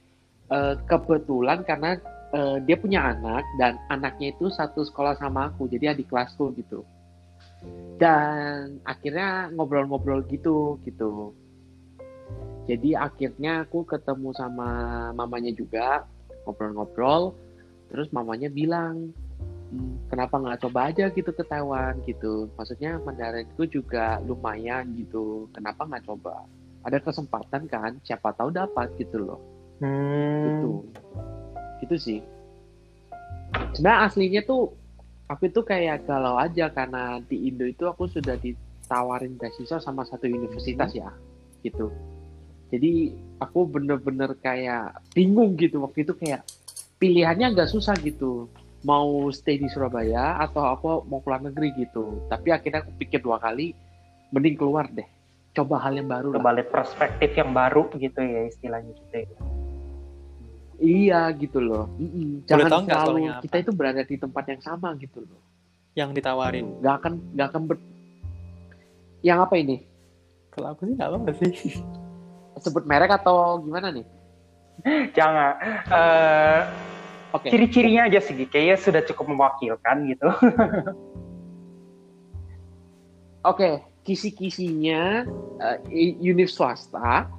eh, 0.46 0.74
kebetulan 0.86 1.66
karena 1.66 1.98
eh, 2.38 2.62
dia 2.62 2.78
punya 2.78 3.10
anak 3.10 3.42
dan 3.58 3.74
anaknya 3.90 4.30
itu 4.30 4.46
satu 4.54 4.86
sekolah 4.86 5.18
sama 5.18 5.50
aku, 5.50 5.66
jadi 5.66 5.90
adik 5.90 6.06
kelasku 6.06 6.54
gitu. 6.54 6.86
Dan 7.98 8.78
akhirnya 8.86 9.50
ngobrol-ngobrol 9.50 10.22
gitu 10.30 10.78
gitu. 10.86 11.34
Jadi 12.70 12.94
akhirnya 12.94 13.66
aku 13.66 13.82
ketemu 13.82 14.38
sama 14.38 14.70
mamanya 15.18 15.50
juga, 15.50 16.06
ngobrol-ngobrol. 16.46 17.34
Terus 17.90 18.06
mamanya 18.14 18.46
bilang, 18.52 19.10
"Hmm, 19.68 20.00
kenapa 20.08 20.40
nggak 20.40 20.60
coba 20.64 20.88
aja 20.88 21.12
gitu 21.12 21.30
ke 21.32 21.44
Taiwan 21.44 22.00
gitu. 22.08 22.48
Maksudnya 22.56 22.96
Mandarinku 23.04 23.68
juga 23.68 24.16
lumayan 24.24 24.96
gitu. 24.96 25.48
Kenapa 25.52 25.84
nggak 25.84 26.08
coba? 26.08 26.48
Ada 26.88 27.04
kesempatan 27.04 27.68
kan? 27.68 28.00
Siapa 28.00 28.32
tahu 28.32 28.48
dapat 28.48 28.88
gitu 28.96 29.20
loh. 29.20 29.40
Hmm. 29.78 30.44
gitu. 30.48 30.70
Gitu 31.84 31.96
sih. 32.00 32.20
Sebenarnya 33.76 34.10
aslinya 34.10 34.42
tuh 34.42 34.74
aku 35.28 35.52
itu 35.52 35.60
kayak 35.62 36.08
galau 36.08 36.40
aja 36.40 36.72
karena 36.72 37.20
di 37.22 37.52
Indo 37.52 37.68
itu 37.68 37.84
aku 37.84 38.08
sudah 38.08 38.34
ditawarin 38.40 39.36
beasiswa 39.36 39.78
sama 39.78 40.02
satu 40.08 40.26
universitas 40.26 40.90
ya 40.96 41.12
gitu. 41.60 41.92
Jadi 42.68 43.12
aku 43.40 43.68
bener-bener 43.68 44.32
kayak 44.40 45.00
bingung 45.12 45.56
gitu. 45.56 45.80
Waktu 45.84 46.04
itu 46.08 46.12
kayak 46.16 46.44
pilihannya 46.98 47.54
agak 47.54 47.70
susah 47.70 47.94
gitu 48.02 48.50
mau 48.86 49.26
stay 49.34 49.58
di 49.58 49.66
Surabaya 49.66 50.38
atau 50.38 50.62
aku 50.62 50.86
mau 51.10 51.18
keluar 51.22 51.42
negeri 51.42 51.74
gitu 51.74 52.22
tapi 52.30 52.54
akhirnya 52.54 52.86
aku 52.86 52.94
pikir 52.98 53.18
dua 53.18 53.42
kali 53.42 53.74
mending 54.30 54.54
keluar 54.54 54.86
deh 54.90 55.06
coba 55.56 55.82
hal 55.82 55.98
yang 55.98 56.06
baru 56.06 56.30
coba 56.34 56.54
lihat 56.54 56.70
perspektif 56.70 57.34
yang 57.34 57.50
baru 57.50 57.90
gitu 57.98 58.20
ya 58.22 58.46
istilahnya 58.46 58.94
gitu 58.94 59.16
ya. 59.26 59.38
Iya 60.78 61.34
gitu 61.34 61.58
loh. 61.58 61.90
Mm-mm. 61.98 62.46
Jangan 62.46 62.70
tahu 62.70 62.82
selalu 62.86 63.18
kita 63.42 63.56
itu 63.66 63.70
berada 63.74 64.02
di 64.06 64.14
tempat 64.14 64.44
yang 64.46 64.62
sama 64.62 64.94
gitu 64.96 65.26
loh. 65.26 65.42
yang 65.98 66.14
ditawarin. 66.14 66.78
Gak 66.78 67.02
akan 67.02 67.12
gak 67.34 67.46
akan 67.50 67.62
ber... 67.66 67.76
Yang 69.26 69.38
apa 69.42 69.54
ini? 69.58 69.76
Kalau 70.54 70.70
aku 70.70 70.86
sih 70.86 70.94
nggak 70.94 71.10
apa 71.10 71.30
sih. 71.34 71.52
Sebut 72.62 72.86
merek 72.86 73.10
atau 73.10 73.58
gimana 73.58 73.90
nih? 73.90 74.06
jangan 75.18 75.58
eh, 75.90 76.60
Oke. 77.36 77.52
ciri-cirinya 77.52 78.08
aja 78.08 78.20
sih 78.24 78.34
kayaknya 78.48 78.76
sudah 78.80 79.02
cukup 79.04 79.28
mewakilkan 79.36 80.08
gitu 80.08 80.28
Oke, 83.46 83.80
kisi-kisinya 84.02 85.24
eh, 85.62 85.78
univ 86.20 86.50
swasta. 86.50 87.30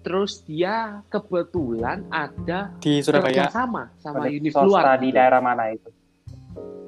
Terus 0.00 0.40
dia 0.48 1.04
kebetulan 1.12 2.08
ada 2.08 2.72
Di 2.80 3.04
Surabaya. 3.04 3.52
sama 3.52 3.92
Pada 4.00 4.26
univ 4.32 4.48
swasta 4.50 4.64
luar 4.64 4.96
di 4.96 5.12
gitu. 5.12 5.16
daerah 5.20 5.40
mana 5.44 5.76
itu 5.76 5.90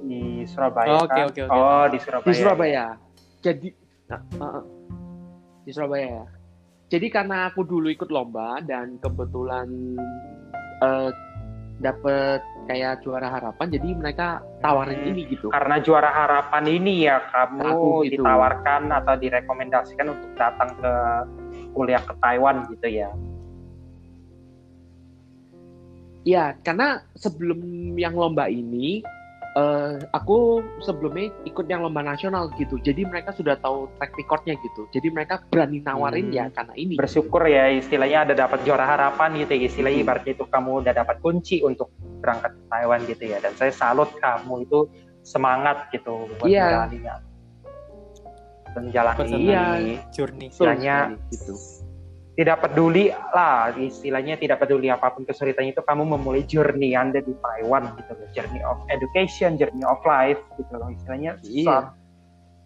di 0.03 0.43
Surabaya 0.45 0.91
Oh, 0.99 1.05
oke, 1.07 1.15
kan? 1.15 1.27
oke, 1.31 1.41
oke. 1.47 1.53
oh 1.55 1.85
di 1.89 1.99
Surabaya 2.03 2.27
di 2.27 2.35
Surabaya. 2.35 2.87
Jadi, 3.43 3.69
nah, 4.11 4.21
uh, 4.43 4.63
di 5.63 5.71
Surabaya 5.71 6.07
ya. 6.21 6.27
Jadi 6.93 7.07
karena 7.09 7.49
aku 7.49 7.65
dulu 7.65 7.89
ikut 7.89 8.11
lomba 8.13 8.61
dan 8.61 9.01
kebetulan 9.01 9.69
uh, 10.85 11.09
dapet 11.81 12.41
kayak 12.69 13.03
juara 13.03 13.27
harapan, 13.27 13.67
jadi 13.75 13.89
mereka 13.97 14.27
tawarin 14.63 15.03
Hmm. 15.03 15.11
ini 15.15 15.23
gitu. 15.35 15.51
karena 15.51 15.83
juara 15.83 16.11
harapan 16.13 16.65
ini 16.71 17.09
ya 17.11 17.19
kamu 17.33 17.59
Aku 17.65 17.89
gitu. 18.07 18.23
ditawarkan 18.23 18.83
atau 18.93 19.15
direkomendasikan 19.19 20.07
untuk 20.15 20.31
datang 20.39 20.71
ke 20.79 20.93
kuliah 21.75 22.03
ke 22.05 22.15
Taiwan 22.21 22.69
gitu 22.71 22.87
ya 22.87 23.11
Iya, 26.23 26.55
karena 26.63 27.03
sebelum 27.19 27.59
yang 27.99 28.15
lomba 28.15 28.47
ini, 28.47 29.03
eh, 29.53 30.01
aku 30.11 30.37
sebelumnya 30.81 31.29
ikut 31.45 31.69
yang 31.69 31.85
lomba 31.85 32.01
nasional 32.01 32.49
gitu. 32.57 32.81
Jadi 32.81 33.05
mereka 33.05 33.37
sudah 33.37 33.61
tahu 33.61 33.85
track 34.01 34.17
recordnya 34.17 34.57
gitu. 34.57 34.89
Jadi 34.89 35.13
mereka 35.13 35.45
berani 35.47 35.79
nawarin 35.79 36.29
Hmm. 36.29 36.37
ya 36.37 36.45
karena 36.49 36.73
ini. 36.75 36.95
bersyukur 36.97 37.45
ya 37.45 37.69
istilahnya 37.69 38.25
ada 38.25 38.35
dapat 38.35 38.65
juara 38.65 38.85
harapan 38.85 39.37
gitu 39.37 39.53
ya 39.53 39.61
istilahnya 39.69 39.99
Hmm. 40.01 40.05
ibaratnya 40.09 40.33
itu 40.33 40.45
kamu 40.49 40.71
udah 40.81 40.93
dapat 40.95 41.17
kunci 41.21 41.61
untuk 41.61 41.93
berangkat 42.21 42.53
ke 42.55 42.63
Taiwan 42.71 43.01
gitu 43.05 43.25
ya 43.27 43.39
dan 43.39 43.53
saya 43.55 43.73
salut 43.73 44.09
kamu 44.17 44.65
itu 44.65 44.89
semangat 45.21 45.87
gitu 45.93 46.27
buat 46.39 46.49
Iya. 46.49 46.65
menjalaninya 46.89 47.15
menjalani 48.73 49.37
Iya. 49.37 49.63
Journey. 50.11 50.49
Istilahnya 50.49 50.97
gitu. 51.29 51.53
Tidak 52.33 52.65
peduli 52.65 53.13
lah 53.13 53.77
istilahnya 53.77 54.41
tidak 54.41 54.65
peduli 54.65 54.89
apa 54.89 55.13
pun 55.13 55.29
kesulitannya 55.29 55.77
itu 55.77 55.85
kamu 55.85 56.17
memulai 56.17 56.41
journey 56.49 56.97
anda 56.97 57.21
di 57.21 57.37
Taiwan 57.37 57.93
gitu 58.01 58.13
loh. 58.17 58.29
Journey 58.33 58.61
of 58.65 58.81
education 58.89 59.61
journey 59.61 59.85
of 59.85 60.01
life 60.09 60.41
gitu 60.57 60.73
loh 60.81 60.89
istilahnya. 60.89 61.37
Suatu- 61.45 61.93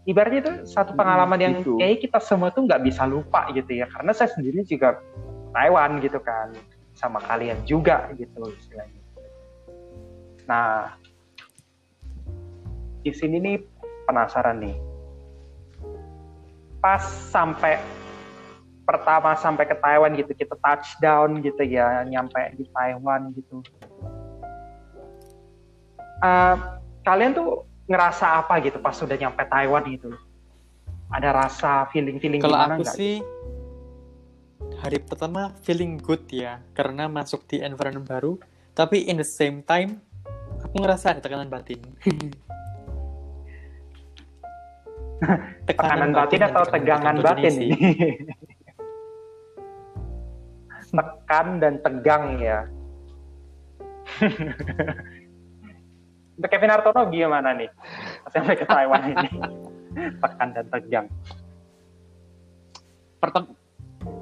ibaratnya 0.07 0.39
itu 0.47 0.53
satu 0.71 0.95
Hmm, 0.95 1.01
pengalaman 1.03 1.39
yang 1.43 1.55
gitu. 1.59 1.83
kayak 1.83 1.99
kita 1.99 2.23
semua 2.23 2.55
tuh 2.55 2.62
nggak 2.62 2.79
bisa 2.87 3.11
lupa 3.11 3.51
gitu 3.51 3.75
ya. 3.75 3.91
Karena 3.91 4.14
saya 4.14 4.31
sendiri 4.31 4.62
juga 4.62 5.03
Taiwan 5.51 5.99
gitu 5.99 6.23
kan 6.23 6.55
sama 6.95 7.19
kalian 7.27 7.59
juga 7.67 8.07
gitu 8.14 8.39
loh 8.39 8.55
istilahnya. 8.55 9.03
Nah 10.47 10.95
di 13.03 13.11
sini 13.11 13.43
nih 13.43 13.57
penasaran 14.07 14.62
nih. 14.62 14.79
Pas 16.79 17.03
sampai 17.35 17.83
pertama 18.87 19.34
sampai 19.34 19.66
ke 19.66 19.74
Taiwan 19.74 20.14
gitu 20.14 20.30
kita 20.32 20.55
touchdown 20.62 21.43
gitu 21.43 21.61
ya 21.66 22.07
nyampe 22.07 22.39
di 22.55 22.64
Taiwan 22.70 23.34
gitu 23.34 23.61
Eh, 26.16 26.57
kalian 27.05 27.37
tuh 27.37 27.68
ngerasa 27.87 28.41
apa 28.43 28.59
gitu 28.64 28.80
pas 28.80 28.97
sudah 28.97 29.14
nyampe 29.20 29.45
Taiwan 29.47 29.84
gitu 29.93 30.11
ada 31.12 31.30
rasa 31.30 31.87
feeling 31.93 32.18
feeling 32.18 32.41
Kalau 32.43 32.57
aku 32.57 32.82
nggak 32.82 32.97
sih 32.97 33.22
hari 34.80 34.99
pertama 34.99 35.55
feeling 35.62 36.01
good 36.01 36.24
ya 36.32 36.59
karena 36.74 37.07
masuk 37.07 37.47
di 37.47 37.62
environment 37.62 38.09
baru. 38.09 38.41
Tapi 38.76 39.09
in 39.09 39.20
the 39.20 39.28
same 39.28 39.62
time 39.62 40.03
aku 40.61 40.82
ngerasa 40.82 41.14
ada 41.14 41.20
tekanan 41.22 41.49
batin. 41.53 41.80
Tekanan 45.64 46.12
batin 46.12 46.45
dan 46.45 46.53
atau 46.53 46.64
tekanan 46.68 46.76
tegangan 46.76 47.16
batin 47.24 47.53
sih. 47.57 47.70
Tekan 50.97 51.47
dan 51.61 51.74
tegang 51.84 52.24
ya. 52.40 52.64
Untuk 56.36 56.49
Kevin 56.53 56.72
Hartono 56.72 57.09
gimana 57.09 57.57
nih? 57.57 57.68
Sampai 58.28 58.57
ke 58.57 58.64
Taiwan 58.68 59.03
ini. 59.12 59.28
Tekan 60.22 60.49
dan 60.53 60.66
tegang. 60.68 61.07
Pertem- 63.16 63.57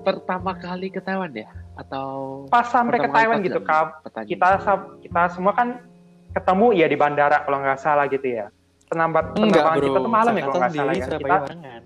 pertama 0.06 0.54
kali 0.54 0.90
ke 0.94 1.02
Taiwan 1.02 1.34
ya? 1.34 1.50
Atau 1.74 2.46
Pas 2.46 2.70
sampai 2.70 3.02
ke 3.02 3.10
Taiwan 3.10 3.42
gitu, 3.42 3.58
Kak, 3.66 4.06
kita 4.30 4.62
kita 5.02 5.22
semua 5.34 5.52
kan 5.58 5.82
ketemu 6.30 6.66
ya 6.74 6.86
di 6.86 6.94
bandara 6.94 7.42
kalau 7.42 7.58
nggak 7.62 7.78
salah 7.82 8.06
gitu 8.06 8.26
ya. 8.26 8.50
Penambat 8.86 9.34
bro. 9.34 9.50
kita 9.50 9.98
tuh 9.98 10.12
malam 10.12 10.32
ya 10.38 10.42
kalau 10.46 10.54
Jakarta 10.54 10.58
nggak 10.62 10.74
salah 10.78 10.94
ya. 10.94 11.06
Kita 11.18 11.36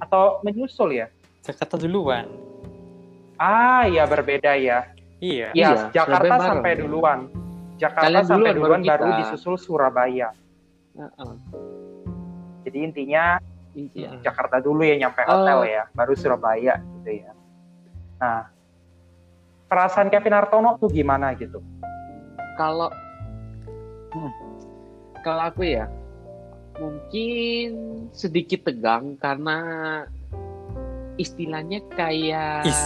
atau 0.05 0.23
menyusul 0.45 0.91
ya? 0.93 1.07
Jakarta 1.41 1.81
duluan. 1.81 2.48
Ah, 3.39 3.87
ya 3.87 4.05
berbeda 4.05 4.55
ya. 4.55 4.91
Iya. 5.19 5.51
Ya, 5.51 5.71
Iya, 5.71 5.71
Jakarta 5.91 6.15
Surabaya 6.19 6.39
bareng. 6.39 6.51
sampai 6.53 6.73
duluan. 6.77 7.19
Jakarta 7.79 8.07
Kalian 8.11 8.27
sampai 8.27 8.51
duluan, 8.51 8.59
baru 8.59 8.83
duluan 8.83 8.83
baru, 8.85 9.09
disusul 9.17 9.55
Surabaya. 9.57 10.29
Heeh. 10.95 11.33
Jadi 12.67 12.79
intinya 12.83 13.25
Iya. 13.73 14.19
Jakarta 14.21 14.59
dulu 14.59 14.83
ya 14.83 14.99
nyampe 14.99 15.23
hotel 15.23 15.59
Oh. 15.59 15.65
ya, 15.65 15.87
baru 15.93 16.13
Surabaya 16.13 16.83
gitu 16.99 17.23
ya. 17.23 17.31
Nah, 18.19 18.51
perasaan 19.65 20.11
Kevin 20.11 20.35
Hartono 20.35 20.75
tuh 20.77 20.91
gimana 20.91 21.31
gitu? 21.33 21.63
Kalau 22.59 22.91
Hmm. 24.11 24.33
kalau 25.23 25.43
aku 25.47 25.63
ya 25.63 25.87
mungkin 26.75 27.69
sedikit 28.11 28.67
tegang 28.67 29.15
karena 29.15 29.59
istilahnya 31.15 31.87
kayak 31.95 32.67
Is. 32.67 32.83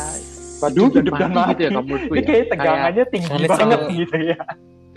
Waduh, 0.63 0.89
hidup 0.95 1.15
dan 1.17 1.31
mati 1.31 1.51
gitu 1.51 1.63
ya 1.63 1.71
menurutku 1.75 2.13
Ini 2.13 2.21
ya. 2.21 2.27
kayak 2.29 2.45
tegangannya 2.49 3.05
tinggi 3.11 3.29
Kayak 3.29 3.51
banget 3.51 3.81
soal- 3.81 3.91
gitu 3.93 4.17
ya. 4.23 4.39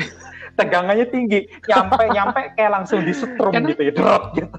tegangannya 0.60 1.06
tinggi, 1.10 1.40
nyampe 1.66 2.04
nyampe 2.08 2.42
kayak 2.54 2.72
langsung 2.72 3.00
disetrum 3.02 3.52
Karena- 3.52 3.70
gitu 3.70 3.82
ya, 3.82 3.92
drop 3.92 4.24
gitu. 4.38 4.58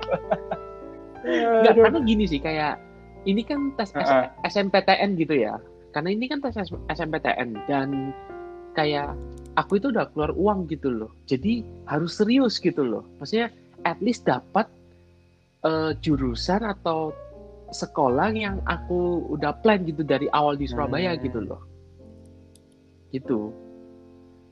Nggak, 1.26 1.72
Aduh. 1.72 1.82
karena 1.82 2.00
gini 2.02 2.24
sih 2.24 2.38
kayak 2.38 2.74
ini 3.24 3.42
kan 3.42 3.74
tes 3.74 3.90
S- 3.90 3.98
Heeh. 3.98 4.26
SNPTN 4.44 5.10
gitu 5.16 5.34
ya. 5.34 5.58
Karena 5.90 6.12
ini 6.12 6.26
kan 6.26 6.38
tes 6.38 6.54
S- 6.54 6.76
SNPTN 6.86 7.56
dan 7.66 8.14
kayak 8.72 9.16
aku 9.56 9.80
itu 9.80 9.88
udah 9.88 10.06
keluar 10.12 10.30
uang 10.32 10.68
gitu 10.68 10.86
loh. 10.88 11.10
Jadi 11.24 11.64
harus 11.84 12.14
serius 12.14 12.58
gitu 12.58 12.82
loh. 12.82 13.02
Maksudnya 13.16 13.50
at 13.82 13.98
least 13.98 14.22
dapat 14.22 14.68
eh, 15.62 15.92
jurusan 15.98 16.62
atau 16.62 17.10
sekolah 17.70 18.30
yang 18.34 18.62
aku 18.66 19.26
udah 19.32 19.56
plan 19.62 19.82
gitu 19.82 20.06
dari 20.06 20.30
awal 20.30 20.54
di 20.54 20.66
Surabaya 20.70 21.14
Hmm. 21.14 21.22
gitu 21.22 21.38
loh. 21.42 21.60
Gitu. 23.10 23.40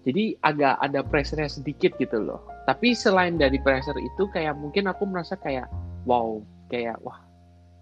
Jadi 0.05 0.37
agak 0.45 0.79
ada 0.85 1.01
pressure 1.01 1.45
sedikit 1.49 1.97
gitu 1.97 2.21
loh. 2.21 2.45
Tapi 2.69 2.93
selain 2.93 3.41
dari 3.41 3.57
pressure 3.61 3.97
itu 3.97 4.29
kayak 4.33 4.57
mungkin 4.57 4.89
aku 4.89 5.09
merasa 5.09 5.37
kayak 5.37 5.69
wow, 6.05 6.41
kayak 6.69 6.97
wah 7.01 7.25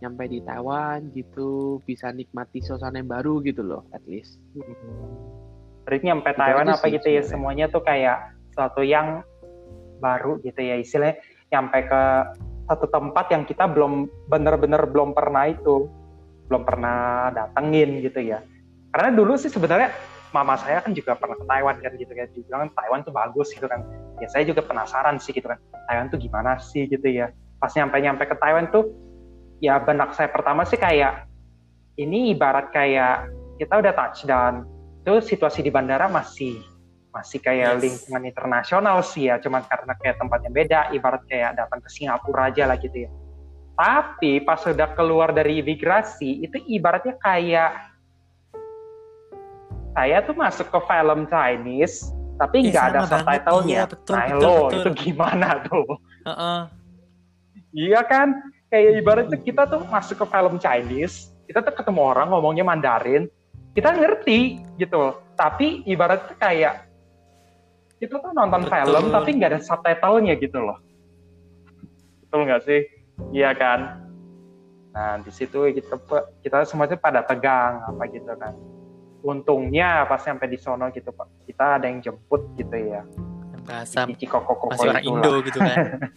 nyampe 0.03 0.27
di 0.27 0.43
Taiwan 0.43 1.15
gitu 1.15 1.79
bisa 1.87 2.11
nikmati 2.11 2.59
suasana 2.59 2.99
yang 2.99 3.07
baru 3.07 3.39
gitu 3.47 3.63
loh 3.63 3.87
at 3.95 4.03
least. 4.11 4.43
Berarti 5.87 6.05
nyampe 6.11 6.31
Itu 6.35 6.39
Taiwan 6.43 6.67
apa 6.75 6.87
sih 6.87 6.99
gitu 6.99 7.09
ya, 7.11 7.23
semuanya 7.23 7.67
tuh 7.71 7.83
kayak 7.87 8.35
sesuatu 8.51 8.83
yang 8.83 9.23
baru 10.03 10.43
gitu 10.43 10.59
ya, 10.59 10.83
istilahnya 10.83 11.23
nyampe 11.55 11.79
ke 11.87 12.03
satu 12.69 12.87
tempat 12.89 13.31
yang 13.35 13.43
kita 13.47 13.67
belum 13.67 14.07
bener-bener 14.31 14.83
belum 14.87 15.13
pernah 15.13 15.51
itu, 15.51 15.91
belum 16.47 16.63
pernah 16.63 17.31
datengin 17.35 18.03
gitu 18.05 18.21
ya. 18.23 18.43
Karena 18.93 19.11
dulu 19.15 19.35
sih 19.41 19.49
sebenarnya 19.49 19.93
mama 20.33 20.57
saya 20.57 20.81
kan 20.81 20.97
juga 20.97 21.17
pernah 21.17 21.37
ke 21.37 21.45
Taiwan 21.45 21.77
kan 21.81 21.93
gitu 21.97 22.13
kan, 22.13 22.29
juga 22.33 22.55
kan 22.65 22.69
Taiwan 22.73 23.01
tuh 23.05 23.13
bagus 23.13 23.49
gitu 23.53 23.67
kan. 23.69 23.85
Ya 24.21 24.29
saya 24.29 24.49
juga 24.49 24.65
penasaran 24.65 25.21
sih 25.21 25.33
gitu 25.37 25.49
kan, 25.49 25.59
Taiwan 25.89 26.09
tuh 26.09 26.19
gimana 26.21 26.61
sih 26.61 26.89
gitu 26.89 27.05
ya. 27.09 27.33
Pas 27.61 27.73
nyampe-nyampe 27.73 28.25
ke 28.27 28.37
Taiwan 28.41 28.69
tuh, 28.73 28.91
ya 29.63 29.79
benak 29.79 30.17
saya 30.17 30.33
pertama 30.33 30.67
sih 30.67 30.81
kayak, 30.81 31.29
ini 32.01 32.33
ibarat 32.33 32.73
kayak 32.73 33.29
kita 33.61 33.79
udah 33.79 33.93
touchdown, 33.95 34.55
itu 35.05 35.35
situasi 35.35 35.63
di 35.63 35.71
bandara 35.71 36.09
masih 36.09 36.59
masih 37.13 37.39
kayak 37.45 37.77
Yes. 37.77 37.83
lingkungan 37.85 38.23
internasional 38.25 39.05
sih 39.05 39.29
ya, 39.29 39.37
cuman 39.37 39.63
karena 39.69 39.93
kayak 40.01 40.17
tempatnya 40.17 40.51
beda, 40.51 40.81
ibarat 40.97 41.23
kayak 41.29 41.61
datang 41.61 41.85
ke 41.85 41.89
Singapura 41.93 42.49
aja 42.49 42.65
lah 42.65 42.81
gitu 42.81 43.05
ya. 43.05 43.11
Tapi 43.77 44.41
pas 44.41 44.61
sudah 44.61 44.89
keluar 44.97 45.33
dari 45.33 45.61
imigrasi, 45.61 46.41
itu 46.41 46.57
ibaratnya 46.67 47.17
kayak 47.21 47.93
saya 49.93 50.25
tuh 50.25 50.33
masuk 50.33 50.73
ke 50.73 50.81
film 50.89 51.29
Chinese, 51.29 52.09
tapi 52.41 52.65
Ih, 52.65 52.73
nggak 52.73 52.85
ada 52.97 53.01
sama 53.05 53.09
banget. 53.13 53.45
subtitlenya. 53.45 53.69
Iya, 53.77 53.85
betul, 53.85 54.15
nah 54.17 54.25
betul, 54.25 54.41
lo, 54.41 54.57
betul. 54.57 54.73
itu 54.81 54.91
gimana 55.05 55.49
tuh? 55.69 55.87
Heeh. 56.25 56.61
Iya 57.73 58.01
kan? 58.05 58.29
Kayak 58.73 58.93
ibaratnya 59.05 59.39
kita 59.41 59.63
tuh 59.69 59.85
masuk 59.93 60.17
ke 60.25 60.27
film 60.33 60.57
Chinese, 60.57 61.29
kita 61.45 61.61
tuh 61.61 61.77
ketemu 61.77 62.01
orang 62.09 62.33
ngomongnya 62.33 62.65
Mandarin, 62.65 63.29
kita 63.77 63.93
ngerti 63.93 64.65
gitu. 64.81 65.13
Tapi 65.37 65.85
ibaratnya 65.85 66.37
kayak 66.41 66.75
kita 68.03 68.19
tuh 68.19 68.35
nonton 68.35 68.67
Betul. 68.67 68.75
film 68.75 69.05
tapi 69.15 69.31
nggak 69.39 69.51
ada 69.55 69.61
subtitlenya 69.63 70.35
gitu 70.43 70.59
loh. 70.59 70.83
Betul 72.27 72.51
nggak 72.51 72.63
sih? 72.67 72.83
Iya 73.31 73.55
kan? 73.55 74.03
Nah 74.91 75.23
di 75.23 75.31
situ 75.31 75.71
kita 75.71 75.95
kita 76.43 76.67
semuanya 76.67 76.99
pada 76.99 77.23
tegang 77.23 77.79
apa 77.87 78.03
gitu 78.11 78.27
kan. 78.35 78.59
Untungnya 79.23 80.03
pas 80.11 80.19
sampai 80.19 80.51
di 80.51 80.59
sono 80.59 80.91
gitu 80.91 81.15
pak, 81.15 81.47
kita 81.47 81.79
ada 81.79 81.87
yang 81.87 82.03
jemput 82.03 82.43
gitu 82.59 82.75
ya. 82.75 83.07
Bahasa 83.63 84.03
Cici 84.11 84.27
koko 84.27 84.59
koko 84.59 84.75
masih 84.75 84.91
orang 84.91 85.07
Indo 85.07 85.39
gitu 85.47 85.63
kan. 85.63 85.79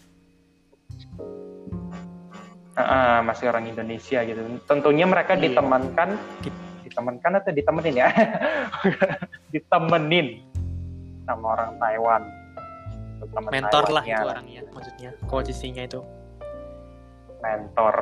Heeh, 2.76 3.18
masih 3.24 3.46
orang 3.54 3.70
Indonesia 3.70 4.20
gitu. 4.26 4.42
Tentunya 4.66 5.06
mereka 5.06 5.38
Iya. 5.38 5.48
ditemankan, 5.48 6.18
di- 6.42 6.52
ditemankan 6.84 7.40
atau 7.40 7.54
ditemenin 7.54 7.96
ya? 8.04 8.10
ditemenin 9.54 10.55
sama 11.26 11.46
orang 11.58 11.72
Taiwan. 11.82 12.22
Teman 13.26 13.52
Mentor 13.52 13.86
lah 13.90 14.04
itu 14.06 14.26
orangnya 14.26 14.62
maksudnya. 14.72 15.12
Posisinya 15.26 15.84
itu. 15.84 16.02
Mentor. 17.42 17.96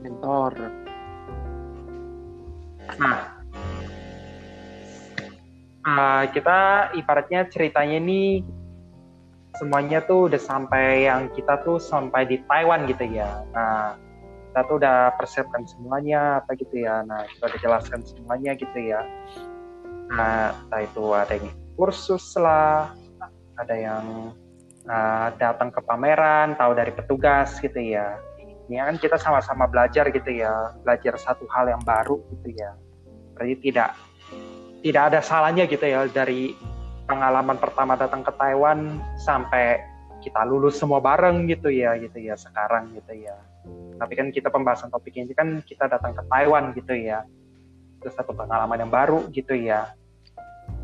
Mentor. 0.00 0.52
Nah, 3.00 3.20
ah, 5.84 6.22
kita 6.28 6.92
ibaratnya 6.96 7.48
ceritanya 7.48 7.96
ini 8.00 8.44
semuanya 9.56 10.02
tuh 10.02 10.28
udah 10.30 10.40
sampai 10.40 11.06
yang 11.06 11.30
kita 11.32 11.62
tuh 11.62 11.78
sampai 11.78 12.26
di 12.26 12.36
Taiwan 12.44 12.86
gitu 12.90 13.06
ya. 13.08 13.30
Nah, 13.54 13.96
kita 14.50 14.60
tuh 14.70 14.76
udah 14.78 14.98
persiapkan 15.18 15.62
semuanya 15.66 16.42
apa 16.42 16.54
gitu 16.54 16.84
ya. 16.84 17.02
Nah, 17.06 17.26
kita 17.26 17.50
udah 17.50 17.60
jelaskan 17.62 18.00
semuanya 18.06 18.52
gitu 18.54 18.78
ya. 18.78 19.02
Nah, 20.12 20.52
itu 20.82 21.04
ada 21.16 21.32
yang 21.36 21.52
kursus 21.78 22.36
lah, 22.36 22.92
ada 23.56 23.74
yang 23.74 24.34
ah, 24.88 25.32
datang 25.36 25.70
ke 25.72 25.80
pameran, 25.84 26.58
tahu 26.58 26.72
dari 26.76 26.92
petugas 26.92 27.56
gitu 27.62 27.78
ya. 27.78 28.18
Ini 28.64 28.80
kan 28.80 28.96
kita 28.96 29.20
sama-sama 29.20 29.68
belajar 29.68 30.08
gitu 30.08 30.30
ya, 30.32 30.72
belajar 30.80 31.20
satu 31.20 31.44
hal 31.52 31.68
yang 31.68 31.82
baru 31.84 32.16
gitu 32.32 32.56
ya. 32.56 32.72
Berarti 33.36 33.56
tidak 33.60 33.92
tidak 34.84 35.02
ada 35.12 35.20
salahnya 35.24 35.64
gitu 35.64 35.84
ya 35.84 36.04
dari 36.08 36.52
pengalaman 37.08 37.56
pertama 37.56 37.96
datang 37.96 38.24
ke 38.24 38.32
Taiwan 38.36 39.00
sampai 39.20 39.80
kita 40.24 40.40
lulus 40.48 40.80
semua 40.80 41.04
bareng 41.04 41.44
gitu 41.48 41.68
ya 41.68 41.96
gitu 42.00 42.16
ya 42.16 42.36
sekarang 42.36 42.96
gitu 42.96 43.12
ya. 43.28 43.36
Tapi 44.00 44.12
kan 44.16 44.28
kita 44.32 44.48
pembahasan 44.48 44.88
topik 44.88 45.12
ini 45.16 45.36
kan 45.36 45.60
kita 45.64 45.88
datang 45.88 46.16
ke 46.16 46.22
Taiwan 46.28 46.72
gitu 46.72 46.96
ya. 46.96 47.24
Itu 48.04 48.12
satu 48.12 48.36
pengalaman 48.36 48.76
yang 48.84 48.92
baru 48.92 49.24
gitu 49.32 49.56
ya. 49.56 49.96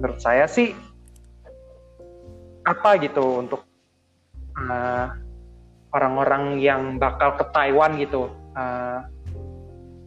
Menurut 0.00 0.24
saya 0.24 0.48
sih 0.48 0.72
apa 2.64 2.96
gitu 2.96 3.44
untuk 3.44 3.60
eh, 4.56 5.06
orang-orang 5.92 6.56
yang 6.64 6.96
bakal 6.96 7.36
ke 7.36 7.44
Taiwan 7.52 8.00
gitu. 8.00 8.32
eh, 8.56 9.00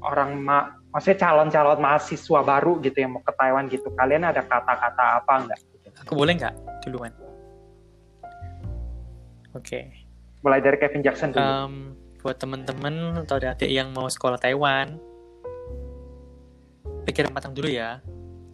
orang 0.03 0.35
ma 0.41 0.73
maksudnya 0.91 1.29
calon-calon 1.29 1.79
mahasiswa 1.79 2.39
baru 2.43 2.81
gitu 2.83 2.97
yang 2.97 3.13
mau 3.13 3.21
ke 3.21 3.33
Taiwan 3.37 3.69
gitu. 3.69 3.87
Kalian 3.93 4.25
ada 4.25 4.41
kata-kata 4.41 5.21
apa 5.21 5.33
enggak? 5.37 5.59
Aku 6.03 6.17
boleh 6.17 6.33
nggak 6.35 6.53
duluan? 6.83 7.13
Oke. 9.53 9.93
Mulai 10.43 10.59
dari 10.59 10.77
Kevin 10.81 11.01
Jackson 11.05 11.31
dulu. 11.31 11.39
Em, 11.39 11.73
buat 12.19 12.35
temen-temen 12.41 13.23
atau 13.23 13.37
adik 13.39 13.69
yang 13.69 13.95
mau 13.95 14.09
sekolah 14.09 14.35
Taiwan, 14.41 14.99
pikir 17.03 17.29
matang 17.31 17.53
dulu 17.53 17.69
ya. 17.69 17.99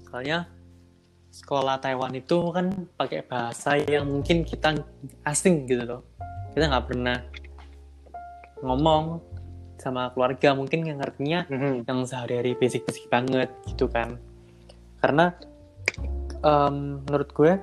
Soalnya 0.09 0.49
sekolah 1.29 1.77
Taiwan 1.77 2.17
itu 2.17 2.49
kan 2.49 2.89
pakai 2.97 3.21
bahasa 3.21 3.77
yang 3.77 4.09
mungkin 4.09 4.41
kita 4.41 4.73
asing 5.25 5.69
gitu 5.69 5.85
loh. 5.85 6.01
Kita 6.53 6.65
nggak 6.65 6.85
pernah 6.89 7.17
ngomong 8.59 9.21
sama 9.79 10.11
keluarga 10.11 10.51
mungkin 10.51 10.83
yang 10.83 10.99
ngertinya 10.99 11.47
Mhm. 11.47 11.87
yang 11.87 11.99
sehari-hari 12.03 12.51
basic-basic 12.59 13.07
banget 13.07 13.47
gitu 13.63 13.87
kan 13.87 14.19
karena 14.99 15.31
em, 16.43 16.99
menurut 17.07 17.31
gue 17.31 17.55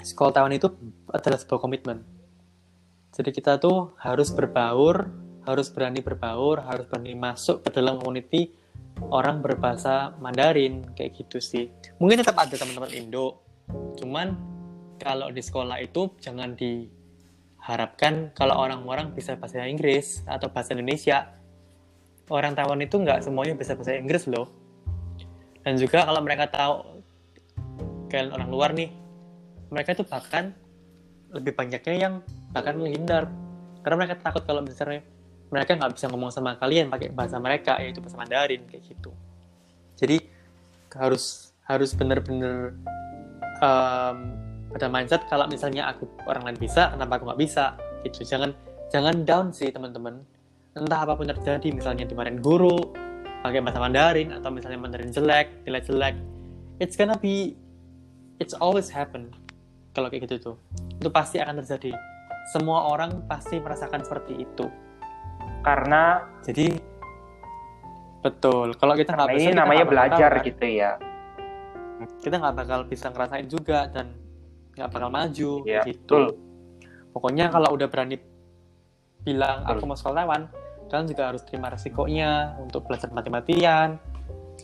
sekolah 0.00 0.32
Taiwan 0.32 0.56
itu 0.56 0.72
adalah 1.12 1.36
sebuah 1.36 1.60
komitmen 1.60 2.00
jadi 3.12 3.30
kita 3.30 3.60
tuh 3.60 3.92
harus 4.00 4.32
berbaur 4.32 5.12
harus 5.44 5.68
berani 5.68 6.00
berbaur 6.00 6.64
harus 6.64 6.88
berani 6.88 7.12
masuk 7.12 7.60
ke 7.60 7.68
dalam 7.68 8.00
community 8.00 8.48
orang 9.02 9.42
berbahasa 9.42 10.14
Mandarin 10.22 10.86
kayak 10.94 11.18
gitu 11.18 11.42
sih. 11.42 11.70
Mungkin 11.98 12.22
tetap 12.22 12.38
ada 12.38 12.54
teman-teman 12.54 12.92
Indo 12.94 13.42
cuman 13.96 14.36
kalau 15.00 15.32
di 15.32 15.40
sekolah 15.40 15.80
itu 15.80 16.12
jangan 16.20 16.54
diharapkan 16.54 18.30
kalau 18.36 18.60
orang-orang 18.60 19.10
bisa 19.16 19.34
bahasa 19.34 19.66
Inggris 19.66 20.22
atau 20.28 20.48
bahasa 20.52 20.76
Indonesia. 20.76 21.32
Orang 22.32 22.56
Taiwan 22.56 22.80
itu 22.80 22.96
nggak 22.96 23.20
semuanya 23.20 23.52
bisa 23.52 23.76
bahasa 23.76 24.00
Inggris 24.00 24.24
loh. 24.30 24.48
Dan 25.60 25.76
juga 25.76 26.08
kalau 26.08 26.20
mereka 26.24 26.48
tahu 26.48 26.74
kalian 28.08 28.32
orang 28.32 28.48
luar 28.48 28.70
nih, 28.72 28.88
mereka 29.68 29.92
itu 29.92 30.04
bahkan 30.08 30.56
lebih 31.32 31.52
banyaknya 31.52 31.94
yang 31.96 32.14
bahkan 32.54 32.80
menghindar. 32.80 33.28
Karena 33.84 33.96
mereka 34.00 34.16
takut 34.24 34.48
kalau 34.48 34.64
misalnya 34.64 35.04
mereka 35.52 35.76
nggak 35.76 35.92
bisa 35.94 36.06
ngomong 36.10 36.30
sama 36.32 36.56
kalian 36.56 36.88
pakai 36.88 37.12
bahasa 37.12 37.36
mereka 37.38 37.78
yaitu 37.82 38.00
bahasa 38.00 38.16
Mandarin 38.16 38.64
kayak 38.68 38.82
gitu. 38.88 39.10
Jadi 39.94 40.18
harus 40.94 41.54
harus 41.66 41.90
bener-bener 41.96 42.74
em, 43.62 44.18
ada 44.74 44.86
mindset 44.90 45.22
kalau 45.30 45.46
misalnya 45.46 45.86
aku 45.90 46.10
orang 46.26 46.50
lain 46.50 46.58
bisa, 46.58 46.90
kenapa 46.90 47.22
aku 47.22 47.30
nggak 47.30 47.40
bisa? 47.40 47.78
Gitu. 48.02 48.26
Jangan 48.26 48.50
jangan 48.90 49.14
down 49.22 49.46
sih 49.54 49.70
teman-teman. 49.70 50.22
Entah 50.74 51.06
apa 51.06 51.14
pun 51.14 51.30
terjadi 51.30 51.70
misalnya 51.70 52.02
dimarahin 52.02 52.42
guru 52.42 52.90
pakai 53.46 53.62
bahasa 53.62 53.78
Mandarin 53.78 54.34
atau 54.34 54.50
misalnya 54.50 54.80
Mandarin 54.80 55.12
jelek 55.12 55.68
nilai 55.68 55.84
jelek 55.84 56.16
it's 56.82 56.98
gonna 56.98 57.14
be 57.20 57.54
it's 58.42 58.56
always 58.58 58.90
happen. 58.90 59.30
Kalau 59.94 60.10
kayak 60.10 60.26
gitu 60.26 60.52
tuh 60.52 60.56
itu 60.98 61.08
pasti 61.12 61.38
akan 61.38 61.62
terjadi. 61.62 61.94
Semua 62.50 62.90
orang 62.90 63.24
pasti 63.24 63.56
merasakan 63.56 64.04
seperti 64.04 64.42
itu 64.42 64.66
Karena 65.64 66.02
jadi 66.44 66.76
betul 68.20 68.72
kalau 68.76 68.94
kita 68.94 69.12
nggak 69.12 69.28
Nah, 69.28 69.36
ini 69.36 69.48
kita 69.52 69.58
namanya 69.58 69.84
belajar 69.84 70.30
tahu, 70.32 70.40
kan? 70.40 70.48
gitu 70.48 70.66
ya. 70.66 70.92
kita 72.20 72.36
nggak 72.36 72.56
bakal 72.56 72.80
bisa 72.84 73.06
ngerasain 73.08 73.48
juga 73.48 73.88
dan 73.88 74.12
nggak 74.74 74.88
bakal 74.90 75.08
maju 75.08 75.52
Iya, 75.64 75.82
gitu 75.86 76.02
betul. 76.04 76.24
pokoknya 77.12 77.48
kalau 77.48 77.72
udah 77.72 77.88
berani 77.88 78.16
bilang 79.22 79.64
Betul. 79.64 79.72
aku 79.78 79.84
mau 79.86 79.96
sekolah 79.96 80.24
kalian 80.90 81.06
juga 81.08 81.22
harus 81.32 81.42
terima 81.48 81.72
resikonya 81.72 82.60
untuk 82.60 82.84
belajar 82.84 83.08
mati-matian 83.08 83.96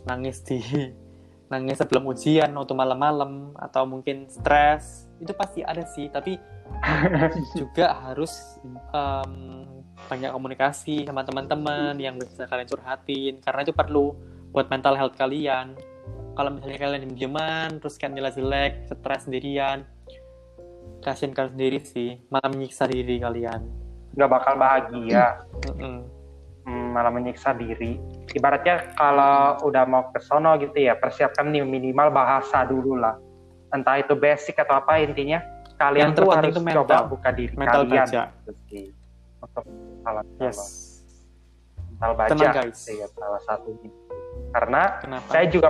nangis 0.05 0.45
di 0.45 0.61
nangis 1.53 1.81
sebelum 1.81 2.07
ujian 2.07 2.51
waktu 2.53 2.75
malam-malam 2.77 3.57
atau 3.57 3.83
mungkin 3.89 4.29
stres 4.29 5.09
itu 5.19 5.33
pasti 5.33 5.65
ada 5.65 5.83
sih 5.87 6.07
tapi 6.13 6.37
juga 7.61 7.95
harus 8.07 8.61
em, 8.95 9.60
banyak 10.11 10.35
komunikasi 10.35 11.07
sama 11.07 11.23
teman-teman 11.23 11.95
yang 11.97 12.19
bisa 12.19 12.51
kalian 12.51 12.67
curhatin 12.67 13.39
karena 13.39 13.61
itu 13.63 13.71
perlu 13.71 14.19
buat 14.51 14.67
mental 14.67 14.99
health 14.99 15.15
kalian 15.15 15.79
kalau 16.35 16.51
misalnya 16.51 16.83
kalian 16.83 17.07
diem-dieman 17.07 17.79
terus 17.79 17.95
kalian 17.95 18.19
nilai 18.19 18.35
jelek 18.35 18.73
stres 18.91 19.31
sendirian 19.31 19.87
kasihan 21.01 21.31
kalian 21.31 21.55
sendiri 21.55 21.79
sih 21.81 22.19
malah 22.27 22.51
menyiksa 22.51 22.91
diri 22.91 23.23
kalian 23.23 23.63
nggak 24.11 24.27
bakal 24.27 24.59
bahagia, 24.59 25.39
Mm-mm. 25.71 26.03
hmm, 26.67 26.87
malah 26.91 27.15
menyiksa 27.15 27.55
diri. 27.55 27.95
Ibaratnya 28.35 28.99
kalau 28.99 29.63
udah 29.63 29.87
mau 29.87 30.11
ke 30.11 30.19
sono 30.19 30.59
gitu 30.59 30.75
ya, 30.75 30.99
persiapkan 30.99 31.47
nih 31.47 31.63
minimal 31.63 32.11
bahasa 32.11 32.67
dulu 32.67 32.99
lah. 32.99 33.15
Entah 33.71 34.03
itu 34.03 34.19
basic 34.19 34.59
atau 34.59 34.83
apa 34.83 34.99
intinya, 34.99 35.39
kalian 35.79 36.11
Yang 36.11 36.19
tuh 36.19 36.31
harus 36.35 36.55
tuh 36.59 36.65
mental. 36.67 36.83
coba 36.83 37.07
buka 37.07 37.31
diri 37.31 37.55
Mental 37.55 37.83
kalian. 37.87 38.07
baja. 38.11 38.23
gitu. 38.35 38.51
Untuk 39.41 39.65
salah 40.05 40.25
yes 40.39 40.59
mental 41.91 42.17
baja 42.17 42.33
Tenang, 42.33 42.55
guys. 42.65 42.81
ya, 42.89 43.07
salah 43.13 43.43
satunya. 43.45 43.93
Karena 44.57 44.83
kenapa 45.05 45.29
saya 45.29 45.47
juga 45.53 45.69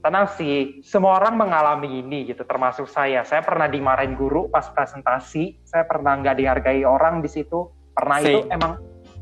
tenang 0.00 0.28
sih 0.36 0.84
semua 0.84 1.16
orang 1.16 1.36
mengalami 1.36 2.00
ini 2.00 2.28
gitu 2.28 2.44
termasuk 2.44 2.84
saya 2.88 3.24
saya 3.24 3.40
pernah 3.40 3.64
dimarahin 3.64 4.12
guru 4.12 4.52
pas 4.52 4.68
presentasi 4.68 5.64
saya 5.64 5.88
pernah 5.88 6.12
nggak 6.20 6.36
dihargai 6.36 6.84
orang 6.84 7.24
di 7.24 7.28
situ 7.32 7.72
pernah 7.96 8.20
itu 8.20 8.44
Same. 8.44 8.52
emang 8.52 8.72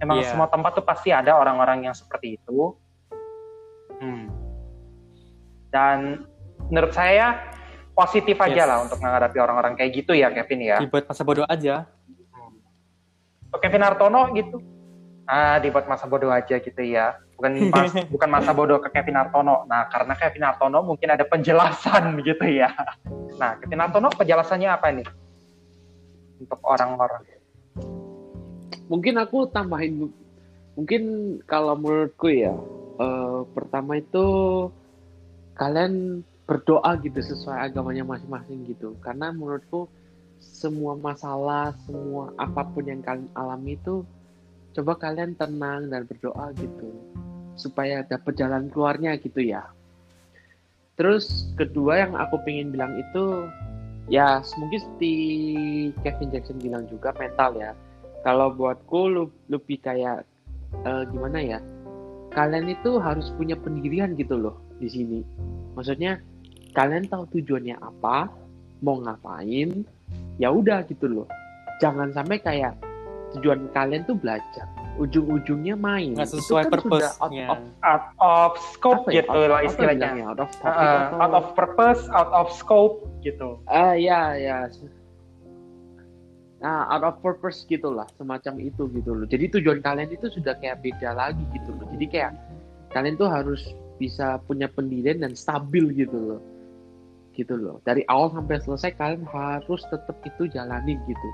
emang 0.02 0.18
Iya. 0.18 0.34
semua 0.34 0.50
tempat 0.50 0.74
tuh 0.74 0.82
pasti 0.82 1.14
ada 1.14 1.38
orang-orang 1.38 1.86
yang 1.86 1.94
seperti 1.94 2.34
itu 2.34 2.74
Hmm. 4.02 4.26
dan 5.70 6.26
menurut 6.66 6.90
saya 6.90 7.38
positif 7.94 8.34
aja 8.42 8.66
Yes. 8.66 8.66
lah 8.66 8.78
untuk 8.82 8.98
menghadapi 8.98 9.38
orang-orang 9.38 9.78
kayak 9.78 10.02
gitu 10.02 10.18
ya 10.18 10.34
Kevin 10.34 10.66
ya 10.66 10.76
dibuat 10.82 11.06
masa 11.06 11.22
bodoh 11.22 11.46
aja 11.46 11.86
Kevin 13.60 13.84
Hartono 13.84 14.32
gitu. 14.32 14.56
Ah 15.28 15.60
dibuat 15.60 15.86
masa 15.86 16.08
bodoh 16.08 16.32
aja 16.32 16.56
gitu 16.58 16.82
ya. 16.82 17.16
Bukan 17.36 17.72
mas, 17.72 17.92
bukan 18.14 18.28
masa 18.30 18.50
bodoh 18.56 18.78
ke 18.80 18.88
Kevin 18.92 19.18
Hartono. 19.18 19.68
Nah 19.68 19.88
karena 19.92 20.16
Kevin 20.16 20.46
Hartono 20.46 20.80
mungkin 20.84 21.08
ada 21.12 21.24
penjelasan 21.26 22.16
gitu 22.28 22.44
ya. 22.48 22.72
Nah 23.36 23.58
Kevin 23.60 23.82
Hartono 23.82 24.08
penjelasannya 24.12 24.68
apa 24.70 24.86
nih 24.92 25.08
untuk 26.42 26.60
orang-orang. 26.64 27.22
Mungkin 28.90 29.14
aku 29.20 29.48
tambahin 29.48 30.10
mungkin 30.72 31.02
kalau 31.44 31.76
menurutku 31.76 32.32
ya 32.32 32.52
eh, 33.00 33.40
pertama 33.52 34.00
itu 34.00 34.26
kalian 35.56 36.24
berdoa 36.48 36.98
gitu 37.00 37.22
sesuai 37.22 37.70
agamanya 37.70 38.04
masing-masing 38.04 38.66
gitu. 38.66 38.98
Karena 39.00 39.30
menurutku 39.30 39.88
semua 40.42 40.98
masalah 40.98 41.70
semua 41.86 42.34
apa 42.34 42.66
pun 42.66 42.82
yang 42.82 42.98
kalian 43.00 43.30
alami 43.38 43.78
itu 43.78 44.02
coba 44.74 44.98
kalian 44.98 45.38
tenang 45.38 45.86
dan 45.86 46.02
berdoa 46.08 46.50
gitu 46.58 46.90
supaya 47.54 48.02
dapat 48.02 48.34
jalan 48.34 48.66
keluarnya 48.72 49.14
gitu 49.20 49.38
ya. 49.38 49.62
Terus 50.98 51.54
kedua 51.54 52.04
yang 52.04 52.18
aku 52.18 52.40
pengen 52.42 52.74
bilang 52.74 52.98
itu 52.98 53.46
ya 54.10 54.42
mungkin 54.58 54.80
seperti 54.82 55.14
Kevin 56.02 56.28
Jackson 56.34 56.58
bilang 56.58 56.84
juga 56.90 57.14
mental 57.16 57.54
ya. 57.56 57.72
Kalau 58.26 58.54
buatku 58.54 59.30
lebih 59.50 59.78
kayak 59.82 60.26
eh, 60.82 61.02
gimana 61.10 61.38
ya 61.38 61.58
kalian 62.32 62.72
itu 62.72 62.96
harus 62.96 63.28
punya 63.36 63.54
pendirian 63.54 64.16
gitu 64.16 64.40
loh 64.40 64.56
di 64.80 64.88
sini. 64.88 65.20
Maksudnya 65.76 66.20
kalian 66.72 67.08
tahu 67.08 67.28
tujuannya 67.38 67.76
apa 67.76 68.32
mau 68.80 68.98
ngapain 69.04 69.84
ya 70.36 70.48
udah 70.48 70.84
gitu 70.86 71.06
loh 71.06 71.26
jangan 71.78 72.12
sampai 72.12 72.38
kayak 72.38 72.72
tujuan 73.32 73.64
kalian 73.72 74.04
tuh 74.04 74.14
belajar 74.14 74.68
ujung-ujungnya 74.94 75.72
main 75.72 76.12
nggak 76.12 76.28
Itu 76.28 76.36
sesuai 76.38 76.68
kan 76.68 76.78
sudah 76.84 77.12
out 77.16 77.32
of 77.48 77.60
out 77.80 78.04
of 78.20 78.50
scope 78.70 79.08
ya? 79.08 79.24
gitu 79.24 79.32
Out- 79.32 79.48
lah 79.48 79.60
istilahnya 79.64 80.08
bilangnya? 80.12 80.24
out 80.28 80.40
of 80.40 80.50
topic 80.52 80.68
Uh, 80.76 80.92
atau- 80.92 81.18
out 81.18 81.32
of 81.32 81.46
purpose 81.56 82.02
out 82.12 82.30
of 82.30 82.46
scope 82.52 82.96
gitu 83.20 83.56
Ah 83.64 83.96
ya 83.96 84.36
ya. 84.36 84.68
Nah, 86.62 86.86
out 86.86 87.02
of 87.02 87.18
purpose 87.18 87.66
gitulah, 87.66 88.06
semacam 88.14 88.54
itu 88.62 88.86
gitu 88.94 89.10
loh. 89.10 89.26
Jadi 89.26 89.50
tujuan 89.58 89.82
kalian 89.82 90.14
itu 90.14 90.30
sudah 90.30 90.54
kayak 90.54 90.78
beda 90.78 91.10
lagi 91.10 91.42
gitu 91.50 91.74
loh. 91.74 91.90
Jadi 91.90 92.06
kayak 92.06 92.38
kalian 92.94 93.18
tuh 93.18 93.26
harus 93.26 93.58
bisa 93.98 94.38
punya 94.46 94.70
pendirian 94.70 95.18
dan 95.18 95.34
stabil 95.34 95.90
gitu 95.90 96.14
loh. 96.14 96.40
Gitu 97.32 97.54
loh. 97.56 97.80
Dari 97.84 98.04
awal 98.08 98.32
sampai 98.32 98.60
selesai 98.60 98.90
kalian 98.96 99.24
harus 99.28 99.82
tetap 99.88 100.16
itu 100.24 100.48
jalanin 100.52 101.00
gitu. 101.08 101.28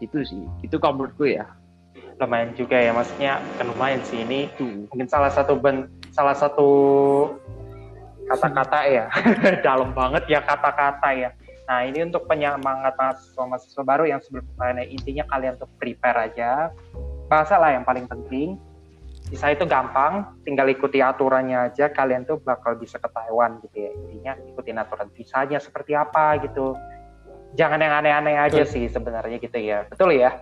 Gitu 0.00 0.18
sih. 0.24 0.44
Itu 0.64 0.80
kalau 0.80 1.04
menurutku 1.04 1.28
ya. 1.28 1.46
lumayan 2.20 2.54
juga 2.54 2.78
ya 2.78 2.94
maksudnya 2.94 3.42
kan 3.58 3.66
lumayan 3.66 3.98
sih 4.06 4.22
ini 4.22 4.46
Itu. 4.54 4.86
mungkin 4.94 5.10
salah 5.10 5.32
satu 5.32 5.58
ben 5.58 5.90
salah 6.14 6.36
satu 6.36 6.70
kata-kata 8.30 8.78
ya 8.86 9.04
dalam 9.66 9.90
banget 9.90 10.24
ya 10.30 10.38
kata-kata 10.38 11.08
ya 11.18 11.30
nah 11.66 11.82
ini 11.82 12.06
untuk 12.06 12.28
penyemangat 12.30 12.94
mahasiswa 12.94 13.42
mahasiswa 13.42 13.82
baru 13.82 14.04
yang 14.06 14.20
sebelum 14.22 14.46
kalian 14.54 14.86
intinya 14.92 15.24
kalian 15.26 15.58
tuh 15.58 15.66
prepare 15.82 16.30
aja 16.30 16.70
bahasa 17.26 17.58
lah 17.58 17.74
yang 17.74 17.82
paling 17.82 18.06
penting 18.06 18.54
sisa 19.32 19.48
itu 19.48 19.64
gampang 19.64 20.12
tinggal 20.44 20.68
ikuti 20.68 21.00
aturannya 21.00 21.72
aja 21.72 21.88
kalian 21.88 22.22
tuh 22.22 22.36
bakal 22.38 22.76
bisa 22.76 23.00
ke 23.00 23.08
Taiwan 23.08 23.58
gitu 23.60 23.76
ya 23.78 23.90
intinya 23.90 24.32
ikutin 24.46 24.76
aturan 24.76 25.08
visanya 25.10 25.56
seperti 25.56 25.96
apa 25.96 26.36
gitu 26.38 26.76
jangan 27.52 27.80
yang 27.80 27.96
aneh-aneh 27.96 28.36
aja 28.38 28.60
Betul. 28.60 28.68
sih 28.70 28.84
sebenarnya 28.86 29.36
gitu 29.38 29.56
ya 29.56 29.88
betul 29.88 30.12
ya 30.12 30.36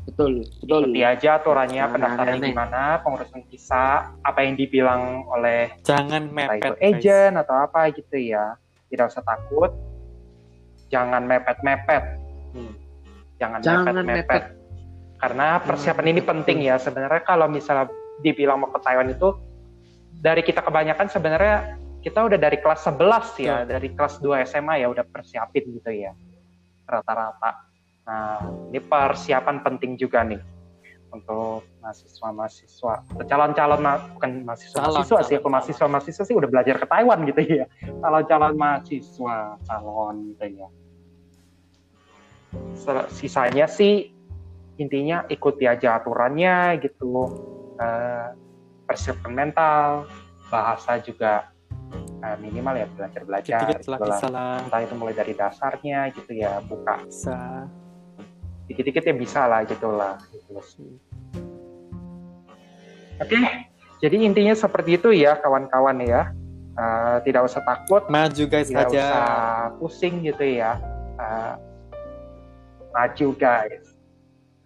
Betul, 0.00 0.42
betul. 0.58 0.82
ikuti 0.84 1.00
aja 1.00 1.38
aturannya 1.38 1.84
Jangan 1.86 2.02
aneh-aneh. 2.18 2.50
gimana 2.50 2.82
pengurusan 3.00 3.46
visa 3.46 3.84
apa 4.20 4.40
yang 4.42 4.54
dibilang 4.54 5.02
oleh 5.28 5.70
jangan 5.80 6.26
itu 6.26 6.34
mepet 6.34 6.74
guys. 6.74 6.82
agent 6.82 7.34
atau 7.38 7.54
apa 7.60 7.80
gitu 7.88 8.16
ya 8.18 8.58
tidak 8.90 9.06
usah 9.08 9.22
takut 9.22 9.70
jangan 10.90 11.22
mepet-mepet 11.22 12.18
Hmm. 12.50 12.74
Jangan, 13.38 13.62
Jangan 13.62 13.94
mepet-mepet. 13.94 14.42
Karena 15.20 15.60
persiapan 15.60 16.16
ini 16.16 16.24
penting 16.24 16.64
ya. 16.64 16.80
Sebenarnya 16.80 17.20
kalau 17.20 17.44
misalnya 17.46 17.92
dibilang 18.24 18.64
mau 18.64 18.72
ke 18.72 18.80
Taiwan 18.80 19.12
itu 19.12 19.36
dari 20.20 20.40
kita 20.40 20.64
kebanyakan 20.64 21.12
sebenarnya 21.12 21.76
kita 22.00 22.24
udah 22.24 22.40
dari 22.40 22.56
kelas 22.56 22.80
11 22.88 23.36
ya, 23.36 23.56
dari 23.68 23.92
kelas 23.92 24.24
2 24.24 24.40
SMA 24.48 24.80
ya 24.80 24.88
udah 24.88 25.04
persiapin 25.04 25.68
gitu 25.76 25.92
ya. 25.92 26.16
Rata-rata. 26.88 27.68
Nah, 28.08 28.48
ini 28.72 28.80
persiapan 28.80 29.60
penting 29.60 30.00
juga 30.00 30.24
nih 30.24 30.40
untuk 31.12 31.68
mahasiswa-mahasiswa 31.82 32.94
atau 33.02 33.24
calon-calon 33.26 33.80
ma- 33.82 34.00
bukan 34.14 34.46
mahasiswa-mahasiswa 34.46 35.18
Calon, 35.20 35.28
sih, 35.28 35.36
aku 35.36 35.48
mahasiswa-mahasiswa 35.50 36.24
sih 36.24 36.36
udah 36.38 36.48
belajar 36.48 36.78
ke 36.78 36.86
Taiwan 36.88 37.28
gitu 37.28 37.40
ya. 37.44 37.66
Calon-calon 38.00 38.54
mahasiswa, 38.56 39.58
calon 39.68 40.14
gitu 40.32 40.46
ya. 40.64 40.68
Sisanya 43.10 43.66
sih 43.68 44.19
intinya 44.80 45.28
ikuti 45.28 45.68
aja 45.68 46.00
aturannya 46.00 46.80
gitu. 46.80 47.28
Eh, 47.76 48.28
persiapkan 48.88 49.30
mental, 49.30 50.08
bahasa 50.48 50.98
juga 50.98 51.52
eh, 52.24 52.36
minimal 52.40 52.74
ya 52.80 52.86
belajar-belajar. 52.96 53.60
Dikit-dikit 53.68 54.00
gitu 54.00 54.28
lah. 54.32 54.64
Entah 54.64 54.80
itu 54.82 54.94
mulai 54.96 55.14
dari 55.14 55.36
dasarnya 55.36 56.08
gitu 56.16 56.32
ya, 56.32 56.58
buka 56.64 57.04
bisa. 57.04 57.68
dikit-dikit 58.70 59.02
ya 59.02 59.14
bisa 59.18 59.50
lah 59.50 59.66
gitu 59.66 59.90
lah. 59.90 60.14
Gitu. 60.30 60.54
Oke, 63.18 63.36
jadi 63.98 64.16
intinya 64.22 64.54
seperti 64.54 64.94
itu 64.94 65.10
ya 65.10 65.36
kawan-kawan 65.42 65.98
ya. 66.06 66.30
Eh, 66.80 67.16
tidak 67.26 67.50
usah 67.50 67.60
takut, 67.66 68.06
Maju 68.08 68.44
guys 68.46 68.70
tidak 68.70 68.88
aja. 68.88 69.04
usah 69.04 69.28
pusing 69.82 70.22
gitu 70.22 70.44
ya. 70.46 70.78
Eh, 71.18 71.54
maju 72.94 73.28
guys. 73.36 73.99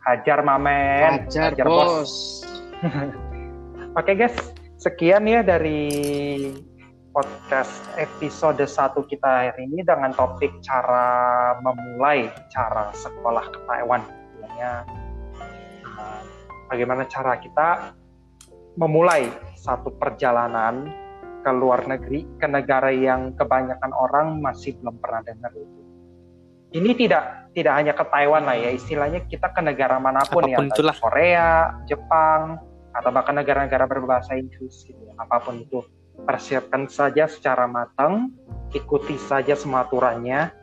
Hajar 0.05 0.45
mamen, 0.45 1.25
Hajar, 1.25 1.57
bos. 1.65 2.45
Oke 3.99 4.13
guys, 4.13 4.37
sekian 4.77 5.25
ya 5.25 5.41
dari 5.41 5.89
podcast 7.17 7.81
episode 7.97 8.61
1 8.61 9.01
kita 9.09 9.49
hari 9.49 9.65
ini 9.65 9.81
dengan 9.81 10.13
topik 10.13 10.53
cara 10.61 11.57
memulai 11.65 12.29
cara 12.53 12.93
sekolah 12.93 13.49
ke 13.49 13.59
Taiwan. 13.65 14.05
Sebenarnya 14.05 14.73
uh, 15.89 16.21
bagaimana 16.69 17.09
cara 17.09 17.41
kita 17.41 17.97
memulai 18.77 19.33
satu 19.57 19.89
perjalanan 19.97 20.85
ke 21.41 21.49
luar 21.49 21.89
negeri, 21.89 22.29
ke 22.37 22.45
negara 22.45 22.93
yang 22.93 23.33
kebanyakan 23.41 23.93
orang 23.97 24.37
masih 24.45 24.77
belum 24.85 25.01
pernah 25.01 25.25
dengar 25.25 25.53
itu. 25.57 25.84
Ini 26.75 26.91
tidak 26.99 27.55
tidak 27.55 27.75
hanya 27.79 27.95
ke 27.95 28.03
Taiwan 28.11 28.43
lah 28.51 28.59
ya, 28.59 28.75
istilahnya 28.75 29.23
kita 29.31 29.55
ke 29.55 29.63
negara 29.63 30.03
mana 30.03 30.27
pun 30.27 30.43
ya, 30.43 30.59
Apa 30.59 30.59
pun 30.59 30.65
entah 30.67 30.75
itulah. 30.75 30.97
Korea, 30.99 31.49
Jepang, 31.87 32.59
atau 32.95 33.11
bahkan 33.11 33.35
negara-negara 33.35 33.91
berbahasa 33.91 34.39
Inggris 34.39 34.87
gitu 34.87 34.99
ya. 35.03 35.19
apa 35.19 35.43
pun 35.43 35.59
itu 35.59 35.83
persiapkan 36.15 36.87
saja 36.87 37.27
secara 37.27 37.67
matang 37.67 38.31
ikuti 38.71 39.19
saja 39.19 39.59
semua 39.59 39.83
aturannya 39.83 40.55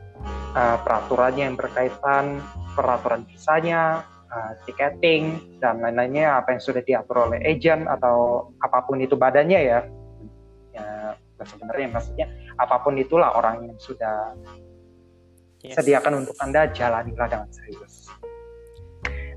eh, 0.56 0.76
peraturannya 0.80 1.52
yang 1.52 1.56
berkaitan 1.60 2.40
peraturan 2.72 3.28
visanya 3.28 4.00
eh, 4.32 4.52
tiketing 4.64 5.60
dan 5.60 5.84
lain-lainnya 5.84 6.40
apa 6.40 6.56
yang 6.56 6.62
sudah 6.64 6.80
diatur 6.80 7.28
oleh 7.28 7.38
agent 7.44 7.84
atau 7.84 8.48
apa 8.64 8.80
pun 8.88 8.96
itu 9.04 9.12
badannya 9.12 9.60
ya 9.60 9.80
ya 10.72 10.88
sebenarnya 11.44 11.92
maksudnya 11.92 12.26
apa 12.56 12.80
pun 12.80 12.96
itulah 12.96 13.36
orang 13.36 13.68
yang 13.68 13.76
sudah 13.76 14.32
Yes. 15.62 15.78
sediakan 15.78 16.26
untuk 16.26 16.34
anda 16.42 16.66
jalanilah 16.74 17.26
dengan 17.30 17.48
serius 17.54 18.10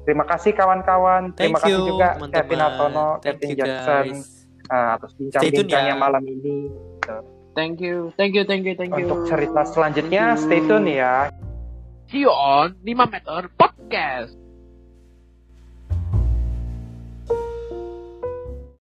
terima 0.05 0.25
kasih 0.25 0.57
kawan-kawan 0.57 1.33
Thank 1.37 1.53
terima 1.53 1.59
kasih 1.61 1.73
you, 1.77 1.89
juga 1.93 2.07
teman-teman. 2.17 2.33
Kevin 2.41 2.59
Altono 2.61 3.07
Thank 3.21 3.37
Kevin 3.41 3.49
Jackson 3.57 4.05
uh, 4.69 4.89
atas 4.97 5.11
bincang-bincangnya 5.17 5.95
ya. 5.95 5.99
malam 5.99 6.23
ini. 6.25 6.69
Thank 7.55 7.79
you, 7.79 8.11
thank 8.19 8.35
you, 8.35 8.43
thank 8.43 8.67
you, 8.67 8.75
thank 8.75 8.91
you. 8.91 9.07
Untuk 9.07 9.31
cerita 9.31 9.63
selanjutnya, 9.63 10.35
stay 10.35 10.59
tune 10.67 10.91
ya. 10.91 11.31
See 12.11 12.27
you 12.27 12.31
on 12.31 12.75
5 12.83 13.07
Meter 13.07 13.47
Podcast. 13.55 14.35